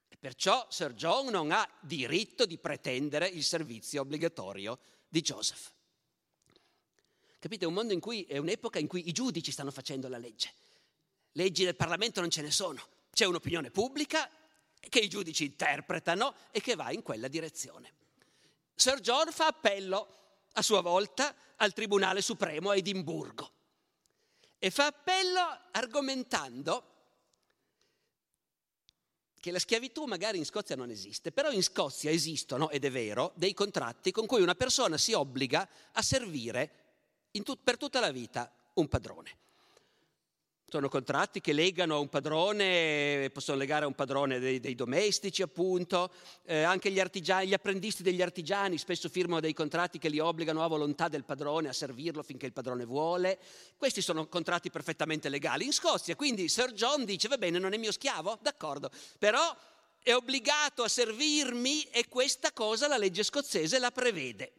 E 0.07 0.17
perciò 0.17 0.67
Sir 0.69 0.93
John 0.93 1.27
non 1.27 1.51
ha 1.51 1.67
diritto 1.81 2.45
di 2.45 2.57
pretendere 2.57 3.27
il 3.27 3.43
servizio 3.43 4.01
obbligatorio 4.01 4.79
di 5.07 5.21
Joseph. 5.21 5.71
Capite? 7.39 7.63
È 7.63 7.67
un 7.67 7.73
mondo 7.73 7.93
in 7.93 8.01
cui 8.01 8.23
è 8.23 8.37
un'epoca 8.37 8.79
in 8.79 8.87
cui 8.87 9.07
i 9.07 9.13
giudici 9.13 9.51
stanno 9.51 9.71
facendo 9.71 10.09
la 10.09 10.17
legge. 10.17 10.51
Leggi 11.33 11.63
del 11.63 11.75
Parlamento 11.75 12.19
non 12.19 12.29
ce 12.29 12.41
ne 12.41 12.51
sono. 12.51 12.85
C'è 13.11 13.25
un'opinione 13.25 13.71
pubblica 13.71 14.29
che 14.79 14.99
i 14.99 15.07
giudici 15.07 15.45
interpretano 15.45 16.35
e 16.51 16.59
che 16.61 16.75
va 16.75 16.91
in 16.91 17.01
quella 17.01 17.27
direzione. 17.27 17.93
Sir 18.75 18.99
John 18.99 19.31
fa 19.31 19.47
appello 19.47 20.15
a 20.53 20.61
sua 20.61 20.81
volta 20.81 21.33
al 21.57 21.73
Tribunale 21.73 22.21
Supremo 22.21 22.71
a 22.71 22.75
Edimburgo 22.75 23.51
e 24.57 24.69
fa 24.69 24.87
appello 24.87 25.39
argomentando 25.71 26.83
che 29.39 29.51
la 29.51 29.59
schiavitù 29.59 30.03
magari 30.03 30.37
in 30.37 30.45
Scozia 30.45 30.75
non 30.75 30.89
esiste, 30.89 31.31
però 31.31 31.51
in 31.51 31.63
Scozia 31.63 32.11
esistono, 32.11 32.69
ed 32.69 32.83
è 32.83 32.91
vero, 32.91 33.31
dei 33.35 33.53
contratti 33.53 34.11
con 34.11 34.25
cui 34.25 34.41
una 34.41 34.55
persona 34.55 34.97
si 34.97 35.13
obbliga 35.13 35.67
a 35.93 36.01
servire 36.01 36.88
tut- 37.31 37.59
per 37.63 37.77
tutta 37.77 37.99
la 37.99 38.11
vita 38.11 38.51
un 38.75 38.87
padrone. 38.87 39.37
Sono 40.71 40.87
contratti 40.87 41.41
che 41.41 41.51
legano 41.51 41.95
a 41.95 41.97
un 41.97 42.09
padrone, 42.09 43.31
possono 43.33 43.57
legare 43.57 43.85
a 43.85 43.87
un 43.87 43.95
padrone 43.95 44.37
dei, 44.37 44.59
dei 44.59 44.75
domestici 44.75 45.41
appunto, 45.41 46.11
eh, 46.45 46.61
anche 46.61 46.91
gli, 46.91 46.99
artigiani, 46.99 47.47
gli 47.47 47.55
apprendisti 47.55 48.03
degli 48.03 48.21
artigiani 48.21 48.77
spesso 48.77 49.09
firmano 49.09 49.39
dei 49.39 49.53
contratti 49.53 49.97
che 49.97 50.09
li 50.09 50.19
obbligano 50.19 50.63
a 50.63 50.67
volontà 50.67 51.07
del 51.07 51.23
padrone 51.23 51.69
a 51.69 51.73
servirlo 51.73 52.21
finché 52.21 52.45
il 52.45 52.53
padrone 52.53 52.85
vuole. 52.85 53.39
Questi 53.77 54.01
sono 54.01 54.27
contratti 54.27 54.69
perfettamente 54.69 55.27
legali. 55.27 55.65
In 55.65 55.73
Scozia 55.73 56.15
quindi 56.15 56.47
Sir 56.47 56.71
John 56.73 57.03
dice 57.03 57.27
va 57.27 57.39
bene 57.39 57.57
non 57.57 57.73
è 57.73 57.77
mio 57.77 57.91
schiavo, 57.91 58.37
d'accordo, 58.39 58.91
però 59.17 59.55
è 60.03 60.13
obbligato 60.13 60.83
a 60.83 60.87
servirmi 60.87 61.81
e 61.85 62.07
questa 62.07 62.51
cosa 62.51 62.87
la 62.87 62.97
legge 62.97 63.23
scozzese 63.23 63.79
la 63.79 63.89
prevede. 63.89 64.58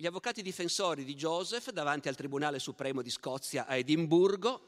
Gli 0.00 0.06
avvocati 0.06 0.42
difensori 0.42 1.02
di 1.02 1.16
Joseph 1.16 1.72
davanti 1.72 2.06
al 2.06 2.14
Tribunale 2.14 2.60
Supremo 2.60 3.02
di 3.02 3.10
Scozia 3.10 3.66
a 3.66 3.74
Edimburgo 3.74 4.60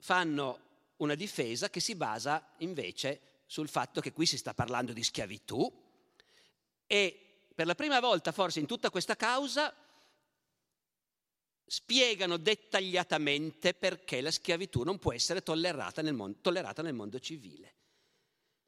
fanno 0.00 0.60
una 0.96 1.14
difesa 1.14 1.70
che 1.70 1.78
si 1.78 1.94
basa 1.94 2.54
invece 2.58 3.42
sul 3.46 3.68
fatto 3.68 4.00
che 4.00 4.12
qui 4.12 4.26
si 4.26 4.36
sta 4.36 4.52
parlando 4.52 4.92
di 4.92 5.04
schiavitù 5.04 5.72
e 6.88 7.46
per 7.54 7.66
la 7.66 7.76
prima 7.76 8.00
volta 8.00 8.32
forse 8.32 8.58
in 8.58 8.66
tutta 8.66 8.90
questa 8.90 9.14
causa 9.14 9.72
spiegano 11.64 12.36
dettagliatamente 12.36 13.74
perché 13.74 14.20
la 14.20 14.32
schiavitù 14.32 14.82
non 14.82 14.98
può 14.98 15.12
essere 15.12 15.44
tollerata 15.44 16.02
nel 16.02 16.14
mondo, 16.14 16.38
tollerata 16.40 16.82
nel 16.82 16.94
mondo 16.94 17.20
civile. 17.20 17.74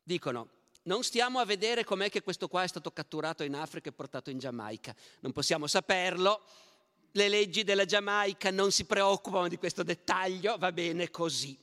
Dicono, 0.04 0.57
non 0.82 1.02
stiamo 1.02 1.38
a 1.38 1.44
vedere 1.44 1.84
com'è 1.84 2.08
che 2.10 2.22
questo 2.22 2.48
qua 2.48 2.62
è 2.62 2.68
stato 2.68 2.90
catturato 2.90 3.42
in 3.42 3.54
Africa 3.54 3.88
e 3.90 3.92
portato 3.92 4.30
in 4.30 4.38
Giamaica. 4.38 4.94
Non 5.20 5.32
possiamo 5.32 5.66
saperlo. 5.66 6.42
Le 7.12 7.28
leggi 7.28 7.64
della 7.64 7.84
Giamaica 7.84 8.50
non 8.50 8.70
si 8.70 8.84
preoccupano 8.84 9.48
di 9.48 9.56
questo 9.56 9.82
dettaglio, 9.82 10.56
va 10.56 10.72
bene 10.72 11.10
così. 11.10 11.58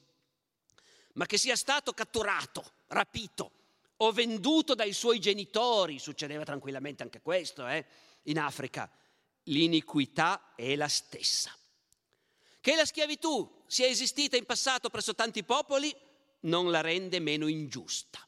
Ma 1.13 1.25
che 1.25 1.37
sia 1.37 1.55
stato 1.55 1.93
catturato, 1.93 2.63
rapito 2.87 3.51
o 3.97 4.11
venduto 4.11 4.75
dai 4.75 4.93
suoi 4.93 5.19
genitori, 5.19 5.97
succedeva 5.99 6.43
tranquillamente 6.43 7.03
anche 7.03 7.21
questo 7.21 7.65
eh, 7.67 7.85
in 8.23 8.39
Africa, 8.39 8.91
l'iniquità 9.43 10.53
è 10.55 10.75
la 10.75 10.87
stessa. 10.87 11.55
Che 12.59 12.75
la 12.75 12.85
schiavitù 12.85 13.63
sia 13.67 13.87
esistita 13.87 14.37
in 14.37 14.45
passato 14.45 14.89
presso 14.89 15.15
tanti 15.15 15.43
popoli 15.43 15.95
non 16.41 16.71
la 16.71 16.81
rende 16.81 17.19
meno 17.19 17.47
ingiusta. 17.47 18.19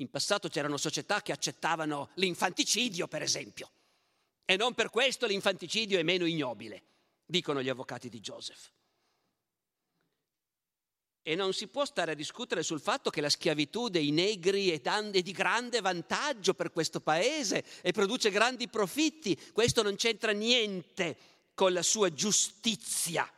In 0.00 0.10
passato 0.10 0.48
c'erano 0.48 0.76
società 0.76 1.22
che 1.22 1.32
accettavano 1.32 2.10
l'infanticidio, 2.14 3.08
per 3.08 3.22
esempio, 3.22 3.70
e 4.44 4.56
non 4.56 4.74
per 4.74 4.90
questo 4.90 5.26
l'infanticidio 5.26 5.98
è 5.98 6.02
meno 6.02 6.24
ignobile, 6.24 6.82
dicono 7.26 7.62
gli 7.62 7.68
avvocati 7.68 8.08
di 8.08 8.20
Joseph. 8.20 8.70
E 11.20 11.34
non 11.34 11.52
si 11.52 11.66
può 11.66 11.84
stare 11.84 12.12
a 12.12 12.14
discutere 12.14 12.62
sul 12.62 12.80
fatto 12.80 13.10
che 13.10 13.20
la 13.20 13.28
schiavitù 13.28 13.88
dei 13.88 14.12
negri 14.12 14.70
è 14.70 14.80
di 15.20 15.32
grande 15.32 15.80
vantaggio 15.80 16.54
per 16.54 16.70
questo 16.70 17.00
paese 17.00 17.64
e 17.82 17.92
produce 17.92 18.30
grandi 18.30 18.68
profitti. 18.68 19.38
Questo 19.52 19.82
non 19.82 19.96
c'entra 19.96 20.30
niente 20.32 21.18
con 21.54 21.72
la 21.72 21.82
sua 21.82 22.10
giustizia. 22.12 23.30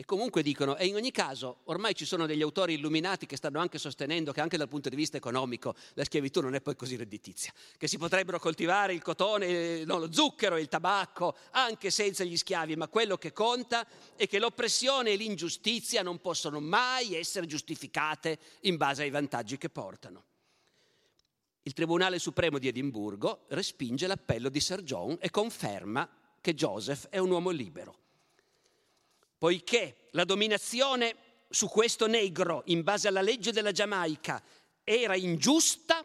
E 0.00 0.06
comunque 0.06 0.42
dicono, 0.42 0.78
e 0.78 0.86
in 0.86 0.94
ogni 0.94 1.10
caso 1.10 1.58
ormai 1.64 1.94
ci 1.94 2.06
sono 2.06 2.24
degli 2.24 2.40
autori 2.40 2.72
illuminati 2.72 3.26
che 3.26 3.36
stanno 3.36 3.60
anche 3.60 3.76
sostenendo 3.76 4.32
che 4.32 4.40
anche 4.40 4.56
dal 4.56 4.66
punto 4.66 4.88
di 4.88 4.96
vista 4.96 5.18
economico 5.18 5.74
la 5.92 6.04
schiavitù 6.04 6.40
non 6.40 6.54
è 6.54 6.62
poi 6.62 6.74
così 6.74 6.96
redditizia, 6.96 7.52
che 7.76 7.86
si 7.86 7.98
potrebbero 7.98 8.38
coltivare 8.38 8.94
il 8.94 9.02
cotone, 9.02 9.84
no, 9.84 9.98
lo 9.98 10.10
zucchero 10.10 10.56
e 10.56 10.62
il 10.62 10.68
tabacco 10.68 11.36
anche 11.50 11.90
senza 11.90 12.24
gli 12.24 12.38
schiavi, 12.38 12.76
ma 12.76 12.88
quello 12.88 13.18
che 13.18 13.34
conta 13.34 13.86
è 14.16 14.26
che 14.26 14.38
l'oppressione 14.38 15.10
e 15.10 15.16
l'ingiustizia 15.16 16.00
non 16.00 16.18
possono 16.22 16.60
mai 16.60 17.14
essere 17.14 17.44
giustificate 17.44 18.38
in 18.60 18.78
base 18.78 19.02
ai 19.02 19.10
vantaggi 19.10 19.58
che 19.58 19.68
portano. 19.68 20.24
Il 21.60 21.74
Tribunale 21.74 22.18
Supremo 22.18 22.58
di 22.58 22.68
Edimburgo 22.68 23.44
respinge 23.48 24.06
l'appello 24.06 24.48
di 24.48 24.60
Sir 24.60 24.82
John 24.82 25.18
e 25.20 25.28
conferma 25.28 26.08
che 26.40 26.54
Joseph 26.54 27.08
è 27.10 27.18
un 27.18 27.32
uomo 27.32 27.50
libero 27.50 27.99
poiché 29.40 30.08
la 30.10 30.24
dominazione 30.24 31.16
su 31.48 31.66
questo 31.66 32.06
negro 32.06 32.62
in 32.66 32.82
base 32.82 33.08
alla 33.08 33.22
legge 33.22 33.52
della 33.52 33.72
Giamaica 33.72 34.42
era 34.84 35.16
ingiusta, 35.16 36.04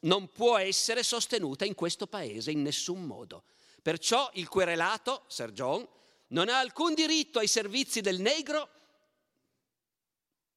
non 0.00 0.32
può 0.32 0.58
essere 0.58 1.04
sostenuta 1.04 1.64
in 1.64 1.76
questo 1.76 2.08
paese 2.08 2.50
in 2.50 2.62
nessun 2.62 3.04
modo. 3.04 3.44
Perciò 3.80 4.28
il 4.34 4.48
querelato, 4.48 5.22
Sir 5.28 5.52
John, 5.52 5.86
non 6.30 6.48
ha 6.48 6.58
alcun 6.58 6.92
diritto 6.92 7.38
ai 7.38 7.46
servizi 7.46 8.00
del 8.00 8.20
negro 8.20 8.68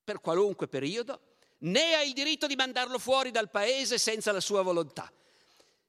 per 0.03 0.19
qualunque 0.19 0.67
periodo, 0.67 1.35
né 1.59 1.93
ha 1.93 2.01
il 2.01 2.13
diritto 2.13 2.47
di 2.47 2.55
mandarlo 2.55 2.97
fuori 2.97 3.29
dal 3.29 3.51
paese 3.51 3.99
senza 3.99 4.31
la 4.31 4.41
sua 4.41 4.63
volontà. 4.63 5.13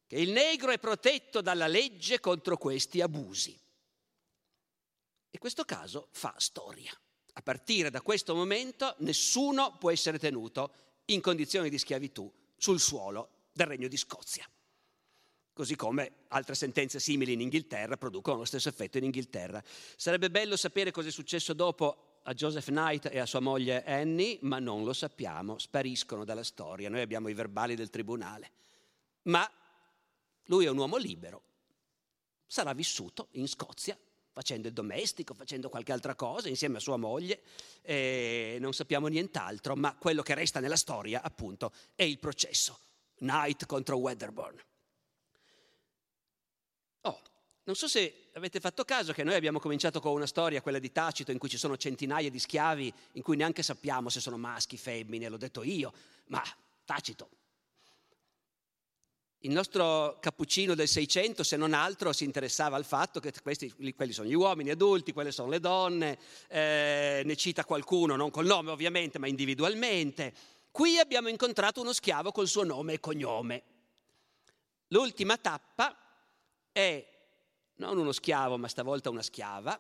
Che 0.07 0.16
il 0.16 0.32
negro 0.32 0.70
è 0.70 0.78
protetto 0.78 1.40
dalla 1.40 1.66
legge 1.66 2.20
contro 2.20 2.59
questi 2.59 3.00
abusi. 3.00 3.59
E 5.35 5.39
questo 5.39 5.64
caso 5.64 6.07
fa 6.12 6.32
storia. 6.39 6.97
A 7.32 7.43
partire 7.43 7.91
da 7.91 8.03
questo 8.03 8.37
momento 8.37 8.95
nessuno 8.99 9.76
può 9.78 9.91
essere 9.91 10.16
tenuto 10.16 10.72
in 11.07 11.20
condizioni 11.20 11.68
di 11.68 11.76
schiavitù 11.76 12.32
sul 12.57 12.78
suolo 12.78 13.49
del 13.53 13.66
Regno 13.66 13.89
di 13.89 13.97
Scozia. 13.97 14.49
Così 15.53 15.74
come 15.74 16.26
altre 16.28 16.55
sentenze 16.55 17.01
simili 17.01 17.32
in 17.32 17.41
Inghilterra 17.41 17.97
producono 17.97 18.39
lo 18.39 18.45
stesso 18.45 18.68
effetto 18.68 18.99
in 18.99 19.05
Inghilterra. 19.05 19.61
Sarebbe 19.97 20.30
bello 20.30 20.57
sapere 20.57 20.93
cosa 20.93 21.09
è 21.09 21.11
successo 21.11 21.53
dopo 21.53 22.20
a 22.22 22.32
Joseph 22.32 22.66
Knight 22.66 23.09
e 23.11 23.18
a 23.18 23.26
sua 23.26 23.41
moglie 23.41 23.82
Annie, 23.82 24.39
ma 24.43 24.61
non 24.61 24.85
lo 24.85 24.93
sappiamo, 24.93 25.59
spariscono 25.59 26.24
dalla 26.24 26.45
storia. 26.45 26.89
Noi 26.89 27.01
abbiamo 27.01 27.26
i 27.26 27.35
verbali 27.35 27.74
del 27.74 27.91
tribunale. 27.91 28.53
Ma 29.22 29.51
lui 30.45 30.66
è 30.66 30.68
un 30.68 30.78
uomo 30.78 30.97
libero, 30.97 31.43
sarà 32.47 32.72
vissuto 32.72 33.30
in 33.32 33.49
Scozia 33.49 33.99
facendo 34.35 34.66
il 34.66 34.74
domestico, 34.74 35.32
facendo 35.32 35.68
qualche 35.68 35.93
altra 35.93 36.16
cosa 36.16 36.49
insieme 36.49 36.78
a 36.78 36.80
sua 36.80 36.97
moglie, 36.97 37.41
eh, 37.82 38.57
non 38.61 38.74
sappiamo 38.74 39.07
nient'altro, 39.07 39.76
ma 39.76 39.95
quello 39.95 40.22
che 40.22 40.35
resta 40.35 40.59
nella 40.59 40.76
storia 40.76 41.22
appunto 41.22 41.72
è 41.95 42.03
il 42.03 42.18
processo, 42.18 42.80
Knight 43.18 43.64
contro 43.64 43.97
Wedderburn. 43.97 44.61
Oh, 47.03 47.20
non 47.62 47.76
so 47.76 47.87
se 47.87 48.30
avete 48.32 48.59
fatto 48.59 48.85
caso 48.85 49.12
che 49.12 49.22
noi 49.22 49.37
abbiamo 49.37 49.61
cominciato 49.61 50.01
con 50.01 50.12
una 50.12 50.26
storia, 50.26 50.61
quella 50.61 50.80
di 50.80 50.91
Tacito, 50.91 51.30
in 51.30 51.39
cui 51.39 51.49
ci 51.49 51.57
sono 51.57 51.76
centinaia 51.76 52.28
di 52.28 52.41
schiavi, 52.41 52.93
in 53.12 53.22
cui 53.22 53.37
neanche 53.37 53.62
sappiamo 53.62 54.09
se 54.09 54.18
sono 54.18 54.37
maschi, 54.37 54.76
femmine, 54.76 55.28
l'ho 55.28 55.37
detto 55.37 55.62
io, 55.62 55.93
ma 56.26 56.43
Tacito 56.85 57.28
il 59.45 59.53
nostro 59.53 60.16
cappuccino 60.20 60.74
del 60.74 60.88
Seicento, 60.88 61.42
se 61.42 61.57
non 61.57 61.74
altro, 61.74 62.12
si 62.12 62.24
interessava 62.24 62.76
al 62.76 62.84
fatto 62.84 63.20
che 63.20 63.30
questi, 63.42 63.72
quelli 63.95 64.12
sono 64.12 64.26
gli 64.26 64.34
uomini 64.34 64.70
adulti, 64.70 65.12
quelle 65.12 65.32
sono 65.32 65.51
le 65.51 65.61
donne, 65.61 66.18
eh, 66.49 67.22
ne 67.24 67.36
cita 67.36 67.64
qualcuno, 67.64 68.16
non 68.16 68.30
col 68.30 68.47
nome 68.47 68.70
ovviamente, 68.70 69.18
ma 69.18 69.26
individualmente. 69.26 70.32
Qui 70.70 70.99
abbiamo 70.99 71.28
incontrato 71.28 71.82
uno 71.82 71.92
schiavo 71.92 72.32
col 72.32 72.49
suo 72.49 72.64
nome 72.64 72.95
e 72.95 73.01
cognome. 73.01 73.62
L'ultima 74.88 75.36
tappa 75.36 75.95
è 76.72 77.07
non 77.76 77.99
uno 77.99 78.12
schiavo, 78.12 78.57
ma 78.57 78.68
stavolta 78.68 79.11
una 79.11 79.22
schiava, 79.22 79.78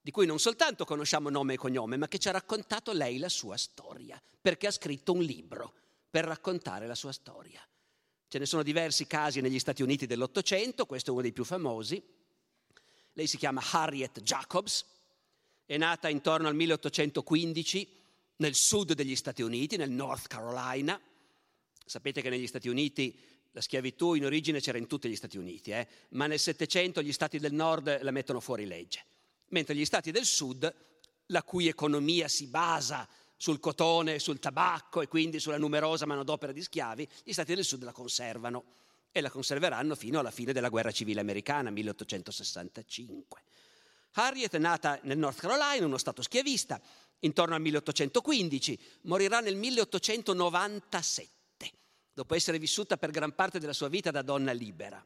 di 0.00 0.10
cui 0.10 0.24
non 0.24 0.38
soltanto 0.38 0.86
conosciamo 0.86 1.28
nome 1.28 1.54
e 1.54 1.58
cognome, 1.58 1.98
ma 1.98 2.08
che 2.08 2.18
ci 2.18 2.28
ha 2.28 2.32
raccontato 2.32 2.92
lei 2.92 3.18
la 3.18 3.28
sua 3.28 3.58
storia, 3.58 4.20
perché 4.40 4.68
ha 4.68 4.72
scritto 4.72 5.12
un 5.12 5.20
libro 5.20 5.74
per 6.08 6.24
raccontare 6.24 6.86
la 6.86 6.94
sua 6.94 7.12
storia. 7.12 7.60
Ce 8.36 8.42
ne 8.42 8.48
sono 8.48 8.62
diversi 8.62 9.06
casi 9.06 9.40
negli 9.40 9.58
Stati 9.58 9.82
Uniti 9.82 10.04
dell'Ottocento, 10.04 10.84
questo 10.84 11.08
è 11.08 11.12
uno 11.14 11.22
dei 11.22 11.32
più 11.32 11.42
famosi. 11.42 12.02
Lei 13.14 13.26
si 13.26 13.38
chiama 13.38 13.62
Harriet 13.70 14.20
Jacobs, 14.20 14.84
è 15.64 15.78
nata 15.78 16.10
intorno 16.10 16.46
al 16.46 16.54
1815 16.54 17.88
nel 18.36 18.54
sud 18.54 18.92
degli 18.92 19.16
Stati 19.16 19.40
Uniti, 19.40 19.78
nel 19.78 19.88
North 19.88 20.26
Carolina. 20.26 21.00
Sapete 21.82 22.20
che 22.20 22.28
negli 22.28 22.46
Stati 22.46 22.68
Uniti 22.68 23.18
la 23.52 23.62
schiavitù 23.62 24.12
in 24.12 24.26
origine 24.26 24.60
c'era 24.60 24.76
in 24.76 24.86
tutti 24.86 25.08
gli 25.08 25.16
Stati 25.16 25.38
Uniti, 25.38 25.70
eh? 25.70 25.88
ma 26.10 26.26
nel 26.26 26.38
Settecento 26.38 27.00
gli 27.00 27.12
stati 27.12 27.38
del 27.38 27.54
nord 27.54 28.02
la 28.02 28.10
mettono 28.10 28.40
fuori 28.40 28.66
legge, 28.66 29.02
mentre 29.48 29.74
gli 29.74 29.86
stati 29.86 30.10
del 30.10 30.26
sud, 30.26 30.74
la 31.28 31.42
cui 31.42 31.68
economia 31.68 32.28
si 32.28 32.48
basa 32.48 33.08
sul 33.36 33.60
cotone, 33.60 34.18
sul 34.18 34.38
tabacco 34.38 35.02
e 35.02 35.08
quindi 35.08 35.38
sulla 35.38 35.58
numerosa 35.58 36.06
manodopera 36.06 36.52
di 36.52 36.62
schiavi, 36.62 37.06
gli 37.22 37.32
stati 37.32 37.54
del 37.54 37.64
sud 37.64 37.84
la 37.84 37.92
conservano 37.92 38.64
e 39.12 39.20
la 39.20 39.30
conserveranno 39.30 39.94
fino 39.94 40.18
alla 40.18 40.30
fine 40.30 40.52
della 40.52 40.68
guerra 40.68 40.90
civile 40.90 41.20
americana, 41.20 41.70
1865. 41.70 43.42
Harriet 44.12 44.54
è 44.54 44.58
nata 44.58 44.98
nel 45.02 45.18
North 45.18 45.40
Carolina, 45.40 45.84
uno 45.84 45.98
stato 45.98 46.22
schiavista, 46.22 46.80
intorno 47.20 47.54
al 47.54 47.60
1815, 47.60 48.78
morirà 49.02 49.40
nel 49.40 49.56
1897, 49.56 51.70
dopo 52.12 52.34
essere 52.34 52.58
vissuta 52.58 52.96
per 52.96 53.10
gran 53.10 53.34
parte 53.34 53.58
della 53.58 53.74
sua 53.74 53.88
vita 53.88 54.10
da 54.10 54.22
donna 54.22 54.52
libera. 54.52 55.04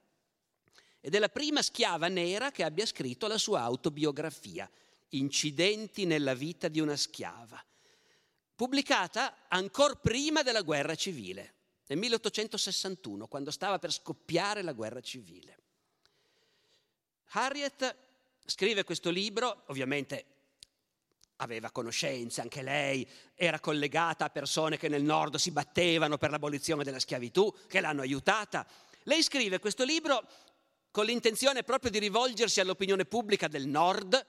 Ed 1.01 1.14
è 1.14 1.18
la 1.18 1.28
prima 1.28 1.62
schiava 1.62 2.09
nera 2.09 2.51
che 2.51 2.62
abbia 2.62 2.87
scritto 2.87 3.26
la 3.26 3.39
sua 3.39 3.62
autobiografia, 3.62 4.70
Incidenti 5.14 6.05
nella 6.05 6.35
vita 6.35 6.68
di 6.68 6.78
una 6.78 6.95
schiava, 6.95 7.61
pubblicata 8.61 9.46
ancora 9.48 9.94
prima 9.94 10.42
della 10.42 10.61
guerra 10.61 10.94
civile, 10.94 11.54
nel 11.86 11.96
1861, 11.96 13.26
quando 13.26 13.50
stava 13.50 13.78
per 13.78 13.90
scoppiare 13.90 14.61
la 14.61 14.74
guerra 14.74 15.00
civile. 15.00 15.56
Harriet 17.30 17.96
scrive 18.44 18.84
questo 18.84 19.08
libro, 19.08 19.62
ovviamente 19.68 20.26
aveva 21.36 21.70
conoscenze 21.70 22.42
anche 22.42 22.61
lei, 22.61 23.08
era 23.34 23.61
collegata 23.61 24.26
a 24.26 24.28
persone 24.28 24.76
che 24.76 24.88
nel 24.90 25.04
nord 25.04 25.36
si 25.36 25.52
battevano 25.52 26.18
per 26.18 26.28
l'abolizione 26.28 26.84
della 26.84 26.98
schiavitù, 26.98 27.50
che 27.66 27.80
l'hanno 27.80 28.02
aiutata. 28.02 28.66
Lei 29.04 29.22
scrive 29.22 29.58
questo 29.58 29.84
libro 29.84 30.22
con 30.90 31.06
l'intenzione 31.06 31.62
proprio 31.62 31.90
di 31.90 31.98
rivolgersi 31.98 32.61
all'opinione 32.61 33.06
pubblica 33.06 33.48
del 33.48 33.66
nord, 33.66 34.22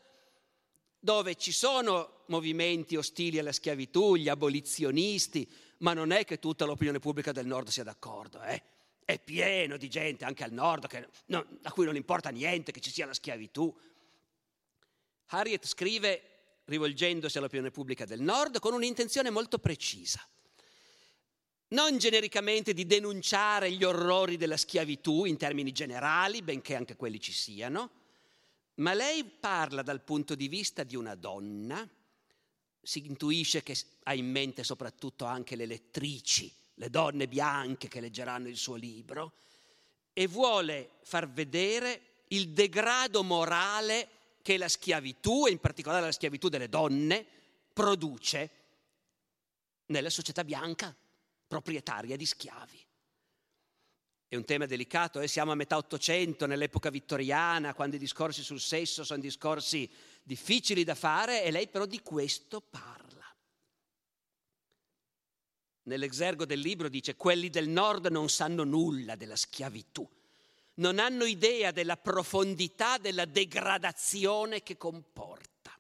dove 1.04 1.36
ci 1.36 1.52
sono 1.52 2.22
movimenti 2.28 2.96
ostili 2.96 3.40
alla 3.40 3.52
schiavitù, 3.52 4.16
gli 4.16 4.30
abolizionisti, 4.30 5.50
ma 5.80 5.94
non 5.94 6.12
è 6.12 6.24
che 6.24 6.38
tutta 6.38 6.64
l'opinione 6.66 7.00
pubblica 7.00 7.32
del 7.32 7.48
nord 7.48 7.70
sia 7.70 7.84
d'accordo. 7.84 8.42
Eh? 8.44 8.62
È 9.04 9.20
pieno 9.20 9.78
di 9.78 9.90
gente 9.90 10.26
anche 10.26 10.44
al 10.44 10.54
nord 10.54 10.88
che, 10.88 11.08
no, 11.26 11.46
a 11.64 11.72
cui 11.72 11.86
non 11.86 11.96
importa 11.96 12.30
niente 12.30 12.72
che 12.72 12.80
ci 12.80 12.92
sia 12.92 13.08
la 13.08 13.16
schiavitù. 13.16 13.76
Harriet 15.30 15.66
scrive 15.66 16.24
rivolgendosi 16.66 17.40
all'opinione 17.40 17.72
pubblica 17.72 18.06
del 18.06 18.22
nord 18.22 18.60
con 18.60 18.74
un'intenzione 18.74 19.32
molto 19.32 19.58
precisa. 19.58 20.24
Non 21.70 21.98
genericamente 21.98 22.74
di 22.74 22.86
denunciare 22.86 23.72
gli 23.72 23.84
orrori 23.84 24.38
della 24.38 24.58
schiavitù 24.58 25.26
in 25.26 25.38
termini 25.38 25.72
generali, 25.72 26.44
benché 26.44 26.76
anche 26.76 26.96
quelli 26.96 27.20
ci 27.20 27.32
siano, 27.32 28.01
ma 28.76 28.94
lei 28.94 29.24
parla 29.24 29.82
dal 29.82 30.02
punto 30.02 30.36
di 30.36 30.48
vista 30.48 30.84
di 30.84 30.96
una 30.96 31.16
donna, 31.16 31.88
si 32.82 33.06
intuisce 33.06 33.62
che 33.62 33.78
ha 34.04 34.14
in 34.14 34.30
mente 34.30 34.64
soprattutto 34.64 35.26
anche 35.26 35.56
le 35.56 35.66
lettrici, 35.66 36.52
le 36.76 36.90
donne 36.90 37.28
bianche 37.28 37.88
che 37.88 38.00
leggeranno 38.00 38.48
il 38.48 38.58
suo 38.58 38.76
libro, 38.76 39.34
e 40.14 40.28
vuole 40.28 40.92
far 41.04 41.30
vedere 41.30 42.24
il 42.30 42.50
degrado 42.50 43.24
morale 43.24 44.08
che 44.42 44.58
la 44.58 44.68
schiavitù, 44.68 45.46
e 45.46 45.52
in 45.52 45.60
particolare 45.60 46.06
la 46.06 46.12
schiavitù 46.12 46.50
delle 46.50 46.70
donne, 46.70 47.26
produce 47.72 48.50
nella 49.88 50.10
società 50.10 50.44
bianca, 50.44 50.96
proprietaria 51.48 52.16
di 52.16 52.26
schiavi. 52.26 52.86
È 54.32 54.38
un 54.38 54.46
tema 54.46 54.66
delicato, 54.66 55.20
eh? 55.20 55.28
siamo 55.28 55.52
a 55.52 55.56
metà 55.56 55.76
Ottocento, 55.76 56.46
nell'epoca 56.46 56.90
vittoriana, 56.90 57.74
quando 57.74 57.98
i 57.98 58.00
discorsi 58.00 58.44
sul 58.44 58.62
sesso 58.62 59.04
sono 59.04 59.20
discorsi 59.20 59.92
difficili 60.24 60.86
da 60.86 60.96
fare 60.96 61.44
e 61.44 61.52
lei 61.52 61.68
però 61.68 61.86
di 61.86 62.02
questo 62.02 62.62
parla. 62.62 63.26
Nell'esergo 65.84 66.46
del 66.46 66.62
libro 66.62 66.88
dice 66.88 67.18
quelli 67.18 67.50
del 67.50 67.68
nord 67.68 68.06
non 68.06 68.30
sanno 68.30 68.64
nulla 68.64 69.18
della 69.18 69.36
schiavitù, 69.36 70.10
non 70.76 70.98
hanno 70.98 71.26
idea 71.26 71.72
della 71.72 71.98
profondità 71.98 72.98
della 72.98 73.26
degradazione 73.26 74.64
che 74.64 74.78
comporta. 74.78 75.78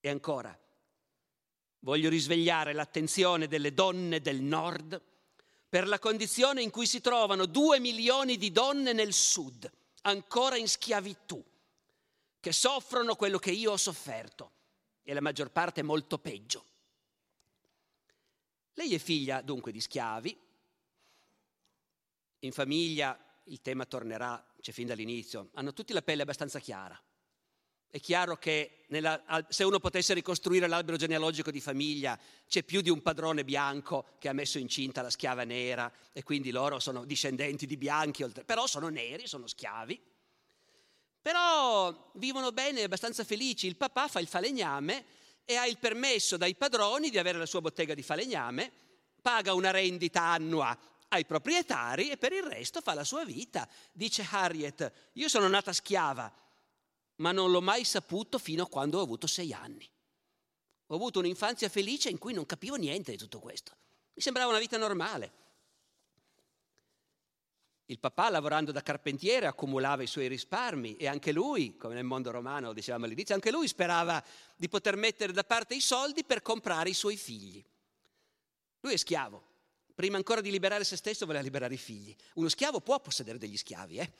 E 0.00 0.08
ancora, 0.08 0.58
voglio 1.80 2.08
risvegliare 2.08 2.72
l'attenzione 2.72 3.48
delle 3.48 3.74
donne 3.74 4.22
del 4.22 4.40
nord 4.40 5.08
per 5.70 5.86
la 5.86 6.00
condizione 6.00 6.62
in 6.62 6.70
cui 6.70 6.84
si 6.84 7.00
trovano 7.00 7.46
due 7.46 7.78
milioni 7.78 8.36
di 8.36 8.50
donne 8.50 8.92
nel 8.92 9.12
sud, 9.12 9.70
ancora 10.02 10.56
in 10.56 10.66
schiavitù, 10.66 11.42
che 12.40 12.52
soffrono 12.52 13.14
quello 13.14 13.38
che 13.38 13.52
io 13.52 13.70
ho 13.70 13.76
sofferto 13.76 14.50
e 15.04 15.14
la 15.14 15.20
maggior 15.20 15.52
parte 15.52 15.82
molto 15.82 16.18
peggio. 16.18 16.64
Lei 18.74 18.94
è 18.94 18.98
figlia 18.98 19.42
dunque 19.42 19.70
di 19.70 19.80
schiavi, 19.80 20.38
in 22.40 22.52
famiglia 22.52 23.16
il 23.44 23.60
tema 23.60 23.86
tornerà, 23.86 24.44
c'è 24.60 24.72
fin 24.72 24.88
dall'inizio, 24.88 25.50
hanno 25.54 25.72
tutti 25.72 25.92
la 25.92 26.02
pelle 26.02 26.22
abbastanza 26.22 26.58
chiara. 26.58 27.00
È 27.92 27.98
chiaro 27.98 28.36
che 28.36 28.84
nella, 28.90 29.20
se 29.48 29.64
uno 29.64 29.80
potesse 29.80 30.14
ricostruire 30.14 30.68
l'albero 30.68 30.96
genealogico 30.96 31.50
di 31.50 31.60
famiglia, 31.60 32.16
c'è 32.46 32.62
più 32.62 32.82
di 32.82 32.88
un 32.88 33.02
padrone 33.02 33.42
bianco 33.42 34.06
che 34.20 34.28
ha 34.28 34.32
messo 34.32 34.58
incinta 34.58 35.02
la 35.02 35.10
schiava 35.10 35.42
nera 35.42 35.92
e 36.12 36.22
quindi 36.22 36.52
loro 36.52 36.78
sono 36.78 37.04
discendenti 37.04 37.66
di 37.66 37.76
bianchi, 37.76 38.24
però 38.46 38.68
sono 38.68 38.90
neri, 38.90 39.26
sono 39.26 39.48
schiavi. 39.48 40.00
Però 41.20 42.12
vivono 42.14 42.52
bene, 42.52 42.84
abbastanza 42.84 43.24
felici. 43.24 43.66
Il 43.66 43.76
papà 43.76 44.06
fa 44.06 44.20
il 44.20 44.28
falegname 44.28 45.04
e 45.44 45.56
ha 45.56 45.66
il 45.66 45.78
permesso 45.78 46.36
dai 46.36 46.54
padroni 46.54 47.10
di 47.10 47.18
avere 47.18 47.38
la 47.38 47.46
sua 47.46 47.60
bottega 47.60 47.94
di 47.94 48.02
falegname, 48.02 48.70
paga 49.20 49.52
una 49.52 49.72
rendita 49.72 50.22
annua 50.22 50.78
ai 51.08 51.26
proprietari 51.26 52.08
e 52.08 52.16
per 52.16 52.32
il 52.32 52.44
resto 52.44 52.80
fa 52.80 52.94
la 52.94 53.02
sua 53.02 53.24
vita. 53.24 53.68
Dice 53.92 54.24
Harriet, 54.30 55.10
io 55.14 55.28
sono 55.28 55.48
nata 55.48 55.72
schiava 55.72 56.32
ma 57.20 57.32
non 57.32 57.50
l'ho 57.50 57.60
mai 57.60 57.84
saputo 57.84 58.38
fino 58.38 58.64
a 58.64 58.68
quando 58.68 58.98
ho 58.98 59.02
avuto 59.02 59.26
sei 59.26 59.52
anni. 59.52 59.88
Ho 60.86 60.94
avuto 60.94 61.18
un'infanzia 61.20 61.68
felice 61.68 62.10
in 62.10 62.18
cui 62.18 62.32
non 62.32 62.46
capivo 62.46 62.76
niente 62.76 63.12
di 63.12 63.16
tutto 63.16 63.38
questo. 63.38 63.76
Mi 64.14 64.22
sembrava 64.22 64.50
una 64.50 64.58
vita 64.58 64.76
normale. 64.76 65.38
Il 67.86 67.98
papà, 67.98 68.30
lavorando 68.30 68.72
da 68.72 68.82
carpentiere, 68.82 69.46
accumulava 69.46 70.02
i 70.02 70.06
suoi 70.06 70.28
risparmi 70.28 70.96
e 70.96 71.08
anche 71.08 71.32
lui, 71.32 71.76
come 71.76 71.94
nel 71.94 72.04
mondo 72.04 72.30
romano 72.30 72.72
dicevamo 72.72 73.04
all'inizio, 73.04 73.34
anche 73.34 73.50
lui 73.50 73.66
sperava 73.66 74.22
di 74.56 74.68
poter 74.68 74.96
mettere 74.96 75.32
da 75.32 75.44
parte 75.44 75.74
i 75.74 75.80
soldi 75.80 76.24
per 76.24 76.40
comprare 76.40 76.88
i 76.88 76.94
suoi 76.94 77.16
figli. 77.16 77.62
Lui 78.80 78.92
è 78.94 78.96
schiavo. 78.96 79.48
Prima 79.94 80.16
ancora 80.16 80.40
di 80.40 80.50
liberare 80.50 80.84
se 80.84 80.96
stesso 80.96 81.26
voleva 81.26 81.44
liberare 81.44 81.74
i 81.74 81.78
figli. 81.78 82.14
Uno 82.34 82.48
schiavo 82.48 82.80
può 82.80 82.98
possedere 83.00 83.38
degli 83.38 83.56
schiavi, 83.56 83.98
eh? 83.98 84.12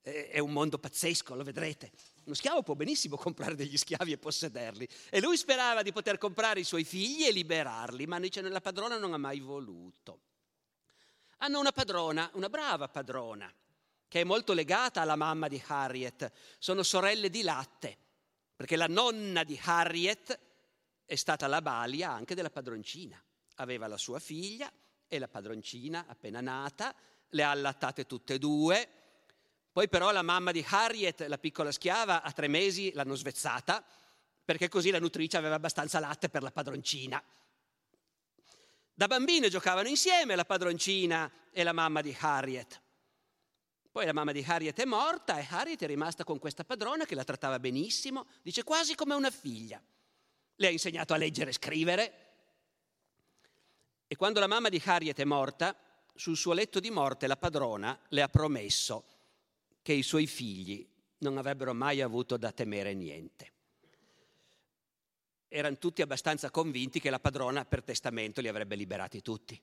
è 0.00 0.38
un 0.38 0.52
mondo 0.52 0.78
pazzesco, 0.78 1.34
lo 1.34 1.42
vedrete. 1.42 1.90
Uno 2.26 2.34
schiavo 2.34 2.62
può 2.62 2.74
benissimo 2.74 3.16
comprare 3.16 3.54
degli 3.54 3.76
schiavi 3.76 4.12
e 4.12 4.18
possederli. 4.18 4.86
E 5.10 5.20
lui 5.20 5.36
sperava 5.36 5.82
di 5.82 5.92
poter 5.92 6.18
comprare 6.18 6.60
i 6.60 6.64
suoi 6.64 6.84
figli 6.84 7.24
e 7.24 7.32
liberarli, 7.32 8.06
ma 8.06 8.20
dice 8.20 8.42
la 8.42 8.60
padrona 8.60 8.98
non 8.98 9.12
ha 9.12 9.18
mai 9.18 9.40
voluto. 9.40 10.20
Hanno 11.38 11.60
una 11.60 11.72
padrona, 11.72 12.28
una 12.34 12.48
brava 12.48 12.88
padrona, 12.88 13.52
che 14.08 14.20
è 14.20 14.24
molto 14.24 14.54
legata 14.54 15.02
alla 15.02 15.16
mamma 15.16 15.48
di 15.48 15.62
Harriet. 15.66 16.32
Sono 16.58 16.82
sorelle 16.82 17.30
di 17.30 17.42
latte, 17.42 17.96
perché 18.56 18.74
la 18.74 18.86
nonna 18.88 19.44
di 19.44 19.58
Harriet 19.62 20.38
è 21.04 21.14
stata 21.14 21.46
la 21.46 21.62
balia 21.62 22.10
anche 22.10 22.34
della 22.34 22.50
padroncina. 22.50 23.22
Aveva 23.56 23.86
la 23.86 23.98
sua 23.98 24.18
figlia 24.18 24.70
e 25.06 25.18
la 25.18 25.28
padroncina 25.28 26.06
appena 26.08 26.40
nata, 26.40 26.92
le 27.30 27.42
ha 27.44 27.50
allattate 27.50 28.04
tutte 28.06 28.34
e 28.34 28.38
due 28.38 28.88
poi 29.76 29.90
però 29.90 30.10
la 30.10 30.22
mamma 30.22 30.52
di 30.52 30.64
Harriet, 30.66 31.26
la 31.26 31.36
piccola 31.36 31.70
schiava, 31.70 32.22
a 32.22 32.32
tre 32.32 32.48
mesi 32.48 32.92
l'hanno 32.94 33.14
svezzata 33.14 33.84
perché 34.42 34.70
così 34.70 34.90
la 34.90 34.98
nutrice 34.98 35.36
aveva 35.36 35.56
abbastanza 35.56 35.98
latte 35.98 36.30
per 36.30 36.42
la 36.42 36.50
padroncina. 36.50 37.22
Da 38.94 39.06
bambine 39.06 39.50
giocavano 39.50 39.86
insieme 39.88 40.34
la 40.34 40.46
padroncina 40.46 41.30
e 41.50 41.62
la 41.62 41.74
mamma 41.74 42.00
di 42.00 42.16
Harriet. 42.18 42.80
Poi 43.92 44.06
la 44.06 44.14
mamma 44.14 44.32
di 44.32 44.42
Harriet 44.48 44.80
è 44.80 44.86
morta 44.86 45.38
e 45.38 45.46
Harriet 45.46 45.82
è 45.82 45.86
rimasta 45.86 46.24
con 46.24 46.38
questa 46.38 46.64
padrona 46.64 47.04
che 47.04 47.14
la 47.14 47.24
trattava 47.24 47.58
benissimo, 47.58 48.28
dice 48.40 48.64
quasi 48.64 48.94
come 48.94 49.14
una 49.14 49.30
figlia. 49.30 49.78
Le 50.54 50.66
ha 50.66 50.70
insegnato 50.70 51.12
a 51.12 51.18
leggere 51.18 51.50
e 51.50 51.52
scrivere. 51.52 52.14
E 54.06 54.16
quando 54.16 54.40
la 54.40 54.46
mamma 54.46 54.70
di 54.70 54.80
Harriet 54.82 55.20
è 55.20 55.24
morta, 55.24 55.76
sul 56.14 56.38
suo 56.38 56.54
letto 56.54 56.80
di 56.80 56.90
morte 56.90 57.26
la 57.26 57.36
padrona 57.36 58.00
le 58.08 58.22
ha 58.22 58.28
promesso 58.30 59.15
che 59.86 59.92
i 59.92 60.02
suoi 60.02 60.26
figli 60.26 60.84
non 61.18 61.38
avrebbero 61.38 61.72
mai 61.72 62.00
avuto 62.00 62.36
da 62.36 62.50
temere 62.50 62.92
niente. 62.92 63.52
Erano 65.46 65.78
tutti 65.78 66.02
abbastanza 66.02 66.50
convinti 66.50 66.98
che 66.98 67.08
la 67.08 67.20
padrona 67.20 67.64
per 67.64 67.84
testamento 67.84 68.40
li 68.40 68.48
avrebbe 68.48 68.74
liberati 68.74 69.22
tutti. 69.22 69.56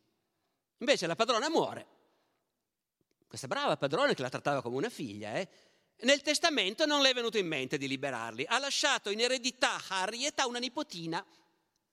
Invece 0.77 1.07
la 1.07 1.17
padrona 1.17 1.49
muore. 1.49 1.87
Questa 3.27 3.47
brava 3.47 3.75
padrona 3.75 4.13
che 4.13 4.21
la 4.21 4.29
trattava 4.29 4.61
come 4.61 4.77
una 4.77 4.89
figlia, 4.89 5.33
eh? 5.33 5.49
nel 6.03 6.21
testamento 6.21 6.85
non 6.85 7.01
le 7.01 7.09
è 7.09 7.13
venuto 7.13 7.37
in 7.37 7.47
mente 7.47 7.77
di 7.77 7.89
liberarli. 7.89 8.45
Ha 8.47 8.59
lasciato 8.59 9.09
in 9.09 9.19
eredità 9.19 9.77
Harriet 9.89 10.39
a 10.39 10.47
una 10.47 10.59
nipotina, 10.59 11.21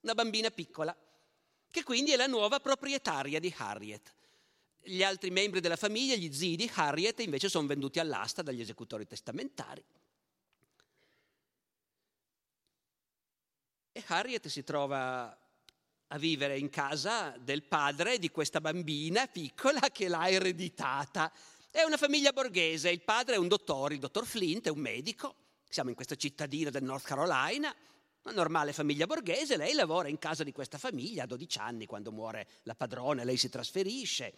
una 0.03 0.15
bambina 0.15 0.53
piccola, 0.53 0.97
che 1.69 1.83
quindi 1.83 2.13
è 2.13 2.17
la 2.17 2.29
nuova 2.29 2.61
proprietaria 2.61 3.41
di 3.41 3.53
Harriet. 3.59 4.15
Gli 4.83 5.03
altri 5.03 5.31
membri 5.31 5.61
della 5.61 5.77
famiglia, 5.77 6.15
gli 6.15 6.33
zii 6.33 6.57
di 6.57 6.71
Harriet, 6.75 7.21
invece 7.21 7.49
sono 7.49 7.67
venduti 7.67 7.99
all'asta 7.99 8.43
dagli 8.43 8.61
esecutori 8.61 9.07
testamentari. 9.07 9.85
E 13.93 14.05
Harriet 14.07 14.47
si 14.49 14.65
trova 14.65 15.37
a 16.13 16.19
vivere 16.19 16.59
in 16.59 16.71
casa 16.71 17.37
del 17.39 17.63
padre 17.63 18.19
di 18.19 18.31
questa 18.31 18.61
bambina 18.61 19.27
piccola 19.27 19.81
che 19.93 20.09
l'ha 20.09 20.29
ereditata. 20.29 21.33
È 21.71 21.83
una 21.83 21.97
famiglia 21.97 22.33
borghese, 22.33 22.91
il 22.91 23.03
padre 23.03 23.35
è 23.35 23.39
un 23.39 23.49
dottore, 23.49 23.95
il 23.95 24.01
dottor 24.01 24.27
Flint 24.27 24.67
è 24.67 24.71
un 24.71 24.81
medico, 24.81 25.37
siamo 25.69 25.91
in 25.91 25.95
questa 25.95 26.17
cittadina 26.17 26.71
del 26.71 26.83
North 26.83 27.05
Carolina, 27.05 27.75
una 28.23 28.35
normale 28.35 28.73
famiglia 28.73 29.07
borghese, 29.07 29.57
lei 29.57 29.73
lavora 29.73 30.09
in 30.09 30.19
casa 30.19 30.45
di 30.45 30.53
questa 30.53 30.79
famiglia 30.79 31.25
a 31.25 31.27
12 31.27 31.59
anni, 31.59 31.87
quando 31.87 32.13
muore 32.13 32.47
la 32.65 32.75
padrona 32.75 33.25
lei 33.25 33.37
si 33.37 33.49
trasferisce 33.49 34.35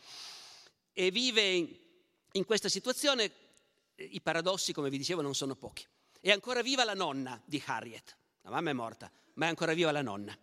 e 0.93 1.11
vive 1.11 1.43
in, 1.43 1.77
in 2.33 2.45
questa 2.45 2.69
situazione. 2.69 3.31
I 3.97 4.21
paradossi, 4.21 4.73
come 4.73 4.91
vi 4.91 4.99
dicevo, 4.99 5.21
non 5.21 5.35
sono 5.35 5.55
pochi. 5.55 5.85
È 6.21 6.31
ancora 6.31 6.63
viva 6.63 6.85
la 6.85 6.95
nonna 6.95 7.41
di 7.45 7.63
Harriet, 7.67 8.17
la 8.43 8.51
mamma 8.51 8.71
è 8.71 8.75
morta, 8.75 9.11
ma 9.35 9.47
è 9.47 9.49
ancora 9.49 9.75
viva 9.75 9.91
la 9.91 10.03
nonna. 10.03 10.37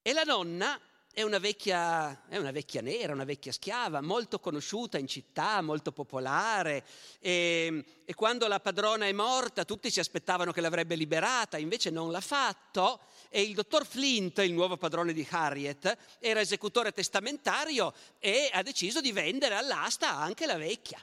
E 0.00 0.12
la 0.12 0.22
nonna 0.22 0.80
è 1.14 1.22
una, 1.22 1.38
vecchia, 1.38 2.26
è 2.28 2.36
una 2.38 2.50
vecchia 2.50 2.80
nera, 2.80 3.12
una 3.12 3.24
vecchia 3.24 3.52
schiava, 3.52 4.00
molto 4.00 4.40
conosciuta 4.40 4.98
in 4.98 5.06
città, 5.06 5.62
molto 5.62 5.92
popolare. 5.92 6.84
E, 7.20 7.84
e, 8.04 8.14
quando 8.14 8.48
la 8.48 8.58
padrona 8.58 9.06
è 9.06 9.12
morta, 9.12 9.64
tutti 9.64 9.90
si 9.92 10.00
aspettavano 10.00 10.50
che 10.50 10.60
l'avrebbe 10.60 10.96
liberata, 10.96 11.56
invece 11.56 11.90
non 11.90 12.10
l'ha 12.10 12.20
fatto. 12.20 13.00
E 13.28 13.42
il 13.42 13.54
dottor 13.54 13.86
Flint, 13.86 14.38
il 14.38 14.52
nuovo 14.52 14.76
padrone 14.76 15.12
di 15.12 15.26
Harriet, 15.30 15.96
era 16.18 16.40
esecutore 16.40 16.90
testamentario 16.90 17.94
e 18.18 18.50
ha 18.52 18.62
deciso 18.62 19.00
di 19.00 19.12
vendere 19.12 19.54
all'asta 19.54 20.16
anche 20.16 20.46
la 20.46 20.56
vecchia. 20.56 21.00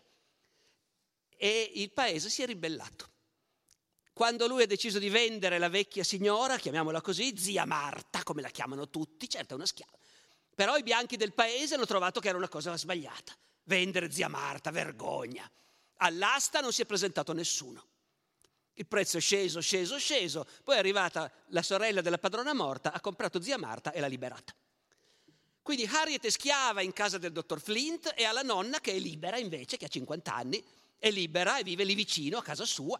E 1.37 1.71
il 1.75 1.89
paese 1.91 2.29
si 2.29 2.43
è 2.43 2.45
ribellato. 2.45 3.10
Quando 4.13 4.47
lui 4.47 4.63
ha 4.63 4.67
deciso 4.67 4.99
di 4.99 5.09
vendere 5.09 5.57
la 5.57 5.69
vecchia 5.69 6.03
signora, 6.03 6.57
chiamiamola 6.57 7.01
così, 7.01 7.37
zia 7.37 7.65
Marta, 7.65 8.23
come 8.23 8.41
la 8.41 8.49
chiamano 8.49 8.89
tutti, 8.89 9.29
certo 9.29 9.53
è 9.53 9.55
una 9.55 9.65
schiava, 9.65 9.97
però 10.53 10.75
i 10.77 10.83
bianchi 10.83 11.15
del 11.17 11.33
paese 11.33 11.75
hanno 11.75 11.85
trovato 11.85 12.19
che 12.19 12.27
era 12.27 12.37
una 12.37 12.49
cosa 12.49 12.77
sbagliata. 12.77 13.33
Vendere 13.63 14.11
zia 14.11 14.27
Marta, 14.27 14.69
vergogna. 14.71 15.49
All'asta 15.97 16.59
non 16.59 16.73
si 16.73 16.81
è 16.81 16.85
presentato 16.85 17.31
nessuno. 17.31 17.85
Il 18.73 18.87
prezzo 18.87 19.17
è 19.17 19.21
sceso, 19.21 19.61
sceso, 19.61 19.97
sceso. 19.97 20.45
Poi 20.63 20.75
è 20.75 20.79
arrivata 20.79 21.31
la 21.47 21.61
sorella 21.61 22.01
della 22.01 22.17
padrona 22.17 22.53
morta, 22.53 22.91
ha 22.91 22.99
comprato 22.99 23.41
zia 23.41 23.57
Marta 23.57 23.91
e 23.91 23.99
l'ha 23.99 24.07
liberata. 24.07 24.53
Quindi 25.61 25.85
Harriet 25.85 26.25
è 26.25 26.29
schiava 26.29 26.81
in 26.81 26.91
casa 26.91 27.17
del 27.17 27.31
dottor 27.31 27.61
Flint 27.61 28.13
e 28.15 28.23
ha 28.23 28.31
la 28.31 28.41
nonna 28.41 28.79
che 28.79 28.93
è 28.93 28.99
libera 28.99 29.37
invece, 29.37 29.77
che 29.77 29.85
ha 29.85 29.89
50 29.89 30.33
anni, 30.33 30.63
è 30.97 31.11
libera 31.11 31.57
e 31.59 31.63
vive 31.63 31.83
lì 31.83 31.93
vicino 31.93 32.39
a 32.39 32.43
casa 32.43 32.65
sua. 32.65 32.99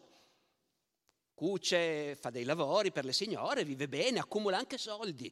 Cuce, 1.33 2.15
fa 2.15 2.29
dei 2.29 2.43
lavori 2.43 2.91
per 2.91 3.05
le 3.05 3.13
signore, 3.13 3.63
vive 3.63 3.87
bene, 3.87 4.19
accumula 4.19 4.57
anche 4.57 4.77
soldi. 4.77 5.31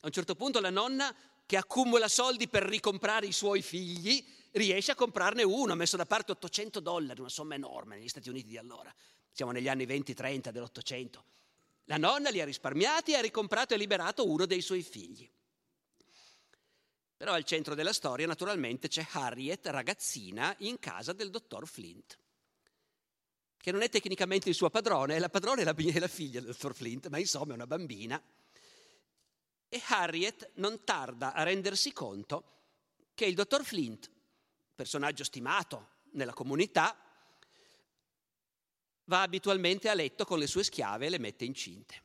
A 0.00 0.06
un 0.06 0.12
certo 0.12 0.34
punto 0.34 0.60
la 0.60 0.70
nonna 0.70 1.14
che 1.46 1.56
accumula 1.56 2.08
soldi 2.08 2.48
per 2.48 2.62
ricomprare 2.62 3.26
i 3.26 3.32
suoi 3.32 3.62
figli, 3.62 4.24
riesce 4.52 4.92
a 4.92 4.94
comprarne 4.94 5.42
uno, 5.42 5.72
ha 5.72 5.76
messo 5.76 5.96
da 5.96 6.06
parte 6.06 6.32
800 6.32 6.80
dollari, 6.80 7.20
una 7.20 7.28
somma 7.28 7.54
enorme 7.54 7.96
negli 7.96 8.08
Stati 8.08 8.28
Uniti 8.28 8.48
di 8.48 8.56
allora. 8.56 8.92
Siamo 9.30 9.52
negli 9.52 9.68
anni 9.68 9.84
20-30 9.84 10.50
dell'Ottocento. 10.50 11.24
La 11.84 11.96
nonna 11.96 12.30
li 12.30 12.40
ha 12.40 12.44
risparmiati 12.44 13.12
e 13.12 13.16
ha 13.16 13.20
ricomprato 13.20 13.74
e 13.74 13.76
liberato 13.76 14.26
uno 14.28 14.46
dei 14.46 14.60
suoi 14.60 14.82
figli. 14.82 15.28
Però 17.16 17.32
al 17.32 17.44
centro 17.44 17.74
della 17.74 17.92
storia 17.92 18.26
naturalmente 18.26 18.88
c'è 18.88 19.06
Harriet, 19.12 19.66
ragazzina, 19.66 20.54
in 20.58 20.78
casa 20.78 21.12
del 21.12 21.30
dottor 21.30 21.66
Flint, 21.66 22.18
che 23.62 23.70
non 23.70 23.82
è 23.82 23.88
tecnicamente 23.88 24.48
il 24.48 24.56
suo 24.56 24.70
padrone, 24.70 25.14
è 25.14 25.18
la 25.20 25.28
padrona 25.28 25.60
e 25.60 25.64
la, 25.64 25.74
la 26.00 26.08
figlia 26.08 26.40
del 26.40 26.50
dottor 26.50 26.74
Flint, 26.74 27.06
ma 27.06 27.18
insomma 27.18 27.52
è 27.52 27.54
una 27.54 27.68
bambina. 27.68 28.20
E 29.68 29.82
Harriet 29.86 30.50
non 30.54 30.82
tarda 30.82 31.32
a 31.32 31.44
rendersi 31.44 31.92
conto 31.92 32.42
che 33.14 33.24
il 33.24 33.36
dottor 33.36 33.64
Flint, 33.64 34.10
personaggio 34.74 35.22
stimato 35.22 35.90
nella 36.14 36.32
comunità, 36.32 36.98
va 39.04 39.22
abitualmente 39.22 39.88
a 39.88 39.94
letto 39.94 40.24
con 40.24 40.40
le 40.40 40.48
sue 40.48 40.64
schiave 40.64 41.06
e 41.06 41.10
le 41.10 41.18
mette 41.18 41.44
incinte. 41.44 42.02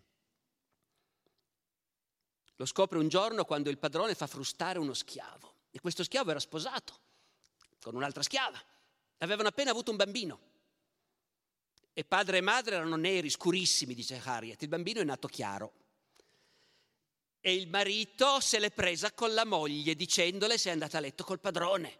Lo 2.57 2.67
scopre 2.67 2.99
un 2.99 3.07
giorno 3.07 3.45
quando 3.45 3.71
il 3.71 3.79
padrone 3.79 4.13
fa 4.13 4.27
frustare 4.27 4.77
uno 4.77 4.93
schiavo. 4.93 5.55
E 5.71 5.79
questo 5.79 6.03
schiavo 6.03 6.29
era 6.29 6.39
sposato 6.39 6.99
con 7.81 7.95
un'altra 7.95 8.21
schiava. 8.21 8.63
Avevano 9.17 9.47
appena 9.47 9.71
avuto 9.71 9.89
un 9.89 9.97
bambino. 9.97 10.55
E 11.97 12.03
padre 12.03 12.37
e 12.37 12.41
madre 12.41 12.75
erano 12.75 12.95
neri, 12.95 13.27
scurissimi, 13.27 13.95
dice 13.95 14.21
Harriet. 14.23 14.61
Il 14.61 14.67
bambino 14.67 15.01
è 15.01 15.03
nato 15.03 15.27
chiaro. 15.27 15.73
E 17.39 17.55
il 17.55 17.67
marito 17.69 18.39
se 18.39 18.59
l'è 18.59 18.69
presa 18.69 19.13
con 19.13 19.33
la 19.33 19.45
moglie 19.45 19.95
dicendole 19.95 20.59
se 20.59 20.69
è 20.69 20.73
andata 20.73 20.99
a 20.99 21.01
letto 21.01 21.23
col 21.23 21.39
padrone. 21.39 21.99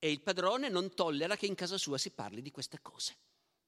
E 0.00 0.10
il 0.10 0.22
padrone 0.22 0.68
non 0.68 0.92
tollera 0.92 1.36
che 1.36 1.46
in 1.46 1.54
casa 1.54 1.78
sua 1.78 1.98
si 1.98 2.10
parli 2.10 2.42
di 2.42 2.50
queste 2.50 2.80
cose. 2.82 3.16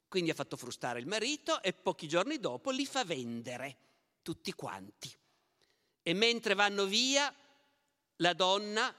Quindi 0.08 0.30
ha 0.30 0.34
fatto 0.34 0.56
frustare 0.56 0.98
il 0.98 1.06
marito 1.06 1.62
e 1.62 1.72
pochi 1.72 2.08
giorni 2.08 2.40
dopo 2.40 2.72
li 2.72 2.84
fa 2.84 3.04
vendere 3.04 3.76
tutti 4.22 4.52
quanti. 4.54 5.08
E 6.02 6.14
mentre 6.14 6.54
vanno 6.54 6.84
via, 6.86 7.32
la 8.16 8.32
donna, 8.32 8.92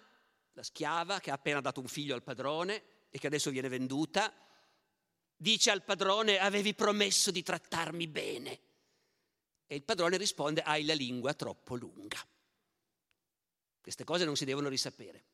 la 0.54 0.64
schiava 0.64 1.20
che 1.20 1.32
ha 1.32 1.34
appena 1.34 1.60
dato 1.60 1.82
un 1.82 1.90
figlio 1.90 2.16
al 2.16 2.24
padrone 2.24 3.10
e 3.10 3.20
che 3.20 3.28
adesso 3.28 3.50
viene 3.50 3.68
venduta, 3.68 4.34
dice 5.44 5.72
al 5.72 5.84
padrone 5.84 6.40
avevi 6.40 6.74
promesso 6.74 7.30
di 7.30 7.44
trattarmi 7.44 8.08
bene. 8.08 8.60
E 9.68 9.76
il 9.76 9.84
padrone 9.84 10.18
risponde 10.18 10.62
hai 10.62 10.86
la 10.86 10.94
lingua 10.94 11.34
troppo 11.34 11.76
lunga. 11.76 12.26
Queste 13.82 14.06
cose 14.06 14.24
non 14.24 14.38
si 14.38 14.46
devono 14.46 14.70
risapere. 14.70 15.26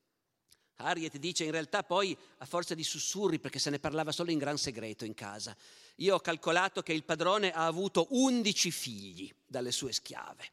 Harriet 0.77 1.17
dice 1.17 1.43
in 1.43 1.51
realtà 1.51 1.83
poi 1.83 2.17
a 2.37 2.45
forza 2.45 2.73
di 2.73 2.83
sussurri 2.83 3.37
perché 3.37 3.59
se 3.59 3.69
ne 3.69 3.79
parlava 3.79 4.11
solo 4.11 4.31
in 4.31 4.39
gran 4.39 4.57
segreto 4.57 5.05
in 5.05 5.13
casa. 5.13 5.55
Io 5.97 6.15
ho 6.15 6.19
calcolato 6.19 6.81
che 6.81 6.93
il 6.93 7.03
padrone 7.03 7.51
ha 7.51 7.65
avuto 7.65 8.07
undici 8.11 8.71
figli 8.71 9.31
dalle 9.45 9.71
sue 9.71 9.91
schiave 9.91 10.51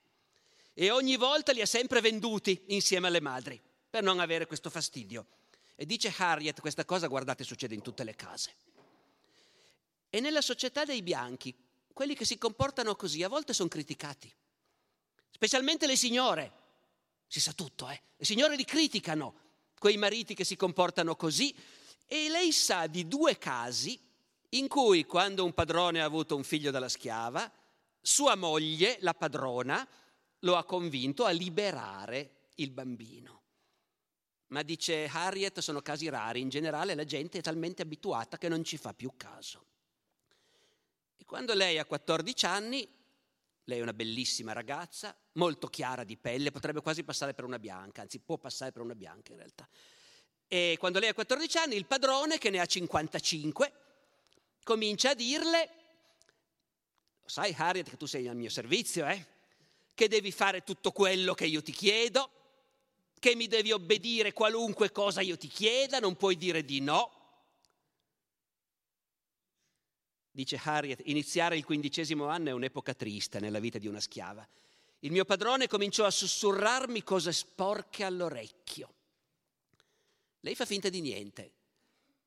e 0.75 0.91
ogni 0.91 1.17
volta 1.17 1.53
li 1.53 1.63
ha 1.63 1.67
sempre 1.67 2.03
venduti 2.03 2.65
insieme 2.67 3.07
alle 3.07 3.21
madri 3.21 3.59
per 3.89 4.03
non 4.03 4.21
avere 4.21 4.47
questo 4.47 4.69
fastidio. 4.69 5.27
E 5.75 5.87
dice 5.87 6.13
Harriet, 6.15 6.61
questa 6.61 6.85
cosa 6.85 7.07
guardate 7.07 7.45
succede 7.45 7.75
in 7.75 7.81
tutte 7.81 8.05
le 8.05 8.15
case. 8.15 8.66
E 10.17 10.21
nella 10.21 10.41
società 10.41 10.87
dei 10.87 11.03
bianchi, 11.03 11.55
quelli 11.93 12.15
che 12.15 12.25
si 12.25 12.39
comportano 12.39 12.97
così 12.97 13.23
a 13.23 13.29
volte 13.29 13.53
sono 13.53 13.69
criticati, 13.69 14.35
specialmente 15.29 15.87
le 15.87 15.95
signore. 15.95 16.53
Si 17.27 17.39
sa 17.39 17.53
tutto, 17.53 17.87
eh? 17.91 18.01
Le 18.17 18.25
signore 18.25 18.57
li 18.57 18.65
criticano 18.65 19.35
quei 19.79 19.99
mariti 19.99 20.35
che 20.35 20.45
si 20.45 20.57
comportano 20.57 21.17
così. 21.17 21.55
E 22.07 22.31
lei 22.31 22.51
sa 22.53 22.87
di 22.87 23.07
due 23.07 23.37
casi 23.37 24.01
in 24.51 24.69
cui 24.69 25.05
quando 25.05 25.45
un 25.45 25.53
padrone 25.53 26.01
ha 26.01 26.07
avuto 26.07 26.35
un 26.35 26.45
figlio 26.45 26.71
dalla 26.71 26.89
schiava, 26.89 27.53
sua 28.01 28.37
moglie, 28.37 28.97
la 29.01 29.13
padrona, 29.13 29.87
lo 30.39 30.57
ha 30.57 30.65
convinto 30.65 31.27
a 31.27 31.31
liberare 31.31 32.47
il 32.55 32.71
bambino. 32.71 33.43
Ma 34.47 34.63
dice 34.63 35.11
Harriet, 35.13 35.59
sono 35.59 35.83
casi 35.83 36.09
rari, 36.09 36.41
in 36.41 36.49
generale 36.49 36.95
la 36.95 37.05
gente 37.05 37.37
è 37.37 37.43
talmente 37.43 37.83
abituata 37.83 38.39
che 38.39 38.49
non 38.49 38.65
ci 38.65 38.79
fa 38.79 38.95
più 38.95 39.13
caso. 39.19 39.75
Quando 41.27 41.55
lei 41.55 41.77
ha 41.79 41.85
14 41.85 42.47
anni, 42.47 42.89
lei 43.65 43.81
è 43.81 43.83
una 43.83 43.93
bellissima 43.93 44.53
ragazza, 44.53 45.15
molto 45.33 45.67
chiara 45.67 46.05
di 46.05 46.17
pelle, 46.17 46.53
potrebbe 46.53 46.81
quasi 46.81 47.03
passare 47.03 47.35
per 47.35 47.45
una 47.45 47.59
bianca, 47.59 48.03
anzi 48.03 48.21
può 48.21 48.39
passare 48.39 48.71
per 48.71 48.81
una 48.81 48.95
bianca 48.95 49.33
in 49.33 49.39
realtà. 49.39 49.69
E 50.47 50.77
quando 50.79 51.01
lei 51.01 51.09
ha 51.09 51.15
14 51.15 51.59
anni, 51.59 51.75
il 51.75 51.87
padrone, 51.87 52.39
che 52.39 52.49
ne 52.51 52.61
ha 52.61 52.65
55, 52.65 53.73
comincia 54.63 55.11
a 55.11 55.15
dirle, 55.15 55.71
sai 57.25 57.53
Harriet 57.59 57.91
che 57.91 57.97
tu 57.97 58.07
sei 58.07 58.29
al 58.29 58.37
mio 58.37 58.49
servizio, 58.49 59.05
eh? 59.09 59.27
che 59.95 60.07
devi 60.07 60.31
fare 60.31 60.63
tutto 60.63 60.93
quello 60.93 61.35
che 61.35 61.47
io 61.47 61.61
ti 61.61 61.73
chiedo, 61.73 62.31
che 63.19 63.35
mi 63.35 63.49
devi 63.49 63.73
obbedire 63.73 64.33
qualunque 64.33 64.93
cosa 64.93 65.23
io 65.23 65.37
ti 65.37 65.49
chieda, 65.49 65.99
non 65.99 66.15
puoi 66.15 66.37
dire 66.37 66.65
di 66.65 66.81
no, 66.81 67.16
dice 70.37 70.61
Harriet, 70.63 71.01
iniziare 71.07 71.57
il 71.57 71.65
quindicesimo 71.65 72.27
anno 72.27 72.51
è 72.51 72.53
un'epoca 72.53 72.93
triste 72.93 73.41
nella 73.41 73.59
vita 73.59 73.79
di 73.79 73.87
una 73.87 74.01
schiava. 74.01 74.47
Il 74.99 75.11
mio 75.11 75.25
padrone 75.25 75.67
cominciò 75.67 76.05
a 76.05 76.11
sussurrarmi 76.11 77.03
cose 77.03 77.33
sporche 77.33 78.05
all'orecchio. 78.05 78.93
Lei 80.41 80.55
fa 80.55 80.67
finta 80.67 80.91
di 80.91 81.01
niente 81.01 81.53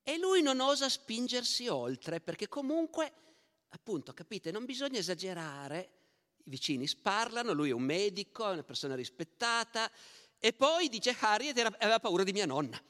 e 0.01 0.17
lui 0.17 0.41
non 0.41 0.59
osa 0.59 0.89
spingersi 0.89 1.67
oltre 1.67 2.19
perché 2.19 2.47
comunque, 2.47 3.13
appunto, 3.69 4.11
capite, 4.13 4.49
non 4.49 4.65
bisogna 4.65 4.97
esagerare. 4.97 5.89
I 6.45 6.49
vicini 6.49 6.87
sparlano, 6.87 7.53
lui 7.53 7.69
è 7.69 7.73
un 7.73 7.83
medico, 7.83 8.49
è 8.49 8.53
una 8.53 8.63
persona 8.63 8.95
rispettata 8.95 9.89
e 10.39 10.51
poi, 10.53 10.89
dice 10.89 11.15
Harriet, 11.19 11.59
aveva 11.59 11.99
paura 11.99 12.23
di 12.23 12.31
mia 12.31 12.47
nonna 12.47 12.81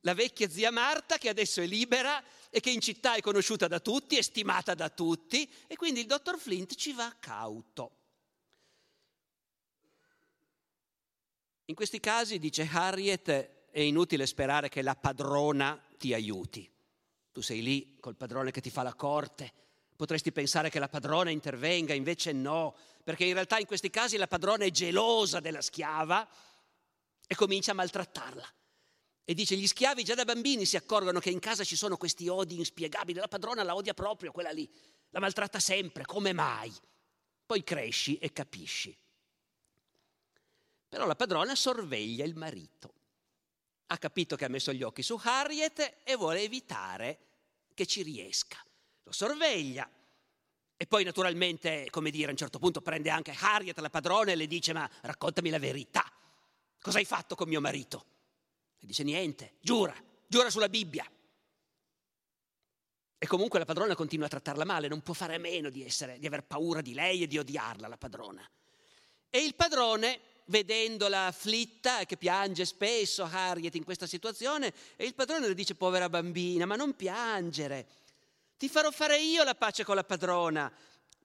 la 0.00 0.14
vecchia 0.14 0.48
zia 0.48 0.70
Marta 0.70 1.18
che 1.18 1.28
adesso 1.28 1.60
è 1.60 1.66
libera 1.66 2.22
e 2.50 2.60
che 2.60 2.70
in 2.70 2.80
città 2.80 3.14
è 3.14 3.20
conosciuta 3.20 3.66
da 3.66 3.80
tutti, 3.80 4.16
è 4.16 4.22
stimata 4.22 4.74
da 4.74 4.88
tutti 4.88 5.50
e 5.66 5.76
quindi 5.76 6.00
il 6.00 6.06
dottor 6.06 6.38
Flint 6.38 6.74
ci 6.74 6.92
va 6.92 7.14
cauto. 7.18 7.90
In 11.66 11.74
questi 11.74 11.98
casi, 11.98 12.38
dice 12.38 12.68
Harriet, 12.70 13.28
è 13.70 13.80
inutile 13.80 14.26
sperare 14.26 14.68
che 14.68 14.82
la 14.82 14.94
padrona 14.94 15.78
ti 15.98 16.14
aiuti. 16.14 16.70
Tu 17.32 17.40
sei 17.40 17.60
lì 17.60 17.96
col 17.98 18.16
padrone 18.16 18.52
che 18.52 18.60
ti 18.60 18.70
fa 18.70 18.82
la 18.82 18.94
corte, 18.94 19.52
potresti 19.96 20.30
pensare 20.30 20.70
che 20.70 20.78
la 20.78 20.88
padrona 20.88 21.30
intervenga, 21.30 21.92
invece 21.92 22.32
no, 22.32 22.76
perché 23.02 23.24
in 23.24 23.34
realtà 23.34 23.58
in 23.58 23.66
questi 23.66 23.90
casi 23.90 24.16
la 24.16 24.28
padrona 24.28 24.64
è 24.64 24.70
gelosa 24.70 25.40
della 25.40 25.60
schiava 25.60 26.26
e 27.26 27.34
comincia 27.34 27.72
a 27.72 27.74
maltrattarla 27.74 28.54
e 29.28 29.34
dice, 29.34 29.56
gli 29.56 29.66
schiavi 29.66 30.04
già 30.04 30.14
da 30.14 30.24
bambini 30.24 30.64
si 30.64 30.76
accorgono 30.76 31.18
che 31.18 31.30
in 31.30 31.40
casa 31.40 31.64
ci 31.64 31.74
sono 31.74 31.96
questi 31.96 32.28
odi 32.28 32.58
inspiegabili. 32.58 33.18
La 33.18 33.26
padrona 33.26 33.64
la 33.64 33.74
odia 33.74 33.92
proprio, 33.92 34.30
quella 34.30 34.52
lì. 34.52 34.70
La 35.10 35.18
maltratta 35.18 35.58
sempre, 35.58 36.04
come 36.04 36.32
mai? 36.32 36.72
Poi 37.44 37.64
cresci 37.64 38.18
e 38.18 38.32
capisci. 38.32 38.96
Però 40.88 41.06
la 41.06 41.16
padrona 41.16 41.56
sorveglia 41.56 42.24
il 42.24 42.36
marito. 42.36 42.94
Ha 43.88 43.98
capito 43.98 44.36
che 44.36 44.44
ha 44.44 44.48
messo 44.48 44.72
gli 44.72 44.84
occhi 44.84 45.02
su 45.02 45.20
Harriet 45.20 45.96
e 46.04 46.14
vuole 46.14 46.42
evitare 46.42 47.18
che 47.74 47.84
ci 47.84 48.02
riesca. 48.02 48.64
Lo 49.02 49.10
sorveglia. 49.10 49.90
E 50.76 50.86
poi 50.86 51.02
naturalmente, 51.02 51.88
come 51.90 52.10
dire, 52.10 52.28
a 52.28 52.30
un 52.30 52.36
certo 52.36 52.60
punto 52.60 52.80
prende 52.80 53.10
anche 53.10 53.34
Harriet, 53.36 53.76
la 53.80 53.90
padrona, 53.90 54.30
e 54.30 54.36
le 54.36 54.46
dice, 54.46 54.72
ma 54.72 54.88
raccontami 55.00 55.50
la 55.50 55.58
verità. 55.58 56.08
Cosa 56.80 56.98
hai 56.98 57.04
fatto 57.04 57.34
con 57.34 57.48
mio 57.48 57.60
marito? 57.60 58.14
E 58.86 58.90
dice 58.90 59.02
niente, 59.02 59.54
giura, 59.60 59.92
giura 60.28 60.48
sulla 60.48 60.68
Bibbia. 60.68 61.04
E 63.18 63.26
comunque 63.26 63.58
la 63.58 63.64
padrona 63.64 63.96
continua 63.96 64.26
a 64.26 64.28
trattarla 64.28 64.64
male, 64.64 64.86
non 64.86 65.02
può 65.02 65.12
fare 65.12 65.34
a 65.34 65.38
meno 65.38 65.70
di, 65.70 65.82
essere, 65.82 66.20
di 66.20 66.26
aver 66.28 66.44
paura 66.44 66.80
di 66.82 66.94
lei 66.94 67.24
e 67.24 67.26
di 67.26 67.36
odiarla, 67.36 67.88
la 67.88 67.96
padrona. 67.96 68.48
E 69.28 69.38
il 69.40 69.56
padrone, 69.56 70.20
vedendola 70.44 71.26
afflitta 71.26 72.04
che 72.04 72.16
piange 72.16 72.64
spesso 72.64 73.24
Harriet 73.24 73.74
in 73.74 73.82
questa 73.82 74.06
situazione, 74.06 74.72
e 74.94 75.04
il 75.04 75.14
padrone 75.14 75.48
le 75.48 75.54
dice, 75.54 75.74
povera 75.74 76.08
bambina, 76.08 76.64
ma 76.64 76.76
non 76.76 76.94
piangere, 76.94 77.88
ti 78.56 78.68
farò 78.68 78.92
fare 78.92 79.18
io 79.18 79.42
la 79.42 79.56
pace 79.56 79.82
con 79.82 79.96
la 79.96 80.04
padrona, 80.04 80.72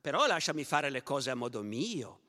però 0.02 0.26
lasciami 0.26 0.64
fare 0.64 0.90
le 0.90 1.04
cose 1.04 1.30
a 1.30 1.36
modo 1.36 1.62
mio. 1.62 2.20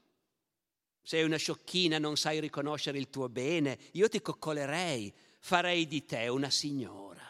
Sei 1.02 1.22
una 1.22 1.38
sciocchina, 1.38 1.98
non 1.98 2.16
sai 2.16 2.38
riconoscere 2.38 2.98
il 2.98 3.08
tuo 3.08 3.28
bene, 3.28 3.78
io 3.92 4.08
ti 4.08 4.20
coccolerei, 4.20 5.12
farei 5.44 5.88
di 5.88 6.04
te 6.04 6.28
una 6.28 6.50
signora. 6.50 7.28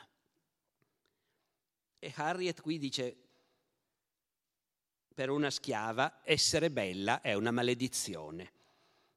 E 1.98 2.12
Harriet 2.14 2.60
qui 2.60 2.78
dice, 2.78 3.16
per 5.14 5.30
una 5.30 5.50
schiava 5.50 6.20
essere 6.22 6.70
bella 6.70 7.22
è 7.22 7.32
una 7.32 7.50
maledizione. 7.50 8.52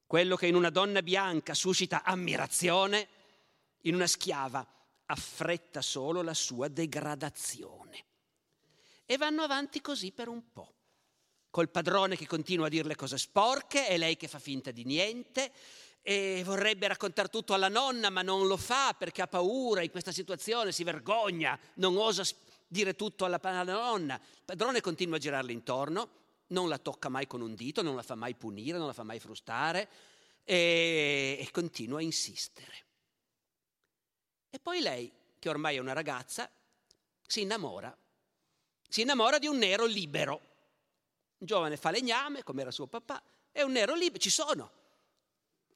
quello 0.07 0.35
che 0.35 0.45
in 0.45 0.55
una 0.55 0.69
donna 0.69 1.01
bianca 1.01 1.53
suscita 1.55 2.03
ammirazione, 2.03 3.07
in 3.81 3.95
una 3.95 4.07
schiava 4.07 4.65
affretta 5.07 5.81
solo 5.81 6.21
la 6.21 6.33
sua 6.33 6.67
degradazione. 6.67 8.05
E 9.03 9.17
vanno 9.17 9.41
avanti 9.41 9.81
così 9.81 10.11
per 10.11 10.29
un 10.29 10.51
po', 10.53 10.73
col 11.49 11.69
padrone 11.69 12.15
che 12.15 12.27
continua 12.27 12.67
a 12.67 12.69
dire 12.69 12.87
le 12.87 12.95
cose 12.95 13.17
sporche 13.17 13.89
e 13.89 13.97
lei 13.97 14.15
che 14.15 14.27
fa 14.27 14.39
finta 14.39 14.71
di 14.71 14.85
niente 14.85 15.51
e 16.07 16.43
vorrebbe 16.45 16.87
raccontare 16.87 17.29
tutto 17.29 17.55
alla 17.55 17.67
nonna 17.67 18.11
ma 18.11 18.21
non 18.21 18.45
lo 18.45 18.57
fa 18.57 18.93
perché 18.93 19.23
ha 19.23 19.27
paura 19.27 19.81
in 19.81 19.89
questa 19.89 20.11
situazione, 20.11 20.71
si 20.71 20.83
vergogna, 20.83 21.59
non 21.75 21.97
osa 21.97 22.23
dire 22.67 22.93
tutto 22.93 23.25
alla, 23.25 23.39
alla 23.41 23.73
nonna. 23.73 24.13
Il 24.13 24.43
padrone 24.45 24.81
continua 24.81 25.15
a 25.15 25.19
girarle 25.19 25.51
intorno, 25.51 26.09
non 26.49 26.69
la 26.69 26.77
tocca 26.77 27.09
mai 27.09 27.25
con 27.25 27.41
un 27.41 27.55
dito, 27.55 27.81
non 27.81 27.95
la 27.95 28.03
fa 28.03 28.13
mai 28.13 28.35
punire, 28.35 28.77
non 28.77 28.85
la 28.85 28.93
fa 28.93 29.01
mai 29.01 29.19
frustare 29.19 29.89
e, 30.43 31.37
e 31.39 31.49
continua 31.51 31.97
a 31.97 32.03
insistere. 32.03 32.85
E 34.51 34.59
poi 34.59 34.81
lei, 34.81 35.11
che 35.39 35.49
ormai 35.49 35.77
è 35.77 35.79
una 35.79 35.93
ragazza, 35.93 36.47
si 37.25 37.41
innamora. 37.41 37.97
Si 38.87 39.01
innamora 39.01 39.39
di 39.39 39.47
un 39.47 39.57
nero 39.57 39.85
libero. 39.85 40.33
Un 41.39 41.47
giovane 41.47 41.77
falegname, 41.77 42.43
come 42.43 42.61
era 42.61 42.69
suo 42.69 42.85
papà, 42.85 43.23
è 43.51 43.63
un 43.63 43.71
nero 43.71 43.95
libero. 43.95 44.19
Ci 44.19 44.29
sono. 44.29 44.83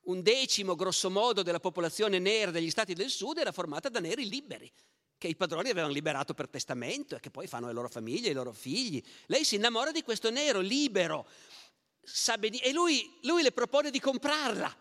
Un 0.10 0.24
decimo, 0.24 0.76
grosso 0.76 1.12
modo, 1.12 1.44
della 1.44 1.60
popolazione 1.60 2.18
nera 2.18 2.50
degli 2.50 2.72
stati 2.72 2.94
del 2.94 3.10
sud 3.10 3.38
era 3.38 3.52
formata 3.52 3.90
da 3.90 4.00
neri 4.00 4.28
liberi, 4.28 4.72
che 5.18 5.28
i 5.28 5.36
padroni 5.36 5.70
avevano 5.70 5.94
liberato 5.94 6.34
per 6.34 6.50
testamento 6.50 7.16
e 7.16 7.20
che 7.20 7.30
poi 7.30 7.46
fanno 7.46 7.68
le 7.68 7.74
loro 7.74 7.90
famiglie, 7.90 8.30
i 8.30 8.34
loro 8.34 8.52
figli. 8.52 9.04
Lei 9.28 9.46
si 9.46 9.56
innamora 9.56 9.92
di 9.92 10.02
questo 10.02 10.32
nero 10.32 10.62
libero 10.62 11.28
e 12.02 12.74
lui, 12.74 13.20
lui 13.22 13.44
le 13.44 13.52
propone 13.52 13.92
di 13.92 14.00
comprarla 14.00 14.76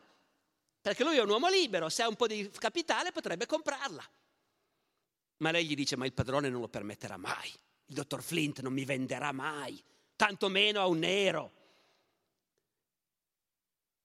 perché 0.81 1.05
lui 1.05 1.17
è 1.17 1.21
un 1.21 1.29
uomo 1.29 1.51
libero, 1.51 1.91
se 1.91 2.03
ha 2.03 2.09
un 2.09 2.17
po' 2.17 2.27
di 2.27 2.49
capitale 2.59 3.13
potrebbe 3.13 3.45
comprarla. 3.45 4.03
Ma 5.39 5.51
lei 5.51 5.67
gli 5.67 5.75
dice, 5.75 5.97
ma 5.97 6.07
il 6.07 6.15
padrone 6.15 6.49
non 6.49 6.63
lo 6.63 6.69
permetterà 6.69 7.19
mai, 7.19 7.51
il 7.51 7.95
dottor 7.95 8.23
Flint 8.23 8.61
non 8.61 8.73
mi 8.73 8.87
venderà 8.87 9.33
mai, 9.33 9.79
tantomeno 10.17 10.81
a 10.81 10.87
un 10.87 11.01
nero. 11.01 11.53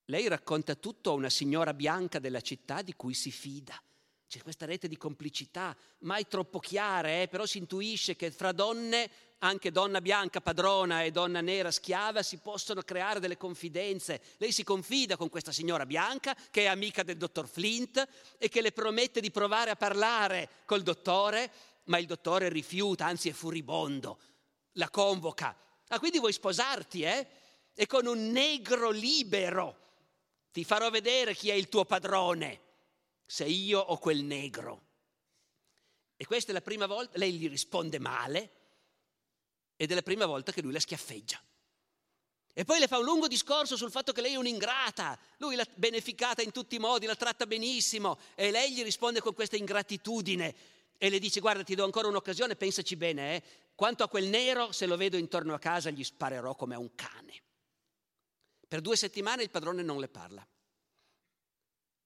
Lei 0.07 0.27
racconta 0.27 0.75
tutto 0.75 1.11
a 1.11 1.13
una 1.13 1.29
signora 1.29 1.73
bianca 1.73 2.19
della 2.19 2.41
città 2.41 2.81
di 2.81 2.93
cui 2.93 3.13
si 3.13 3.31
fida. 3.31 3.81
C'è 4.27 4.41
questa 4.41 4.65
rete 4.65 4.87
di 4.87 4.97
complicità, 4.97 5.77
mai 5.99 6.27
troppo 6.27 6.59
chiare, 6.59 7.21
eh? 7.21 7.27
però 7.27 7.45
si 7.45 7.59
intuisce 7.59 8.15
che 8.15 8.31
fra 8.31 8.51
donne 8.51 9.09
anche 9.39 9.71
donna 9.71 10.01
bianca 10.01 10.41
padrona 10.41 11.03
e 11.03 11.11
donna 11.11 11.39
nera 11.39 11.69
schiava 11.69 12.23
si 12.23 12.37
possono 12.37 12.81
creare 12.81 13.19
delle 13.19 13.37
confidenze. 13.37 14.21
Lei 14.37 14.51
si 14.51 14.63
confida 14.63 15.15
con 15.15 15.29
questa 15.29 15.51
signora 15.51 15.85
bianca 15.85 16.35
che 16.49 16.63
è 16.63 16.65
amica 16.65 17.03
del 17.03 17.17
dottor 17.17 17.47
Flint 17.47 18.05
e 18.37 18.49
che 18.49 18.61
le 18.61 18.71
promette 18.71 19.21
di 19.21 19.31
provare 19.31 19.69
a 19.69 19.75
parlare 19.75 20.49
col 20.65 20.81
dottore, 20.81 21.51
ma 21.85 21.97
il 21.97 22.07
dottore 22.07 22.49
rifiuta, 22.49 23.05
anzi 23.05 23.29
è 23.29 23.33
furibondo, 23.33 24.19
la 24.73 24.89
convoca. 24.89 25.55
Ah, 25.89 25.99
quindi 25.99 26.19
vuoi 26.19 26.33
sposarti, 26.33 27.03
eh? 27.03 27.27
E 27.73 27.85
con 27.85 28.05
un 28.05 28.31
negro 28.31 28.89
libero 28.89 29.81
ti 30.53 30.63
farò 30.63 30.91
vedere 30.91 31.33
chi 31.33 31.49
è 31.49 31.53
il 31.53 31.67
tuo 31.67 31.83
padrone, 31.83 32.61
se 33.25 33.43
io 33.43 33.79
o 33.79 33.97
quel 33.97 34.23
negro. 34.23 34.81
E 36.15 36.25
questa 36.27 36.51
è 36.51 36.53
la 36.53 36.61
prima 36.61 36.85
volta, 36.85 37.17
lei 37.17 37.33
gli 37.33 37.49
risponde 37.49 37.97
male, 37.97 38.51
ed 39.75 39.91
è 39.91 39.95
la 39.95 40.03
prima 40.03 40.27
volta 40.27 40.51
che 40.51 40.61
lui 40.61 40.71
la 40.71 40.79
schiaffeggia. 40.79 41.41
E 42.53 42.65
poi 42.65 42.77
le 42.77 42.87
fa 42.87 42.99
un 42.99 43.05
lungo 43.05 43.27
discorso 43.27 43.75
sul 43.75 43.89
fatto 43.89 44.11
che 44.11 44.21
lei 44.21 44.33
è 44.33 44.37
un'ingrata, 44.37 45.17
lui 45.37 45.55
l'ha 45.55 45.65
beneficata 45.73 46.43
in 46.43 46.51
tutti 46.51 46.75
i 46.75 46.79
modi, 46.79 47.07
la 47.07 47.15
tratta 47.15 47.47
benissimo 47.47 48.19
e 48.35 48.51
lei 48.51 48.73
gli 48.73 48.83
risponde 48.83 49.21
con 49.21 49.33
questa 49.33 49.55
ingratitudine 49.55 50.55
e 50.99 51.09
le 51.09 51.17
dice 51.17 51.39
guarda 51.39 51.63
ti 51.63 51.73
do 51.73 51.83
ancora 51.83 52.09
un'occasione, 52.09 52.55
pensaci 52.55 52.95
bene, 52.95 53.35
eh? 53.37 53.43
quanto 53.73 54.03
a 54.03 54.07
quel 54.07 54.27
nero 54.27 54.71
se 54.71 54.85
lo 54.85 54.97
vedo 54.97 55.17
intorno 55.17 55.55
a 55.55 55.59
casa 55.59 55.89
gli 55.89 56.03
sparerò 56.03 56.53
come 56.53 56.75
a 56.75 56.79
un 56.79 56.93
cane. 56.93 57.41
Per 58.73 58.81
due 58.81 58.95
settimane 58.97 59.43
il 59.43 59.51
padrone 59.51 59.83
non 59.83 59.99
le 59.99 60.07
parla. 60.07 60.43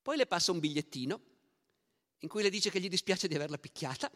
Poi 0.02 0.18
le 0.18 0.26
passa 0.26 0.52
un 0.52 0.60
bigliettino 0.60 1.22
in 2.18 2.28
cui 2.28 2.44
le 2.44 2.50
dice 2.50 2.70
che 2.70 2.82
gli 2.82 2.90
dispiace 2.90 3.30
di 3.30 3.36
averla 3.36 3.58
picchiata, 3.58 4.12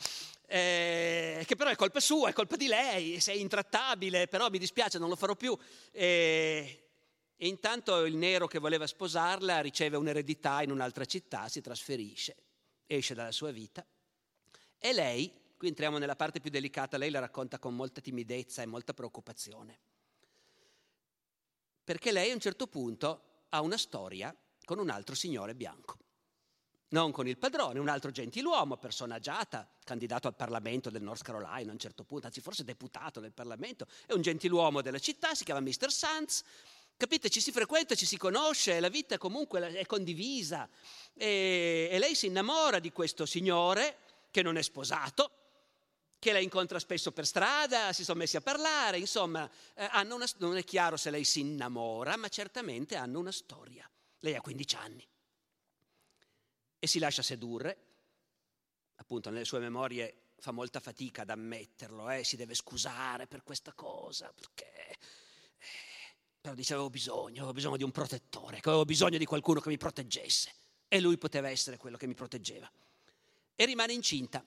eh, 0.47 1.45
che 1.47 1.55
però 1.55 1.69
è 1.69 1.77
colpa 1.77 2.01
sua, 2.01 2.27
è 2.27 2.33
colpa 2.33 2.57
di 2.57 2.67
lei, 2.67 3.21
sei 3.21 3.39
intrattabile, 3.39 4.27
però 4.27 4.49
mi 4.49 4.57
dispiace, 4.57 4.97
non 4.97 5.07
lo 5.07 5.15
farò 5.15 5.33
più. 5.33 5.57
Eh, 5.91 6.89
e 7.37 7.47
intanto 7.47 8.03
il 8.03 8.17
nero 8.17 8.47
che 8.47 8.59
voleva 8.59 8.85
sposarla 8.85 9.61
riceve 9.61 9.95
un'eredità 9.95 10.61
in 10.61 10.71
un'altra 10.71 11.05
città, 11.05 11.47
si 11.47 11.61
trasferisce, 11.61 12.35
esce 12.85 13.13
dalla 13.13 13.31
sua 13.31 13.51
vita. 13.51 13.87
E 14.77 14.91
lei, 14.91 15.31
qui 15.55 15.69
entriamo 15.69 15.99
nella 15.99 16.17
parte 16.17 16.41
più 16.41 16.49
delicata, 16.49 16.97
lei 16.97 17.11
la 17.11 17.19
racconta 17.19 17.59
con 17.59 17.73
molta 17.73 18.01
timidezza 18.01 18.61
e 18.61 18.65
molta 18.65 18.93
preoccupazione. 18.93 19.90
Perché 21.83 22.11
lei 22.11 22.31
a 22.31 22.33
un 22.33 22.39
certo 22.39 22.67
punto 22.67 23.21
ha 23.49 23.61
una 23.61 23.77
storia 23.77 24.35
con 24.65 24.79
un 24.79 24.89
altro 24.89 25.15
signore 25.15 25.55
bianco. 25.55 25.97
Non 26.89 27.11
con 27.11 27.27
il 27.27 27.37
padrone, 27.37 27.79
un 27.79 27.87
altro 27.87 28.11
gentiluomo, 28.11 28.77
personaggiata, 28.77 29.67
candidato 29.83 30.27
al 30.27 30.35
Parlamento 30.35 30.89
del 30.89 31.01
North 31.01 31.23
Carolina 31.23 31.69
a 31.69 31.73
un 31.73 31.79
certo 31.79 32.03
punto, 32.03 32.27
anzi 32.27 32.41
forse 32.41 32.65
deputato 32.65 33.21
del 33.21 33.31
Parlamento, 33.31 33.87
è 34.05 34.13
un 34.13 34.21
gentiluomo 34.21 34.81
della 34.81 34.99
città, 34.99 35.33
si 35.33 35.45
chiama 35.45 35.61
Mr. 35.61 35.89
Sands, 35.89 36.43
capite, 36.97 37.29
ci 37.29 37.39
si 37.39 37.51
frequenta, 37.51 37.95
ci 37.95 38.05
si 38.05 38.17
conosce, 38.17 38.79
la 38.81 38.89
vita 38.89 39.17
comunque 39.17 39.71
è 39.73 39.85
condivisa. 39.85 40.69
E, 41.13 41.87
e 41.89 41.97
lei 41.97 42.13
si 42.13 42.27
innamora 42.27 42.79
di 42.79 42.91
questo 42.91 43.25
signore 43.25 43.97
che 44.29 44.41
non 44.41 44.57
è 44.57 44.61
sposato, 44.61 45.31
che 46.21 46.31
la 46.31 46.37
incontra 46.37 46.77
spesso 46.77 47.11
per 47.11 47.25
strada, 47.25 47.91
si 47.93 48.03
sono 48.03 48.19
messi 48.19 48.37
a 48.37 48.41
parlare, 48.41 48.99
insomma, 48.99 49.49
eh, 49.73 49.89
una, 50.03 50.27
non 50.37 50.55
è 50.55 50.63
chiaro 50.63 50.95
se 50.95 51.09
lei 51.09 51.23
si 51.23 51.39
innamora, 51.39 52.15
ma 52.15 52.27
certamente 52.27 52.95
hanno 52.95 53.17
una 53.17 53.31
storia. 53.31 53.89
Lei 54.19 54.35
ha 54.35 54.41
15 54.41 54.75
anni 54.75 55.07
e 56.77 56.85
si 56.85 56.99
lascia 56.99 57.23
sedurre. 57.23 57.77
Appunto, 58.97 59.31
nelle 59.31 59.45
sue 59.45 59.57
memorie 59.57 60.33
fa 60.37 60.51
molta 60.51 60.79
fatica 60.79 61.23
ad 61.23 61.31
ammetterlo, 61.31 62.07
eh? 62.11 62.23
si 62.23 62.35
deve 62.35 62.53
scusare 62.53 63.25
per 63.25 63.41
questa 63.41 63.73
cosa, 63.73 64.31
perché... 64.31 64.71
Eh, 64.89 64.97
però 66.39 66.53
dice 66.53 66.73
avevo 66.73 66.91
bisogno, 66.91 67.37
avevo 67.37 67.53
bisogno 67.53 67.77
di 67.77 67.83
un 67.83 67.91
protettore, 67.91 68.59
avevo 68.61 68.85
bisogno 68.85 69.17
di 69.17 69.25
qualcuno 69.25 69.59
che 69.59 69.69
mi 69.69 69.77
proteggesse. 69.77 70.53
E 70.87 70.99
lui 70.99 71.17
poteva 71.17 71.49
essere 71.49 71.77
quello 71.77 71.97
che 71.97 72.05
mi 72.05 72.13
proteggeva. 72.13 72.71
E 73.55 73.65
rimane 73.65 73.93
incinta. 73.93 74.45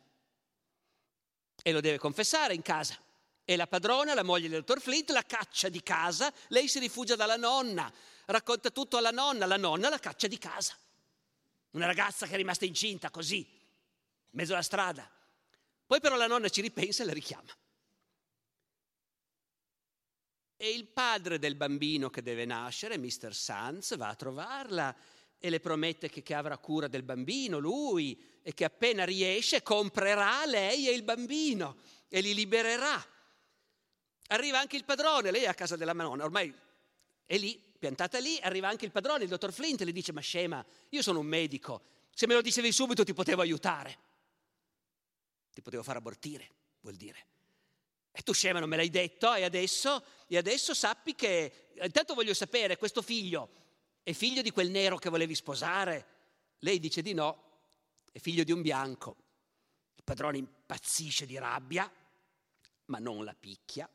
E 1.66 1.72
lo 1.72 1.80
deve 1.80 1.96
confessare 1.96 2.52
in 2.52 2.60
casa. 2.60 2.94
E 3.42 3.56
la 3.56 3.66
padrona, 3.66 4.12
la 4.12 4.22
moglie 4.22 4.50
del 4.50 4.60
dottor 4.60 4.82
Flint, 4.82 5.08
la 5.10 5.24
caccia 5.24 5.70
di 5.70 5.82
casa, 5.82 6.30
lei 6.48 6.68
si 6.68 6.78
rifugia 6.78 7.16
dalla 7.16 7.36
nonna, 7.36 7.90
racconta 8.26 8.70
tutto 8.70 8.98
alla 8.98 9.10
nonna, 9.10 9.46
la 9.46 9.56
nonna 9.56 9.88
la 9.88 9.98
caccia 9.98 10.26
di 10.26 10.36
casa. 10.36 10.76
Una 11.70 11.86
ragazza 11.86 12.26
che 12.26 12.34
è 12.34 12.36
rimasta 12.36 12.66
incinta 12.66 13.08
così, 13.10 13.38
in 13.38 14.30
mezzo 14.32 14.52
alla 14.52 14.60
strada. 14.60 15.10
Poi 15.86 16.00
però 16.00 16.16
la 16.16 16.26
nonna 16.26 16.50
ci 16.50 16.60
ripensa 16.60 17.02
e 17.02 17.06
la 17.06 17.12
richiama. 17.14 17.50
E 20.58 20.68
il 20.68 20.86
padre 20.86 21.38
del 21.38 21.56
bambino 21.56 22.10
che 22.10 22.22
deve 22.22 22.44
nascere, 22.44 22.98
Mr. 22.98 23.34
Sanz, 23.34 23.96
va 23.96 24.08
a 24.08 24.14
trovarla 24.14 24.94
e 25.39 25.51
le 25.51 25.61
promette 25.61 26.09
che, 26.09 26.22
che, 26.22 26.35
avrà 26.35 26.57
cura 26.59 26.89
del 26.89 27.03
bambino, 27.03 27.59
lui, 27.59 28.18
e 28.43 28.55
che 28.55 28.64
appena 28.64 29.05
riesce 29.05 29.62
comprerà 29.62 30.45
lei 30.47 30.89
e 30.89 30.93
il 30.93 31.03
bambino 31.03 31.76
e 32.09 32.20
li 32.20 32.35
libererà. 32.35 33.05
Arriva 34.28 34.59
anche 34.59 34.76
il 34.76 34.85
padrone, 34.85 35.30
lei 35.30 35.43
è 35.43 35.49
a 35.49 35.55
casa 35.55 35.76
della 35.76 35.93
nonna, 35.93 36.24
ormai 36.24 36.53
è 37.26 37.37
lì, 37.37 37.61
piantata 37.78 38.18
lì, 38.18 38.39
arriva 38.41 38.68
anche 38.68 38.85
il 38.85 38.91
padrone, 38.91 39.24
il 39.24 39.28
dottor 39.28 39.53
Flint, 39.53 39.80
e 39.80 39.85
le 39.85 39.93
dice, 39.93 40.12
ma 40.12 40.20
scema, 40.20 40.64
io 40.91 41.03
sono 41.03 41.18
un 41.18 41.26
medico, 41.26 41.82
se 42.14 42.26
me 42.26 42.35
lo 42.35 42.41
dicevi 42.41 42.72
subito 42.72 43.05
ti 43.05 43.12
potevo 43.12 43.43
aiutare. 43.43 43.99
Ti 45.53 45.62
potevo 45.62 45.82
far 45.82 45.97
abortire, 45.97 46.51
vuol 46.80 46.95
dire. 46.95 47.26
E 48.12 48.22
tu 48.22 48.32
scema 48.32 48.61
non 48.61 48.68
me 48.68 48.76
l'hai 48.76 48.91
detto 48.91 49.35
e 49.35 49.43
adesso, 49.43 50.05
e 50.28 50.37
adesso 50.37 50.72
sappi 50.72 51.14
che, 51.14 51.70
intanto 51.82 52.14
voglio 52.14 52.35
sapere, 52.35 52.76
questo 52.76 53.03
figlio 53.03 53.62
è 54.05 54.12
figlio 54.12 54.42
di 54.42 54.52
quel 54.52 54.70
nero 54.70 54.96
che 54.98 55.11
volevi 55.11 55.34
sposare? 55.34 56.07
Lei 56.61 56.78
dice 56.78 57.02
di 57.02 57.12
no, 57.12 57.42
è 58.12 58.20
figlio 58.20 58.44
di 58.44 58.52
un 58.52 58.62
bianco. 58.62 59.16
Il 59.96 60.05
padrone 60.05 60.38
impazzisce 60.38 61.26
di 61.26 61.36
rabbia, 61.36 61.90
ma 62.86 62.98
non 63.00 63.24
la 63.24 63.34
picchia 63.34 63.88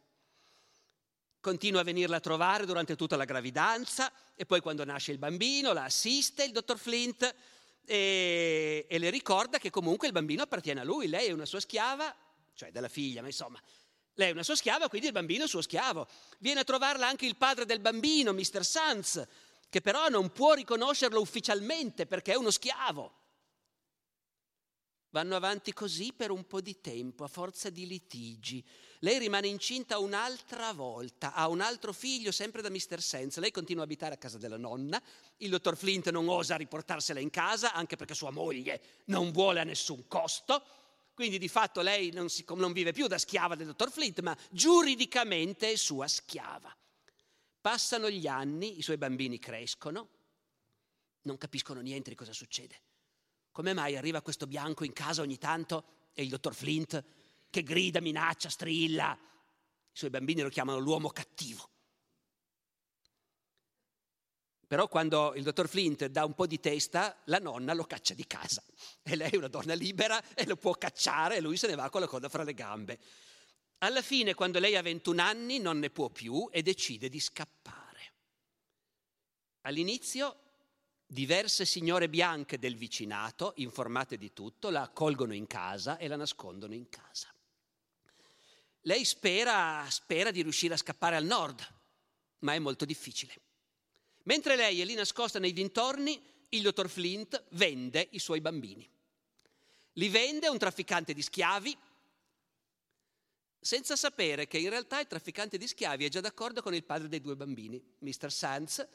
continua 1.42 1.82
a 1.82 1.84
venirla 1.84 2.18
a 2.18 2.20
trovare 2.20 2.66
durante 2.66 2.96
tutta 2.96 3.16
la 3.16 3.26
gravidanza 3.26 4.12
e 4.36 4.46
poi 4.46 4.60
quando 4.60 4.84
nasce 4.84 5.12
il 5.12 5.18
bambino 5.18 5.72
la 5.72 5.86
assiste 5.86 6.44
il 6.44 6.52
dottor 6.52 6.78
Flint 6.78 7.34
e, 7.86 8.86
e, 8.88 8.98
le 8.98 9.10
ricorda 9.10 9.58
che 9.58 9.70
comunque 9.70 10.08
il 10.08 10.14
bambino 10.14 10.44
appartiene 10.44 10.82
a 10.82 10.84
lui, 10.84 11.08
lei 11.08 11.28
è 11.28 11.32
una 11.32 11.46
sua 11.46 11.60
schiava, 11.60 12.16
cioè 12.54 12.72
della 12.72 12.90
figlia, 12.90 13.22
ma 13.22 13.28
insomma, 13.28 13.60
lei 14.14 14.30
è 14.30 14.32
una 14.32 14.44
sua 14.44 14.56
schiava, 14.56 14.90
quindi 14.90 15.08
il 15.08 15.14
bambino 15.14 15.46
è 15.46 15.48
suo 15.48 15.62
schiavo. 15.62 16.08
Viene 16.38 16.60
a 16.60 16.64
trovarla 16.64 17.08
anche 17.08 17.26
il 17.26 17.36
padre 17.36 17.66
del 17.66 17.80
bambino, 17.80 18.32
Mr. 18.32 18.64
Sanz, 18.64 19.26
che 19.70 19.82
però 19.82 20.10
non 20.10 20.32
può 20.32 20.54
riconoscerlo 20.54 21.22
ufficialmente 21.22 22.06
perché 22.06 22.34
è 22.34 22.36
uno 22.36 22.52
schiavo. 22.52 23.14
Vanno 25.12 25.36
avanti 25.36 25.74
così 25.74 26.14
per 26.14 26.30
un 26.30 26.46
po' 26.46 26.62
di 26.62 26.82
tempo, 26.82 27.24
a 27.24 27.28
forza 27.28 27.72
di 27.72 27.88
litigi. 27.88 28.64
Lei 29.00 29.18
rimane 29.18 29.48
incinta 29.48 29.98
un'altra 29.98 30.72
volta, 30.72 31.34
ha 31.34 31.48
un 31.48 31.62
altro 31.62 31.94
figlio, 31.94 32.32
sempre 32.32 32.62
da 32.62 32.70
Mr. 32.70 33.02
Sense. 33.02 33.40
Lei 33.40 33.50
continua 33.50 33.82
a 33.82 33.86
abitare 33.86 34.14
a 34.14 34.18
casa 34.18 34.38
della 34.38 34.58
nonna. 34.58 35.02
Il 35.38 35.50
dottor 35.50 35.76
Flint 35.76 36.12
non 36.12 36.28
osa 36.28 36.58
riportarsela 36.58 37.20
in 37.20 37.32
casa, 37.32 37.74
anche 37.74 37.96
perché 37.96 38.14
sua 38.14 38.30
moglie 38.30 38.82
non 39.06 39.32
vuole 39.32 39.60
a 39.60 39.64
nessun 39.64 40.08
costo. 40.08 40.64
Quindi 41.16 41.40
di 41.40 41.48
fatto 41.48 41.82
lei 41.82 42.12
non, 42.12 42.30
si, 42.30 42.46
non 42.56 42.72
vive 42.72 42.92
più 42.92 43.08
da 43.08 43.18
schiava 43.18 43.56
del 43.56 43.66
dottor 43.66 43.92
Flint, 43.92 44.22
ma 44.22 44.38
giuridicamente 44.52 45.72
è 45.72 45.76
sua 45.76 46.08
schiava. 46.08 46.74
Passano 47.62 48.10
gli 48.10 48.28
anni, 48.28 48.78
i 48.78 48.82
suoi 48.82 48.98
bambini 48.98 49.38
crescono, 49.38 50.10
non 51.24 51.38
capiscono 51.38 51.82
niente 51.82 52.10
di 52.10 52.16
cosa 52.16 52.34
succede. 52.34 52.82
Come 53.52 53.74
mai 53.74 53.98
arriva 53.98 54.22
questo 54.22 54.48
bianco 54.48 54.86
in 54.86 54.94
casa 54.94 55.22
ogni 55.22 55.38
tanto 55.38 55.86
e 56.14 56.24
il 56.24 56.30
dottor 56.30 56.56
Flint 56.56 57.04
che 57.50 57.64
grida, 57.64 58.00
minaccia, 58.00 58.50
strilla? 58.50 59.12
I 59.12 59.98
suoi 59.98 60.10
bambini 60.10 60.42
lo 60.42 60.50
chiamano 60.50 60.78
l'uomo 60.80 61.10
cattivo. 61.10 61.70
Però 64.68 64.88
quando 64.88 65.34
il 65.36 65.42
dottor 65.42 65.68
Flint 65.68 66.06
dà 66.06 66.24
un 66.26 66.36
po' 66.36 66.46
di 66.46 66.60
testa, 66.60 67.20
la 67.26 67.40
nonna 67.40 67.74
lo 67.74 67.86
caccia 67.86 68.14
di 68.14 68.28
casa. 68.28 68.64
E 69.02 69.16
lei 69.16 69.32
è 69.32 69.36
una 69.36 69.48
donna 69.48 69.74
libera 69.74 70.24
e 70.36 70.46
lo 70.46 70.58
può 70.58 70.74
cacciare 70.74 71.38
e 71.38 71.42
lui 71.42 71.58
se 71.58 71.66
ne 71.66 71.74
va 71.74 71.90
con 71.90 72.02
la 72.02 72.08
coda 72.08 72.30
fra 72.30 72.44
le 72.44 72.54
gambe. 72.54 73.00
Alla 73.80 74.02
fine, 74.02 74.34
quando 74.34 74.60
lei 74.60 74.76
ha 74.76 74.82
21 74.82 75.22
anni, 75.22 75.60
non 75.60 75.80
ne 75.80 75.90
può 75.90 76.10
più 76.10 76.50
e 76.52 76.62
decide 76.62 77.10
di 77.10 77.20
scappare. 77.20 78.14
All'inizio 79.62 80.50
Diverse 81.12 81.66
signore 81.66 82.08
bianche 82.08 82.60
del 82.60 82.76
vicinato, 82.76 83.54
informate 83.56 84.16
di 84.16 84.32
tutto, 84.32 84.70
la 84.70 84.84
accolgono 84.84 85.34
in 85.34 85.48
casa 85.48 85.98
e 85.98 86.08
la 86.08 86.16
nascondono 86.16 86.76
in 86.76 86.88
casa. 86.88 87.34
Lei 88.82 89.04
spera, 89.04 89.84
spera 89.90 90.30
di 90.30 90.44
riuscire 90.44 90.76
a 90.76 90.78
scappare 90.78 91.16
al 91.16 91.26
nord, 91.26 91.68
ma 92.42 92.54
è 92.54 92.60
molto 92.60 92.86
difficile. 92.86 93.34
Mentre 94.26 94.56
lei 94.56 94.82
è 94.82 94.86
lì 94.86 94.94
nascosta 94.94 95.40
nei 95.40 95.52
dintorni, 95.52 96.22
il 96.50 96.62
dottor 96.62 96.88
Flint 96.88 97.44
vende 97.54 98.08
i 98.12 98.20
suoi 98.20 98.40
bambini. 98.40 98.88
Li 99.94 100.10
vende 100.10 100.48
un 100.48 100.60
trafficante 100.60 101.16
di 101.16 101.24
schiavi, 101.24 101.76
senza 103.60 103.96
sapere 103.96 104.48
che 104.48 104.58
in 104.58 104.70
realtà 104.70 105.00
il 105.00 105.08
trafficante 105.08 105.58
di 105.58 105.68
schiavi 105.68 106.06
è 106.06 106.10
già 106.10 106.22
d'accordo 106.22 106.62
con 106.62 106.74
il 106.74 106.84
padre 106.84 107.08
dei 107.08 107.22
due 107.22 107.36
bambini, 107.36 107.82
Mr. 108.00 108.32
Sands, 108.32 108.88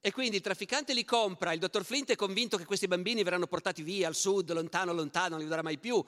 e 0.00 0.12
quindi 0.12 0.36
il 0.36 0.42
trafficante 0.42 0.92
li 0.92 1.04
compra, 1.04 1.54
il 1.54 1.58
dottor 1.58 1.82
Flint 1.82 2.10
è 2.10 2.16
convinto 2.16 2.58
che 2.58 2.66
questi 2.66 2.86
bambini 2.86 3.22
verranno 3.22 3.46
portati 3.46 3.82
via 3.82 4.06
al 4.06 4.14
sud, 4.14 4.52
lontano, 4.52 4.92
lontano, 4.92 5.30
non 5.30 5.38
li 5.38 5.44
vedrà 5.44 5.62
mai 5.62 5.78
più. 5.78 6.04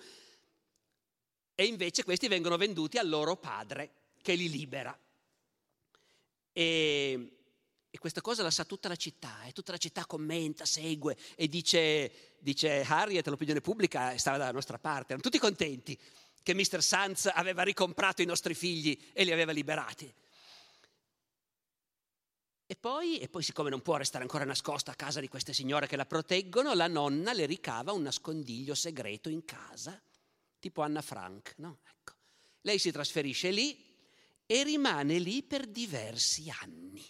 E 1.55 1.65
invece 1.65 2.05
questi 2.05 2.29
vengono 2.29 2.59
venduti 2.59 2.99
al 2.99 3.09
loro 3.09 3.37
padre, 3.37 3.91
che 4.21 4.35
li 4.35 4.51
libera. 4.51 4.95
E, 6.53 7.37
e 7.89 7.99
questa 7.99 8.21
cosa 8.21 8.43
la 8.43 8.51
sa 8.51 8.67
tutta 8.67 8.89
la 8.89 8.97
città, 8.97 9.45
e 9.45 9.53
tutta 9.53 9.73
la 9.73 9.79
città 9.79 10.05
commenta, 10.05 10.67
segue 10.67 11.17
e 11.35 11.49
dice, 11.49 12.37
dice 12.39 12.83
Harriet, 12.87 13.27
l'opinione 13.29 13.63
pubblica 13.63 14.19
stava 14.19 14.37
dalla 14.37 14.53
nostra 14.53 14.79
parte, 14.79 15.15
erano 15.15 15.23
tutti 15.23 15.39
contenti 15.39 15.99
che 16.47 16.55
Mr. 16.55 16.81
Sanz 16.81 17.27
aveva 17.27 17.65
ricomprato 17.65 18.23
i 18.23 18.25
nostri 18.25 18.55
figli 18.55 19.11
e 19.13 19.25
li 19.25 19.33
aveva 19.33 19.51
liberati. 19.51 20.15
E 22.65 22.77
poi, 22.77 23.19
e 23.19 23.29
poi, 23.29 23.43
siccome 23.43 23.69
non 23.69 23.83
può 23.83 23.97
restare 23.97 24.23
ancora 24.23 24.45
nascosta 24.45 24.93
a 24.93 24.95
casa 24.95 25.19
di 25.19 25.27
queste 25.27 25.53
signore 25.53 25.89
che 25.89 25.97
la 25.97 26.07
proteggono, 26.07 26.73
la 26.75 26.87
nonna 26.87 27.33
le 27.33 27.47
ricava 27.47 27.91
un 27.91 28.03
nascondiglio 28.03 28.77
segreto 28.77 29.29
in 29.29 29.45
casa, 29.45 30.01
tipo 30.61 30.83
Anna 30.83 31.03
Frank. 31.03 31.55
No? 31.57 31.81
Ecco. 31.83 32.13
Lei 32.61 32.79
si 32.79 32.93
trasferisce 32.93 33.51
lì 33.51 33.85
e 34.47 34.63
rimane 34.63 35.19
lì 35.19 35.43
per 35.43 35.67
diversi 35.67 36.49
anni 36.61 37.05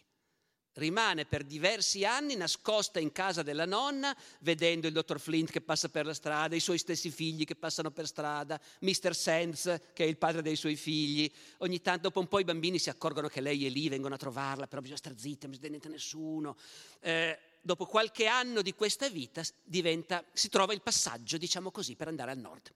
rimane 0.76 1.24
per 1.24 1.44
diversi 1.44 2.04
anni 2.04 2.36
nascosta 2.36 2.98
in 2.98 3.12
casa 3.12 3.42
della 3.42 3.66
nonna, 3.66 4.16
vedendo 4.40 4.86
il 4.86 4.92
dottor 4.92 5.20
Flint 5.20 5.50
che 5.50 5.60
passa 5.60 5.88
per 5.88 6.06
la 6.06 6.14
strada, 6.14 6.54
i 6.54 6.60
suoi 6.60 6.78
stessi 6.78 7.10
figli 7.10 7.44
che 7.44 7.56
passano 7.56 7.90
per 7.90 8.06
strada, 8.06 8.60
Mr. 8.80 9.14
Sands 9.14 9.80
che 9.92 10.04
è 10.04 10.06
il 10.06 10.16
padre 10.16 10.42
dei 10.42 10.56
suoi 10.56 10.76
figli. 10.76 11.30
Ogni 11.58 11.80
tanto, 11.80 12.02
dopo 12.02 12.20
un 12.20 12.28
po' 12.28 12.38
i 12.38 12.44
bambini 12.44 12.78
si 12.78 12.90
accorgono 12.90 13.28
che 13.28 13.40
lei 13.40 13.66
è 13.66 13.68
lì, 13.68 13.88
vengono 13.88 14.14
a 14.14 14.18
trovarla, 14.18 14.66
però 14.66 14.80
bisogna 14.80 14.98
stare 14.98 15.18
zitti, 15.18 15.46
non 15.46 15.50
bisogna 15.50 15.68
niente 15.68 15.88
a 15.88 15.90
nessuno. 15.90 16.56
Eh, 17.00 17.38
dopo 17.60 17.86
qualche 17.86 18.26
anno 18.26 18.62
di 18.62 18.74
questa 18.74 19.08
vita 19.08 19.42
diventa, 19.62 20.24
si 20.32 20.48
trova 20.48 20.72
il 20.72 20.82
passaggio, 20.82 21.38
diciamo 21.38 21.70
così, 21.70 21.96
per 21.96 22.08
andare 22.08 22.30
al 22.30 22.38
nord. 22.38 22.72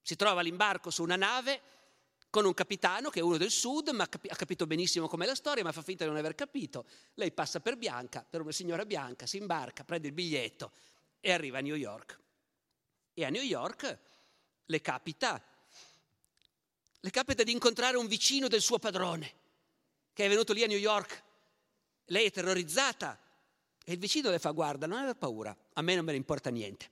Si 0.00 0.16
trova 0.16 0.40
l'imbarco 0.40 0.90
su 0.90 1.02
una 1.02 1.16
nave 1.16 1.60
con 2.30 2.44
un 2.44 2.54
capitano 2.54 3.10
che 3.10 3.20
è 3.20 3.22
uno 3.22 3.36
del 3.36 3.50
sud, 3.50 3.88
ma 3.90 4.04
ha 4.04 4.36
capito 4.36 4.66
benissimo 4.66 5.08
com'è 5.08 5.26
la 5.26 5.34
storia, 5.34 5.64
ma 5.64 5.72
fa 5.72 5.82
finta 5.82 6.04
di 6.04 6.10
non 6.10 6.18
aver 6.18 6.34
capito. 6.34 6.86
Lei 7.14 7.32
passa 7.32 7.60
per 7.60 7.76
bianca, 7.76 8.24
per 8.28 8.42
una 8.42 8.52
signora 8.52 8.84
bianca, 8.84 9.26
si 9.26 9.38
imbarca, 9.38 9.84
prende 9.84 10.08
il 10.08 10.12
biglietto 10.12 10.72
e 11.20 11.32
arriva 11.32 11.58
a 11.58 11.60
New 11.62 11.74
York. 11.74 12.18
E 13.14 13.24
a 13.24 13.30
New 13.30 13.42
York 13.42 13.98
le 14.66 14.80
capita, 14.80 15.42
le 17.00 17.10
capita 17.10 17.42
di 17.42 17.52
incontrare 17.52 17.96
un 17.96 18.06
vicino 18.06 18.48
del 18.48 18.60
suo 18.60 18.78
padrone, 18.78 19.32
che 20.12 20.26
è 20.26 20.28
venuto 20.28 20.52
lì 20.52 20.62
a 20.62 20.66
New 20.66 20.78
York. 20.78 21.22
Lei 22.06 22.26
è 22.26 22.30
terrorizzata 22.30 23.18
e 23.84 23.92
il 23.92 23.98
vicino 23.98 24.30
le 24.30 24.38
fa, 24.38 24.50
guarda, 24.50 24.86
non 24.86 24.98
aver 24.98 25.16
paura, 25.16 25.56
a 25.72 25.82
me 25.82 25.94
non 25.94 26.04
me 26.04 26.12
ne 26.12 26.18
importa 26.18 26.50
niente. 26.50 26.90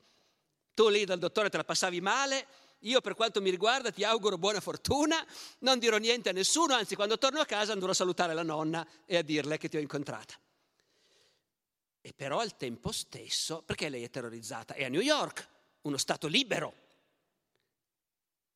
Tu 0.74 0.88
lì 0.88 1.04
dal 1.04 1.18
dottore 1.18 1.50
te 1.50 1.58
la 1.58 1.64
passavi 1.64 2.00
male, 2.00 2.46
io 2.86 3.00
per 3.00 3.14
quanto 3.14 3.40
mi 3.40 3.50
riguarda 3.50 3.90
ti 3.90 4.04
auguro 4.04 4.38
buona 4.38 4.60
fortuna, 4.60 5.24
non 5.60 5.78
dirò 5.78 5.96
niente 5.98 6.28
a 6.28 6.32
nessuno, 6.32 6.74
anzi 6.74 6.94
quando 6.94 7.18
torno 7.18 7.40
a 7.40 7.44
casa 7.44 7.72
andrò 7.72 7.90
a 7.90 7.94
salutare 7.94 8.34
la 8.34 8.42
nonna 8.42 8.86
e 9.04 9.16
a 9.16 9.22
dirle 9.22 9.58
che 9.58 9.68
ti 9.68 9.76
ho 9.76 9.80
incontrata. 9.80 10.34
E 12.00 12.12
però 12.14 12.38
al 12.38 12.56
tempo 12.56 12.92
stesso, 12.92 13.62
perché 13.62 13.88
lei 13.88 14.04
è 14.04 14.10
terrorizzata? 14.10 14.74
È 14.74 14.84
a 14.84 14.88
New 14.88 15.00
York, 15.00 15.48
uno 15.82 15.96
Stato 15.96 16.28
libero. 16.28 16.84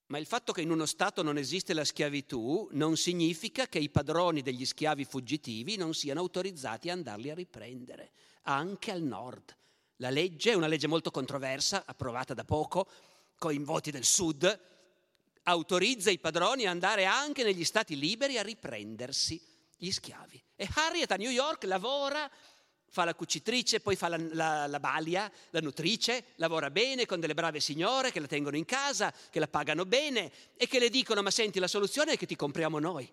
Ma 0.06 0.18
il 0.18 0.26
fatto 0.26 0.52
che 0.52 0.60
in 0.60 0.70
uno 0.70 0.86
Stato 0.86 1.22
non 1.22 1.36
esiste 1.36 1.74
la 1.74 1.84
schiavitù 1.84 2.68
non 2.72 2.96
significa 2.96 3.66
che 3.66 3.78
i 3.78 3.90
padroni 3.90 4.42
degli 4.42 4.64
schiavi 4.64 5.04
fuggitivi 5.04 5.76
non 5.76 5.94
siano 5.94 6.20
autorizzati 6.20 6.90
a 6.90 6.92
andarli 6.92 7.30
a 7.30 7.34
riprendere, 7.34 8.12
anche 8.42 8.92
al 8.92 9.02
nord. 9.02 9.56
La 9.96 10.10
legge 10.10 10.52
è 10.52 10.54
una 10.54 10.66
legge 10.66 10.86
molto 10.86 11.10
controversa, 11.10 11.84
approvata 11.84 12.34
da 12.34 12.44
poco, 12.44 12.88
con 13.40 13.54
i 13.54 13.58
voti 13.58 13.90
del 13.90 14.04
Sud, 14.04 14.60
autorizza 15.44 16.10
i 16.10 16.18
padroni 16.18 16.66
a 16.66 16.70
andare 16.70 17.06
anche 17.06 17.42
negli 17.42 17.64
stati 17.64 17.98
liberi 17.98 18.36
a 18.36 18.42
riprendersi 18.42 19.42
gli 19.78 19.90
schiavi. 19.90 20.40
E 20.54 20.68
Harriet 20.74 21.10
a 21.10 21.16
New 21.16 21.30
York 21.30 21.64
lavora, 21.64 22.30
fa 22.90 23.04
la 23.04 23.14
cucitrice, 23.14 23.80
poi 23.80 23.96
fa 23.96 24.08
la, 24.08 24.18
la, 24.18 24.66
la 24.66 24.78
balia, 24.78 25.32
la 25.52 25.60
nutrice, 25.60 26.34
lavora 26.34 26.70
bene 26.70 27.06
con 27.06 27.18
delle 27.18 27.32
brave 27.32 27.60
signore 27.60 28.12
che 28.12 28.20
la 28.20 28.26
tengono 28.26 28.58
in 28.58 28.66
casa, 28.66 29.10
che 29.30 29.40
la 29.40 29.48
pagano 29.48 29.86
bene 29.86 30.30
e 30.54 30.66
che 30.66 30.78
le 30.78 30.90
dicono 30.90 31.22
ma 31.22 31.30
senti 31.30 31.58
la 31.58 31.66
soluzione 31.66 32.12
è 32.12 32.16
che 32.18 32.26
ti 32.26 32.36
compriamo 32.36 32.78
noi, 32.78 33.10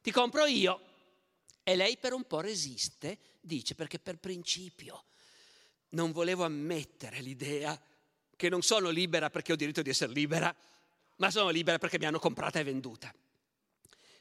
ti 0.00 0.10
compro 0.10 0.46
io. 0.46 0.80
E 1.62 1.76
lei 1.76 1.98
per 1.98 2.14
un 2.14 2.24
po' 2.24 2.40
resiste, 2.40 3.18
dice 3.42 3.74
perché 3.74 3.98
per 3.98 4.16
principio 4.16 5.04
non 5.90 6.10
volevo 6.10 6.44
ammettere 6.44 7.20
l'idea 7.20 7.78
che 8.38 8.48
non 8.48 8.62
sono 8.62 8.88
libera 8.90 9.30
perché 9.30 9.52
ho 9.52 9.56
diritto 9.56 9.82
di 9.82 9.90
essere 9.90 10.12
libera, 10.12 10.54
ma 11.16 11.28
sono 11.28 11.50
libera 11.50 11.78
perché 11.78 11.98
mi 11.98 12.04
hanno 12.04 12.20
comprata 12.20 12.60
e 12.60 12.62
venduta. 12.62 13.12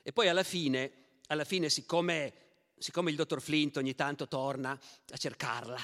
E 0.01 0.11
poi 0.11 0.28
alla 0.28 0.41
fine, 0.41 0.91
alla 1.28 1.43
fine 1.43 1.70
siccome, 1.70 2.34
siccome 2.80 3.11
il 3.11 3.15
dottor 3.15 3.39
Flint 3.39 3.78
ogni 3.78 3.93
tanto 3.93 4.28
torna 4.28 4.72
a 4.72 5.18
cercarla, 5.18 5.80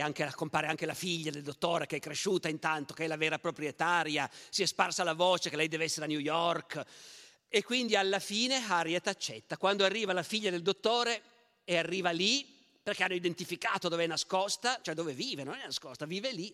anche, 0.00 0.32
compare 0.34 0.66
anche 0.66 0.84
la 0.84 0.94
figlia 0.94 1.30
del 1.30 1.44
dottore 1.44 1.86
che 1.86 1.96
è 1.96 2.00
cresciuta 2.00 2.48
intanto, 2.48 2.92
che 2.92 3.04
è 3.04 3.06
la 3.06 3.16
vera 3.16 3.38
proprietaria, 3.38 4.28
si 4.50 4.64
è 4.64 4.66
sparsa 4.66 5.04
la 5.04 5.14
voce 5.14 5.48
che 5.48 5.54
lei 5.54 5.68
deve 5.68 5.84
essere 5.84 6.06
a 6.06 6.08
New 6.08 6.18
York 6.18 6.82
e 7.46 7.62
quindi 7.62 7.94
alla 7.94 8.18
fine 8.18 8.56
Harriet 8.66 9.06
accetta. 9.06 9.56
Quando 9.56 9.84
arriva 9.84 10.12
la 10.12 10.24
figlia 10.24 10.50
del 10.50 10.62
dottore 10.62 11.22
e 11.62 11.76
arriva 11.76 12.10
lì, 12.10 12.44
perché 12.82 13.04
hanno 13.04 13.14
identificato 13.14 13.88
dove 13.88 14.02
è 14.02 14.08
nascosta, 14.08 14.80
cioè 14.82 14.94
dove 14.94 15.12
vive, 15.12 15.44
non 15.44 15.54
è 15.54 15.62
nascosta, 15.62 16.04
vive 16.04 16.32
lì, 16.32 16.52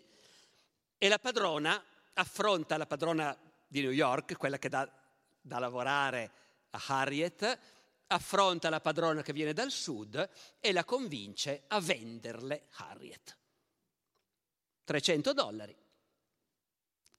e 1.03 1.09
la 1.09 1.19
padrona 1.19 1.83
affronta 2.13 2.77
la 2.77 2.85
padrona 2.85 3.35
di 3.67 3.81
New 3.81 3.91
York, 3.91 4.37
quella 4.37 4.59
che 4.59 4.69
dà 4.69 4.87
da 5.41 5.59
lavorare 5.59 6.31
a 6.69 6.83
Harriet, 6.89 7.59
affronta 8.09 8.69
la 8.69 8.83
padrona 8.83 9.23
che 9.23 9.33
viene 9.33 9.55
dal 9.55 9.71
sud 9.71 10.29
e 10.61 10.73
la 10.73 10.85
convince 10.85 11.63
a 11.69 11.81
venderle 11.81 12.67
Harriet. 12.73 13.39
300 14.85 15.33
dollari. 15.33 15.75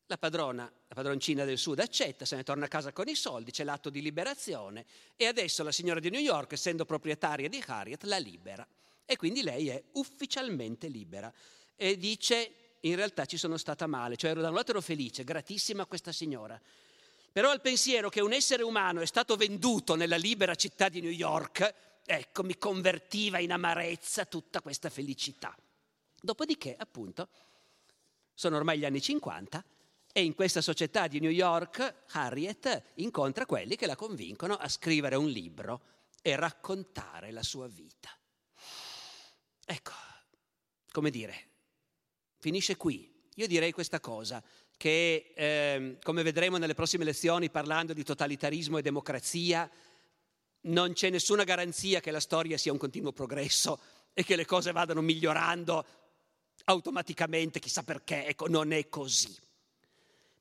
La 0.05 0.17
padrona, 0.19 0.71
la 0.87 0.93
padroncina 0.93 1.43
del 1.43 1.57
sud 1.57 1.79
accetta, 1.79 2.23
se 2.23 2.35
ne 2.35 2.43
torna 2.43 2.65
a 2.65 2.67
casa 2.67 2.93
con 2.93 3.07
i 3.07 3.15
soldi, 3.15 3.49
c'è 3.49 3.63
l'atto 3.63 3.89
di 3.89 4.03
liberazione 4.03 4.85
e 5.15 5.25
adesso 5.25 5.63
la 5.63 5.71
signora 5.71 5.99
di 5.99 6.11
New 6.11 6.21
York, 6.21 6.51
essendo 6.51 6.85
proprietaria 6.85 7.49
di 7.49 7.63
Harriet, 7.65 8.03
la 8.03 8.19
libera 8.19 8.67
E 9.05 9.15
quindi 9.15 9.41
lei 9.41 9.69
è 9.69 9.83
ufficialmente 9.93 10.87
libera 10.87 11.33
e 11.75 11.97
dice 11.97 12.60
in 12.81 12.95
realtà 12.95 13.25
ci 13.25 13.37
sono 13.37 13.57
stata 13.57 13.87
male, 13.87 14.15
cioè 14.15 14.33
da 14.33 14.49
un 14.49 14.55
lato 14.55 14.71
ero 14.71 14.81
felice, 14.81 15.23
gratissima 15.23 15.83
a 15.83 15.85
questa 15.85 16.11
signora, 16.11 16.59
però 17.31 17.49
al 17.49 17.61
pensiero 17.61 18.09
che 18.09 18.21
un 18.21 18.33
essere 18.33 18.63
umano 18.63 19.01
è 19.01 19.05
stato 19.05 19.35
venduto 19.35 19.95
nella 19.95 20.17
libera 20.17 20.55
città 20.55 20.89
di 20.89 20.99
New 21.01 21.11
York, 21.11 21.73
ecco, 22.05 22.43
mi 22.43 22.57
convertiva 22.57 23.39
in 23.39 23.51
amarezza 23.51 24.25
tutta 24.25 24.61
questa 24.61 24.89
felicità. 24.89 25.55
Dopodiché, 26.19 26.75
appunto, 26.77 27.29
sono 28.33 28.57
ormai 28.57 28.79
gli 28.79 28.85
anni 28.85 29.01
50 29.01 29.63
e 30.11 30.23
in 30.23 30.35
questa 30.35 30.61
società 30.61 31.07
di 31.07 31.19
New 31.19 31.31
York 31.31 32.03
Harriet 32.11 32.83
incontra 32.95 33.45
quelli 33.45 33.75
che 33.75 33.85
la 33.85 33.95
convincono 33.95 34.55
a 34.55 34.67
scrivere 34.67 35.15
un 35.15 35.29
libro 35.29 35.81
e 36.21 36.35
raccontare 36.35 37.31
la 37.31 37.43
sua 37.43 37.67
vita. 37.67 38.09
Ecco, 39.63 39.91
come 40.91 41.09
dire, 41.09 41.50
finisce 42.41 42.75
qui. 42.75 43.09
Io 43.35 43.47
direi 43.47 43.71
questa 43.71 43.99
cosa, 43.99 44.43
che 44.75 45.31
eh, 45.35 45.97
come 46.03 46.23
vedremo 46.23 46.57
nelle 46.57 46.73
prossime 46.73 47.05
lezioni 47.05 47.49
parlando 47.49 47.93
di 47.93 48.03
totalitarismo 48.03 48.77
e 48.77 48.81
democrazia, 48.81 49.69
non 50.61 50.93
c'è 50.93 51.09
nessuna 51.09 51.43
garanzia 51.43 52.01
che 52.01 52.11
la 52.11 52.19
storia 52.19 52.57
sia 52.57 52.71
un 52.71 52.77
continuo 52.77 53.13
progresso 53.13 53.79
e 54.13 54.23
che 54.23 54.35
le 54.35 54.45
cose 54.45 54.71
vadano 54.71 55.01
migliorando 55.01 55.85
automaticamente, 56.65 57.59
chissà 57.59 57.83
perché, 57.83 58.25
ecco, 58.25 58.47
non 58.47 58.71
è 58.73 58.89
così. 58.89 59.35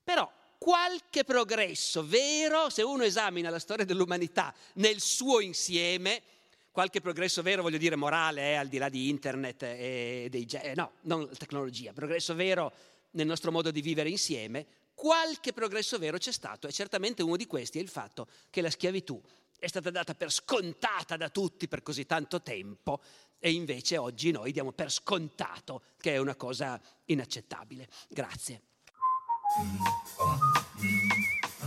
Però 0.02 0.30
qualche 0.58 1.22
progresso 1.24 2.04
vero, 2.06 2.70
se 2.70 2.82
uno 2.82 3.04
esamina 3.04 3.50
la 3.50 3.58
storia 3.58 3.84
dell'umanità 3.84 4.54
nel 4.74 5.00
suo 5.00 5.40
insieme, 5.40 6.22
qualche 6.70 7.00
progresso 7.00 7.42
vero, 7.42 7.62
voglio 7.62 7.78
dire 7.78 7.96
morale, 7.96 8.52
eh, 8.52 8.54
al 8.54 8.68
di 8.68 8.78
là 8.78 8.88
di 8.88 9.08
internet 9.08 9.62
e 9.62 10.28
dei... 10.30 10.46
Eh, 10.62 10.74
no, 10.74 10.92
non 11.02 11.28
tecnologia, 11.36 11.92
progresso 11.92 12.34
vero 12.34 12.72
nel 13.12 13.26
nostro 13.26 13.50
modo 13.50 13.70
di 13.70 13.80
vivere 13.80 14.08
insieme, 14.08 14.66
qualche 14.94 15.52
progresso 15.52 15.98
vero 15.98 16.18
c'è 16.18 16.32
stato 16.32 16.66
e 16.66 16.72
certamente 16.72 17.22
uno 17.22 17.36
di 17.36 17.46
questi 17.46 17.78
è 17.78 17.82
il 17.82 17.88
fatto 17.88 18.28
che 18.50 18.60
la 18.60 18.70
schiavitù 18.70 19.20
è 19.58 19.66
stata 19.66 19.90
data 19.90 20.14
per 20.14 20.30
scontata 20.32 21.16
da 21.16 21.28
tutti 21.28 21.68
per 21.68 21.82
così 21.82 22.06
tanto 22.06 22.42
tempo 22.42 23.00
e 23.38 23.52
invece 23.52 23.96
oggi 23.96 24.30
noi 24.30 24.52
diamo 24.52 24.72
per 24.72 24.90
scontato 24.90 25.82
che 25.98 26.14
è 26.14 26.18
una 26.18 26.34
cosa 26.34 26.80
inaccettabile. 27.06 27.88
Grazie. 28.08 28.62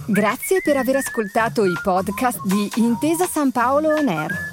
Grazie 0.08 0.62
per 0.62 0.78
aver 0.78 0.98
ascoltato 0.98 1.66
i 1.66 1.74
podcast 1.82 2.46
di 2.46 2.70
Intesa 2.76 3.26
San 3.26 3.52
Paolo 3.52 3.90
On 3.96 4.08
Air. 4.08 4.53